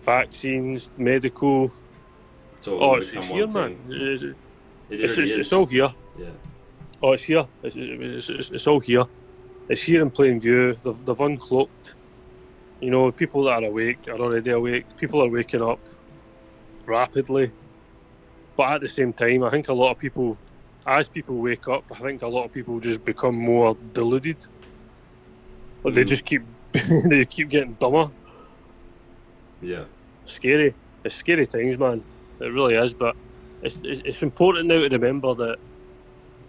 [0.00, 1.70] vaccines, medical.
[1.70, 1.72] Oh,
[2.58, 3.52] it's all Oh, it's, it's here, thing.
[3.52, 3.76] man.
[3.88, 4.36] It's, It
[4.90, 5.92] it's, it's, it's all here.
[6.18, 6.26] Yeah.
[7.02, 7.46] Oh, it's here.
[7.62, 9.04] It's, it's, it's, it's all here.
[9.68, 10.76] It's here in plain view.
[10.82, 11.94] They've, they've uncloaked.
[12.80, 14.86] You know, people that are awake are already awake.
[14.96, 15.78] People are waking up
[16.86, 17.52] rapidly.
[18.56, 20.36] But at the same time, I think a lot of people,
[20.86, 24.36] as people wake up, I think a lot of people just become more deluded.
[25.84, 26.08] Like they Mm.
[26.08, 26.42] just keep,
[27.08, 28.10] they keep getting dumber.
[29.60, 29.84] Yeah.
[30.26, 30.74] scary.
[31.04, 32.04] It's scary times, man.
[32.40, 32.94] It really is.
[32.94, 33.16] But
[33.62, 35.58] it's, it's, it's important now to remember that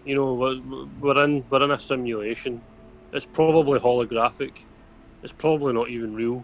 [0.05, 0.59] you know we're,
[0.99, 2.61] we're in we're in a simulation.
[3.11, 4.65] It's probably holographic.
[5.23, 6.43] It's probably not even real.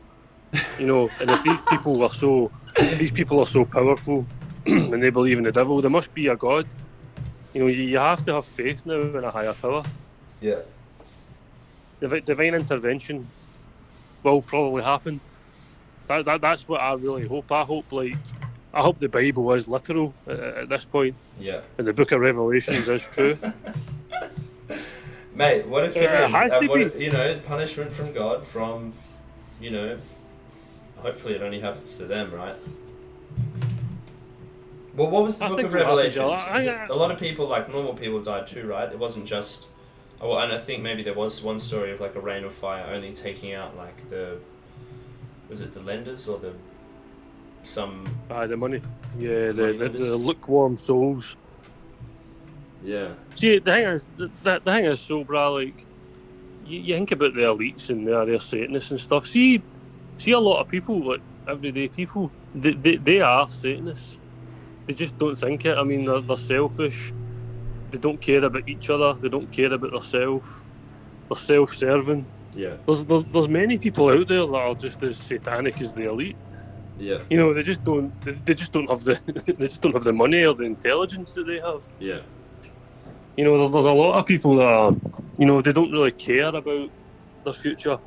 [0.79, 4.25] You know, and if these people are so if these people are so powerful
[4.65, 6.65] and they believe in the devil, there must be a god.
[7.53, 9.83] You know, you, you have to have faith now in a higher power.
[10.41, 10.59] Yeah.
[11.99, 13.27] Divi- divine intervention
[14.23, 15.19] will probably happen.
[16.07, 17.51] That, that that's what I really hope.
[17.51, 18.15] I hope like
[18.73, 21.61] I hope the Bible is literal at, at this point, Yeah.
[21.77, 23.37] and the Book of Revelations is true.
[25.33, 26.31] Mate, what if it it is?
[26.31, 27.03] has to what be.
[27.05, 28.93] you know, punishment from God from,
[29.61, 29.97] you know,
[30.97, 32.55] hopefully it only happens to them, right?
[34.99, 36.41] Well, what was the I Book of it will Revelations?
[36.45, 38.91] I- I- A lot of people, like normal people, died too, right?
[38.91, 39.67] It wasn't just.
[40.19, 42.53] Oh, well, and I think maybe there was one story of like a rain of
[42.53, 44.39] fire only taking out like the.
[45.49, 46.51] Was it the lenders or the.
[47.63, 48.03] Some.
[48.29, 48.81] Aye, the money,
[49.17, 50.07] yeah, the, Money the, lenders.
[50.09, 51.37] the lukewarm souls.
[52.83, 53.13] Yeah.
[53.35, 55.85] See, the thing is, the, the thing is, so bra, like,
[56.65, 59.27] you, you think about the elites and their, their Satanists and stuff.
[59.27, 59.61] See,
[60.17, 61.19] see, a lot of people, like
[61.49, 64.17] everyday people, they, they, they are Satanists.
[64.89, 65.77] They just don't think it.
[65.77, 67.13] I mean, they're, they're selfish.
[67.91, 69.13] They don't care about each other.
[69.13, 70.65] They don't care about themselves.
[71.29, 72.25] They're self-serving.
[72.55, 72.77] Yeah.
[72.87, 76.37] There's, there's there's many people out there that are just as satanic as the elite.
[76.97, 77.19] Yeah.
[77.29, 79.13] You know, they just don't they, they just don't have the
[79.59, 81.83] they just don't have the money or the intelligence that they have.
[81.99, 82.21] Yeah.
[83.37, 84.91] You know, there, there's a lot of people that are,
[85.37, 86.89] you know, they don't really care about
[87.43, 87.99] their future.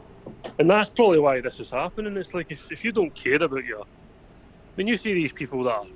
[0.58, 2.16] And that's probably why this is happening.
[2.16, 3.84] It's like if, if you don't care about your
[4.74, 5.86] when you see these people that are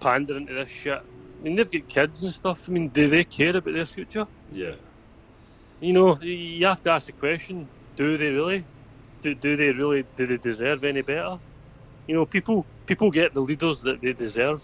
[0.00, 2.68] pandering to this shit, I mean they've got kids and stuff.
[2.68, 4.26] I mean, do they care about their future?
[4.52, 4.74] Yeah.
[5.80, 8.64] You know, you have to ask the question: Do they really?
[9.22, 10.04] Do, do they really?
[10.16, 11.38] Do they deserve any better?
[12.06, 14.62] You know, people people get the leaders that they deserve.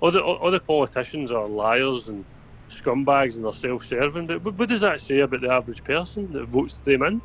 [0.00, 2.24] All the all the politicians are liars and
[2.68, 4.26] scumbags and they're self-serving.
[4.26, 7.22] But what, what does that say about the average person that votes them in?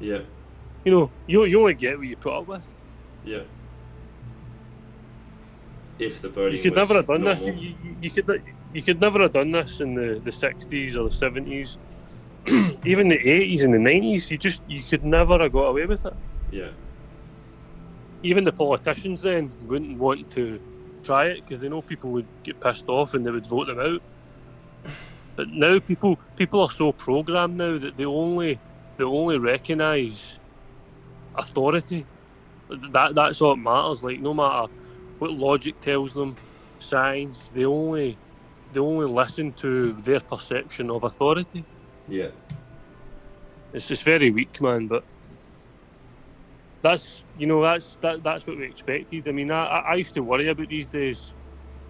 [0.00, 0.20] Yeah.
[0.84, 2.80] You know, you you only get what you put up with.
[3.24, 3.42] Yeah.
[6.06, 7.44] If the voting You could never have done this.
[7.44, 8.42] You, you, you could
[8.74, 11.78] you could never have done this in the the sixties or the seventies,
[12.84, 14.30] even the eighties and the nineties.
[14.30, 16.14] You just you could never have got away with it.
[16.50, 16.70] Yeah.
[18.22, 20.60] even the politicians then wouldn't want to
[21.04, 23.80] try it because they know people would get pissed off and they would vote them
[23.80, 24.02] out.
[25.36, 28.60] But now people people are so programmed now that they only
[28.98, 30.38] they only recognise
[31.36, 32.06] authority.
[32.70, 34.04] That that's all that matters.
[34.04, 34.72] Like no matter
[35.22, 36.34] what logic tells them,
[36.80, 38.18] science, they only
[38.72, 41.64] they only listen to their perception of authority.
[42.08, 42.30] Yeah.
[43.72, 44.88] It's just very weak, man.
[44.88, 45.04] But
[46.80, 49.28] that's you know that's that, that's what we expected.
[49.28, 51.34] I mean, I, I used to worry about these days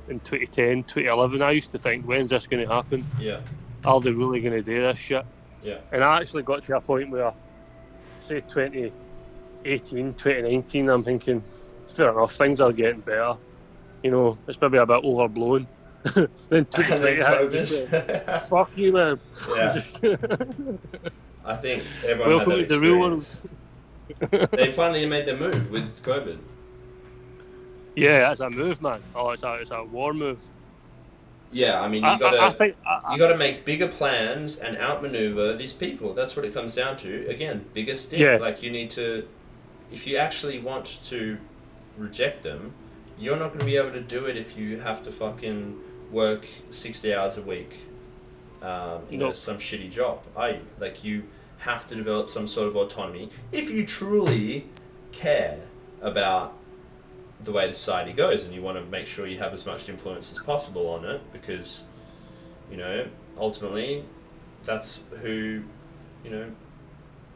[0.08, 1.40] in 2010, 2011.
[1.40, 3.06] I used to think, when's this going to happen?
[3.18, 3.40] Yeah.
[3.82, 5.24] Are they really going to do this shit?
[5.62, 5.78] Yeah.
[5.90, 7.32] And I actually got to a point where,
[8.20, 11.42] say, 2018, 2019, I'm thinking,
[11.92, 13.36] fair enough, things are getting better.
[14.02, 15.66] You know, it's maybe a bit overblown.
[16.02, 18.42] then 2020 happened, just went, COVID.
[18.48, 19.20] Fuck you, man.
[19.54, 19.80] yeah.
[21.44, 23.26] I think everyone Welcome to the real world.
[24.52, 26.38] they finally made their move with COVID.
[27.94, 29.02] Yeah, that's a move, man.
[29.14, 30.42] Oh, it's a it's a war move.
[31.50, 34.76] Yeah, I mean you gotta I, I think I, you gotta make bigger plans and
[34.78, 36.14] outmaneuver these people.
[36.14, 37.28] That's what it comes down to.
[37.28, 38.18] Again, bigger stick.
[38.18, 38.36] Yeah.
[38.36, 39.28] Like you need to
[39.92, 41.38] if you actually want to
[41.96, 42.74] reject them,
[43.18, 45.78] you're not going to be able to do it if you have to fucking
[46.10, 47.84] work 60 hours a week
[48.62, 49.36] um, in Nope.
[49.36, 50.60] some shitty job, are you?
[50.78, 51.24] Like, you
[51.58, 54.66] have to develop some sort of autonomy if you truly
[55.12, 55.60] care
[56.00, 56.56] about
[57.44, 59.88] the way the society goes and you want to make sure you have as much
[59.88, 61.84] influence as possible on it because,
[62.70, 63.06] you know,
[63.38, 64.04] ultimately,
[64.64, 65.62] that's who,
[66.24, 66.50] you know,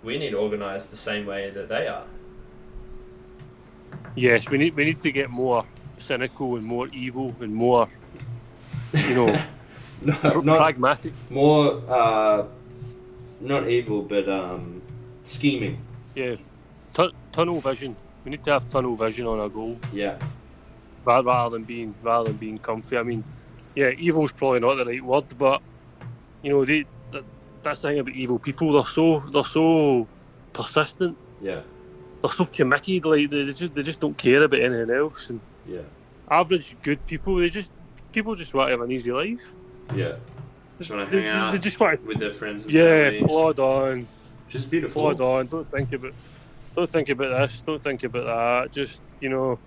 [0.03, 2.05] we need to organise the same way that they are.
[4.15, 5.65] Yes, we need we need to get more
[5.99, 7.89] cynical and more evil and more,
[8.95, 9.43] you know,
[10.03, 11.13] No, pr- not pragmatic.
[11.31, 11.81] more.
[11.89, 12.45] Uh,
[13.41, 14.81] not evil, but um,
[15.25, 15.79] scheming.
[16.15, 16.37] Yeah,
[16.95, 17.95] Tu- tunnel vision.
[18.25, 20.17] We need to have tunnel vision on our goal Yeah.
[21.05, 22.97] ra- rather than being rather than being comfy.
[22.97, 23.23] I mean,
[23.75, 25.61] yeah, evil's probably not the right word, but
[26.43, 27.25] you know, they that,
[27.63, 28.73] that's the thing about evil people.
[28.73, 30.07] They're so they're so
[30.53, 31.17] persistent.
[31.43, 31.61] Yeah.
[32.27, 33.05] They're so committed.
[33.05, 35.31] Like they, they just they just don't care about anything else.
[35.31, 35.81] And Yeah.
[36.31, 37.71] average good people, they just
[38.13, 39.53] people just want to have an easy life.
[39.95, 40.17] Yeah.
[40.79, 42.65] Just want to They, hang they, out they just want with their friends.
[42.65, 44.07] And yeah, family, plod on.
[44.47, 45.03] which is beautiful.
[45.03, 45.47] Plod on.
[45.47, 46.13] Don't think about
[46.75, 47.61] don't think about this.
[47.63, 48.73] Don't think about that.
[48.73, 49.59] Just you know,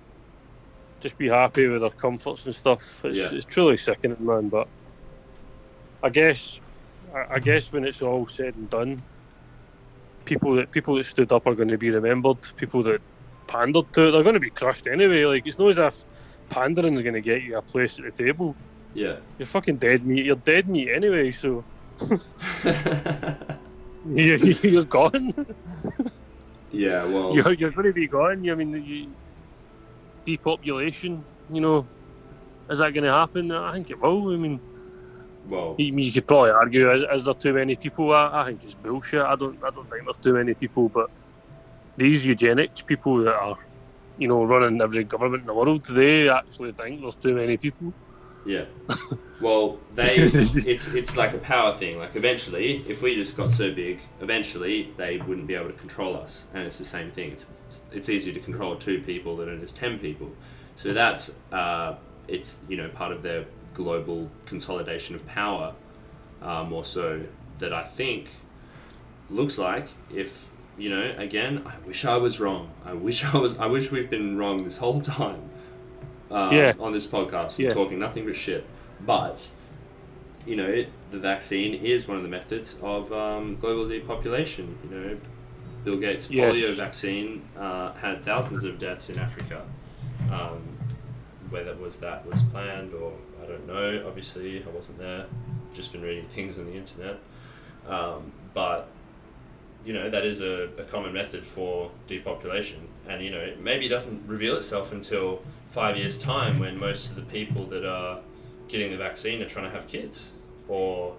[1.00, 3.04] just be happy with their comforts and stuff.
[3.06, 3.30] It's, Yeah.
[3.32, 4.50] it's truly sickening, man.
[4.50, 4.68] But
[6.04, 6.60] I guess
[7.16, 9.02] I, I guess when it's all said and done,
[10.30, 12.38] people that people that stood up are going to be remembered.
[12.56, 13.02] People that
[13.48, 15.26] pandered to it, they're going to be crushed anyway.
[15.26, 16.06] Like it's not as if
[16.50, 18.56] pandering is going to get you a place at the table.
[18.94, 19.18] Yeah.
[19.38, 20.26] You're fucking dead meat.
[20.26, 21.32] You're dead meat anyway.
[21.32, 21.64] So
[24.06, 25.34] you, you're gone.
[26.72, 27.04] yeah.
[27.06, 27.36] Well.
[27.36, 28.48] you're, you're going to be gone.
[28.50, 29.12] I mean, you,
[30.26, 31.24] depopulation.
[31.50, 31.88] You know,
[32.70, 33.52] is that going to happen?
[33.52, 34.32] I think it will.
[34.32, 34.60] I mean,
[35.50, 35.76] Well.
[35.78, 38.14] you, you could probably argue: is, is there too many people?
[38.14, 39.22] I, I think it's bullshit.
[39.22, 39.58] I don't.
[39.64, 40.90] I don't think there's too many people.
[40.90, 41.10] But
[41.98, 43.58] these eugenics people that are,
[44.18, 47.94] you know, running every government in the world, they actually think there's too many people.
[48.46, 48.66] Yeah.
[49.42, 51.98] Well, they it's it's like a power thing.
[51.98, 56.16] Like eventually, if we just got so big, eventually they wouldn't be able to control
[56.16, 56.46] us.
[56.54, 57.32] And it's the same thing.
[57.32, 60.32] It's it's, it's easier to control two people than it is ten people.
[60.76, 61.96] So that's uh,
[62.28, 65.74] it's you know part of their global consolidation of power,
[66.42, 67.22] uh, more so
[67.60, 68.30] that I think
[69.30, 72.72] looks like if you know again I wish I was wrong.
[72.86, 73.58] I wish I was.
[73.58, 75.50] I wish we've been wrong this whole time
[76.32, 76.74] uh, Yeah.
[76.80, 77.72] on this podcast Yeah.
[77.74, 78.66] talking nothing but shit.
[79.02, 79.50] But
[80.46, 84.78] you know, it, the vaccine is one of the methods of um, global depopulation.
[84.84, 85.18] You know,
[85.84, 86.54] Bill Gates' Yes.
[86.56, 89.64] polio vaccine uh, had thousands of deaths in Africa.
[90.32, 90.62] Um,
[91.50, 93.14] whether was that was planned or
[93.50, 94.06] don't know.
[94.08, 95.26] Obviously, I wasn't there.
[95.74, 97.20] Just been reading things on the internet.
[97.88, 98.88] Um, but
[99.86, 103.90] you know that is a, a common method for depopulation, and you know maybe it
[103.90, 108.20] doesn't reveal itself until five years time when most of the people that are
[108.68, 110.32] getting the vaccine are trying to have kids
[110.68, 111.16] or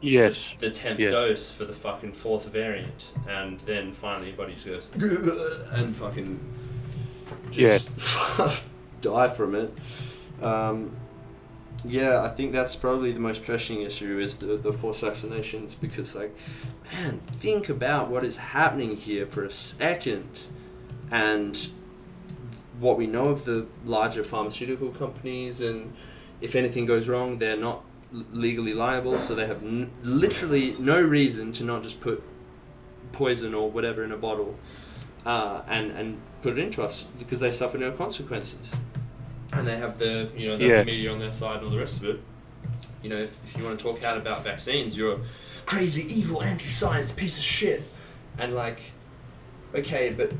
[0.00, 0.54] Yes.
[0.58, 1.10] the tenth Yeah.
[1.10, 6.40] dose for the fucking fourth variant, and then finally everybody just goes and fucking
[7.50, 7.88] just
[9.00, 9.72] die from it.
[10.42, 10.94] Um,
[11.84, 16.14] yeah, I think that's probably the most pressing issue is the, the forced vaccinations because,
[16.14, 16.34] like,
[16.92, 20.28] man, think about what is happening here for a second,
[21.10, 21.68] and
[22.78, 25.94] what we know of the larger pharmaceutical companies, and
[26.40, 27.84] if anything goes wrong, they're not
[28.32, 32.22] legally liable, so they have n- literally no reason to not just put
[33.12, 34.56] poison or whatever in a bottle
[35.24, 38.72] uh, and and put it into us because they suffer no consequences.
[39.58, 40.84] And they have the you know the Yeah.
[40.84, 42.20] media on their side and all the rest of it.
[43.02, 45.20] You know, if, if you want to talk out about vaccines, you're a
[45.66, 47.82] crazy, evil, anti-science piece of shit.
[48.38, 48.80] And like,
[49.74, 50.32] okay, but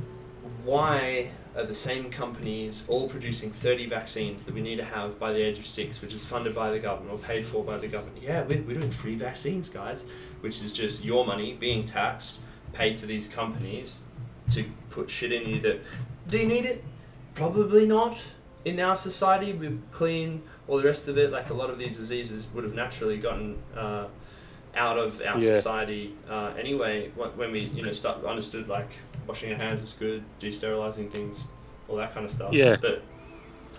[0.64, 5.32] why are the same companies all producing 30 vaccines that we need to have by
[5.32, 7.86] the age of six, which is funded by the government or paid for by the
[7.86, 8.22] government?
[8.22, 10.06] Yeah, we're, we're doing free vaccines, guys,
[10.40, 12.36] which is just your money being taxed,
[12.72, 14.00] paid to these companies
[14.50, 15.80] to put shit in you that
[16.28, 16.82] do you need it?
[17.34, 18.16] Probably not.
[18.64, 21.30] In our society, we're clean, all the rest of it.
[21.30, 24.06] Like a lot of these diseases would have naturally gotten uh,
[24.74, 25.54] out of our Yeah.
[25.56, 27.10] society uh, anyway.
[27.10, 28.88] When we, you know, start understood like
[29.26, 31.46] washing our hands is good, de-sterilizing things,
[31.88, 32.52] all that kind of stuff.
[32.52, 32.76] Yeah.
[32.80, 33.02] But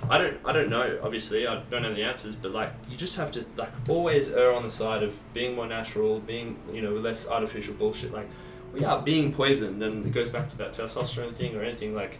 [0.10, 1.00] I don't, I don't know.
[1.02, 2.36] Obviously, I don't know the answers.
[2.36, 5.68] But like, you just have to like always err on the side of being more
[5.68, 8.14] natural, being you know less artificial bullshit.
[8.14, 8.30] Like,
[8.72, 12.20] we are being poisoned, and it goes back to that testosterone thing or anything like.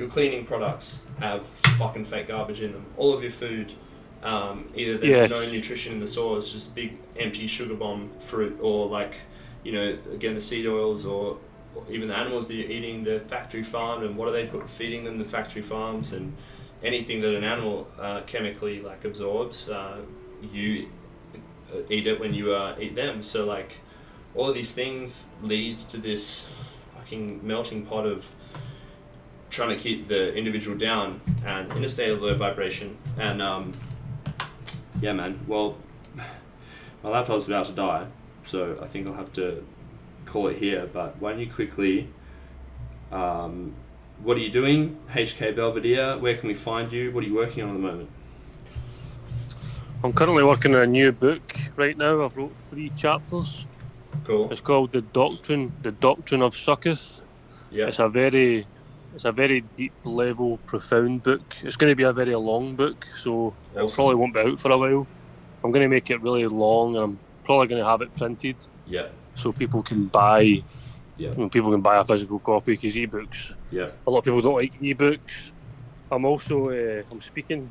[0.00, 2.86] Your cleaning products have fucking fake garbage in them.
[2.96, 3.74] All of your food,
[4.22, 5.30] um, either there's Yes.
[5.30, 9.16] no nutrition in the source, just big empty sugar bomb fruit, or like,
[9.62, 11.36] you know, again the seed oils, or,
[11.74, 14.70] or even the animals that you're eating, the factory farm, and what are they put
[14.70, 16.34] feeding them the factory farms, and
[16.82, 19.98] anything that an animal uh, chemically like absorbs, uh,
[20.50, 20.88] you
[21.90, 23.22] eat it when you uh, eat them.
[23.22, 23.76] So like
[24.34, 26.48] all of these things leads to this
[26.96, 28.28] fucking melting pot of
[29.50, 32.96] trying to keep the individual down and in a state of low vibration.
[33.18, 33.74] And um,
[35.00, 35.40] yeah, man.
[35.46, 35.76] Well,
[37.02, 38.06] my laptop's about to die,
[38.44, 39.64] so I think I'll have to
[40.24, 40.88] call it here.
[40.90, 42.08] But why don't you quickly?
[43.12, 43.74] Um,
[44.22, 46.18] what are you doing, HK Belvedere?
[46.18, 47.10] Where can we find you?
[47.10, 48.10] What are you working on at the moment?
[50.04, 52.24] I'm currently working on a new book right now.
[52.24, 53.66] I've wrote three chapters.
[54.24, 54.50] Cool.
[54.50, 57.20] It's called the Doctrine, the Doctrine of Sucketh.
[57.70, 57.86] Yeah.
[57.86, 58.66] It's a very,
[59.14, 61.56] it's a very deep level, profound book.
[61.62, 64.70] It's going to be a very long book, so it probably won't be out for
[64.70, 65.06] a while.
[65.64, 68.56] I'm going to make it really long, and I'm probably going to have it printed
[68.86, 69.08] Yeah.
[69.34, 70.62] so people can buy.
[71.16, 71.30] Yeah.
[71.32, 73.52] you know, people can buy a physical copy because ebooks.
[73.70, 73.90] Yeah.
[74.06, 75.50] A lot of people don't like ebooks.
[76.10, 77.70] I'm also uh, I'm speaking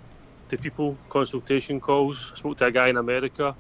[0.50, 2.32] to people consultation calls.
[2.34, 3.56] I spoke to a guy in America,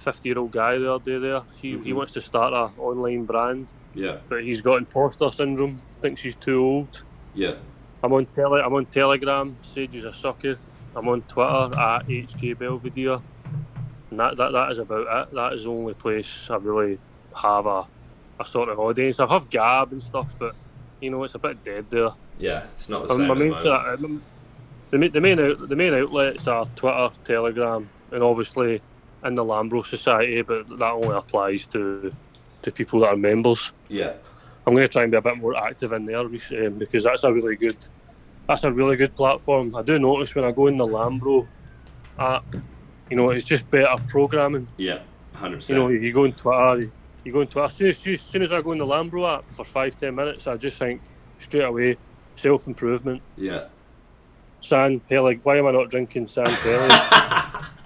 [0.00, 1.18] fifty year old guy the other day.
[1.18, 1.96] There, he, he Mhm.
[1.96, 4.18] wants to start a online brand, Yeah.
[4.28, 5.80] but he's got imposter syndrome.
[6.00, 7.04] Thinks he's too old.
[7.34, 7.54] Yeah.
[8.02, 8.60] I'm on tele.
[8.62, 9.56] I'm on Telegram.
[9.62, 10.84] Sages a sucketh.
[10.96, 13.20] I'm on Twitter at HK Belvedere.
[14.10, 15.34] And that, that that is about it.
[15.34, 16.98] That is the only place I really
[17.36, 17.86] have a,
[18.40, 19.20] a sort of audience.
[19.20, 20.54] I have Gab and stuff, but
[21.00, 22.10] you know it's a bit dead there.
[22.38, 22.64] Yeah.
[22.74, 23.26] It's not the Um, same.
[23.28, 23.62] my at the main, moment.
[23.64, 24.20] sort of-
[24.90, 28.80] the, main, the main out, the main outlets are Twitter, Telegram, and obviously
[29.24, 32.14] in the Lambro Society, but that only applies to
[32.62, 33.72] to people that are members.
[33.88, 34.12] Yeah.
[34.66, 37.24] I'm going to try and be a bit more active in there um, because that's
[37.24, 37.76] a really good
[38.46, 39.74] that's a really good platform.
[39.74, 41.46] I do notice when I go in the Lambro
[42.18, 42.44] app,
[43.08, 44.68] you know, it's just better programming.
[44.76, 45.00] Yeah.
[45.34, 45.78] Hundred percent.
[45.78, 46.90] You know, you go on Twitter,
[47.24, 47.64] you, go on Twitter.
[47.64, 50.14] As soon as, as soon as I go in the Lambro app for five ten
[50.14, 51.00] minutes, I just think
[51.38, 51.96] straight away
[52.34, 53.22] self improvement.
[53.36, 53.68] Yeah.
[54.60, 55.40] San Pelig.
[55.42, 57.66] Why am I not drinking San Pelig?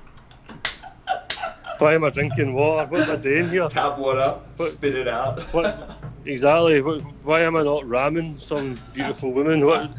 [1.79, 2.89] Why am I drinking water?
[2.91, 3.69] What am I doing here?
[3.69, 4.39] Tap water.
[4.57, 5.41] What- Spit it out.
[5.53, 6.81] What exactly?
[6.83, 9.65] What, why am I not ramming some beautiful woman?
[9.67, 9.91] What,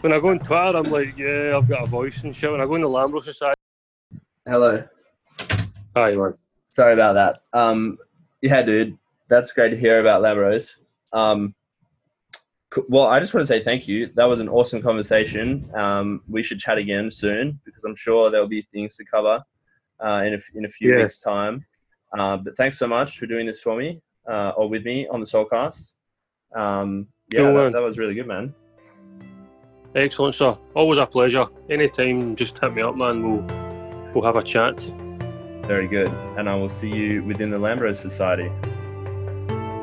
[0.00, 2.50] when I go on Twitter, I'm like, yeah, I've got a voice and shit.
[2.50, 3.54] When I go in the Lambro Society,
[4.46, 4.82] Hello.
[5.96, 6.34] hi man.
[6.72, 7.58] Sorry about that.
[7.58, 7.98] Um,
[8.42, 8.96] yeah, dude,
[9.28, 10.78] that's great to hear about Labros.
[11.12, 11.54] Um,
[12.88, 14.10] well, I just want to say thank you.
[14.14, 15.68] That was an awesome conversation.
[15.74, 19.42] Um, we should chat again soon because I'm sure there'll be things to cover
[20.04, 21.02] uh, in a, f- in a few Yeah.
[21.02, 21.64] weeks' time.
[22.16, 25.20] Uh, but thanks so much for doing this for me uh, or with me on
[25.20, 25.92] the Soulcast.
[26.56, 28.52] Um, yeah, Cool, that, that was really good, man.
[29.94, 30.56] Excellent, sir.
[30.74, 31.46] Always a pleasure.
[31.68, 33.22] Anytime, just hit me up, man.
[33.22, 34.80] We'll we'll have a chat.
[35.66, 36.08] Very good.
[36.36, 38.50] And I will see you within the Lambros Society.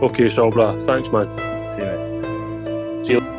[0.02, 0.81] Okay, Sobra.
[0.84, 1.27] Thanks, man.
[1.76, 3.06] See you, mate.
[3.06, 3.36] See you.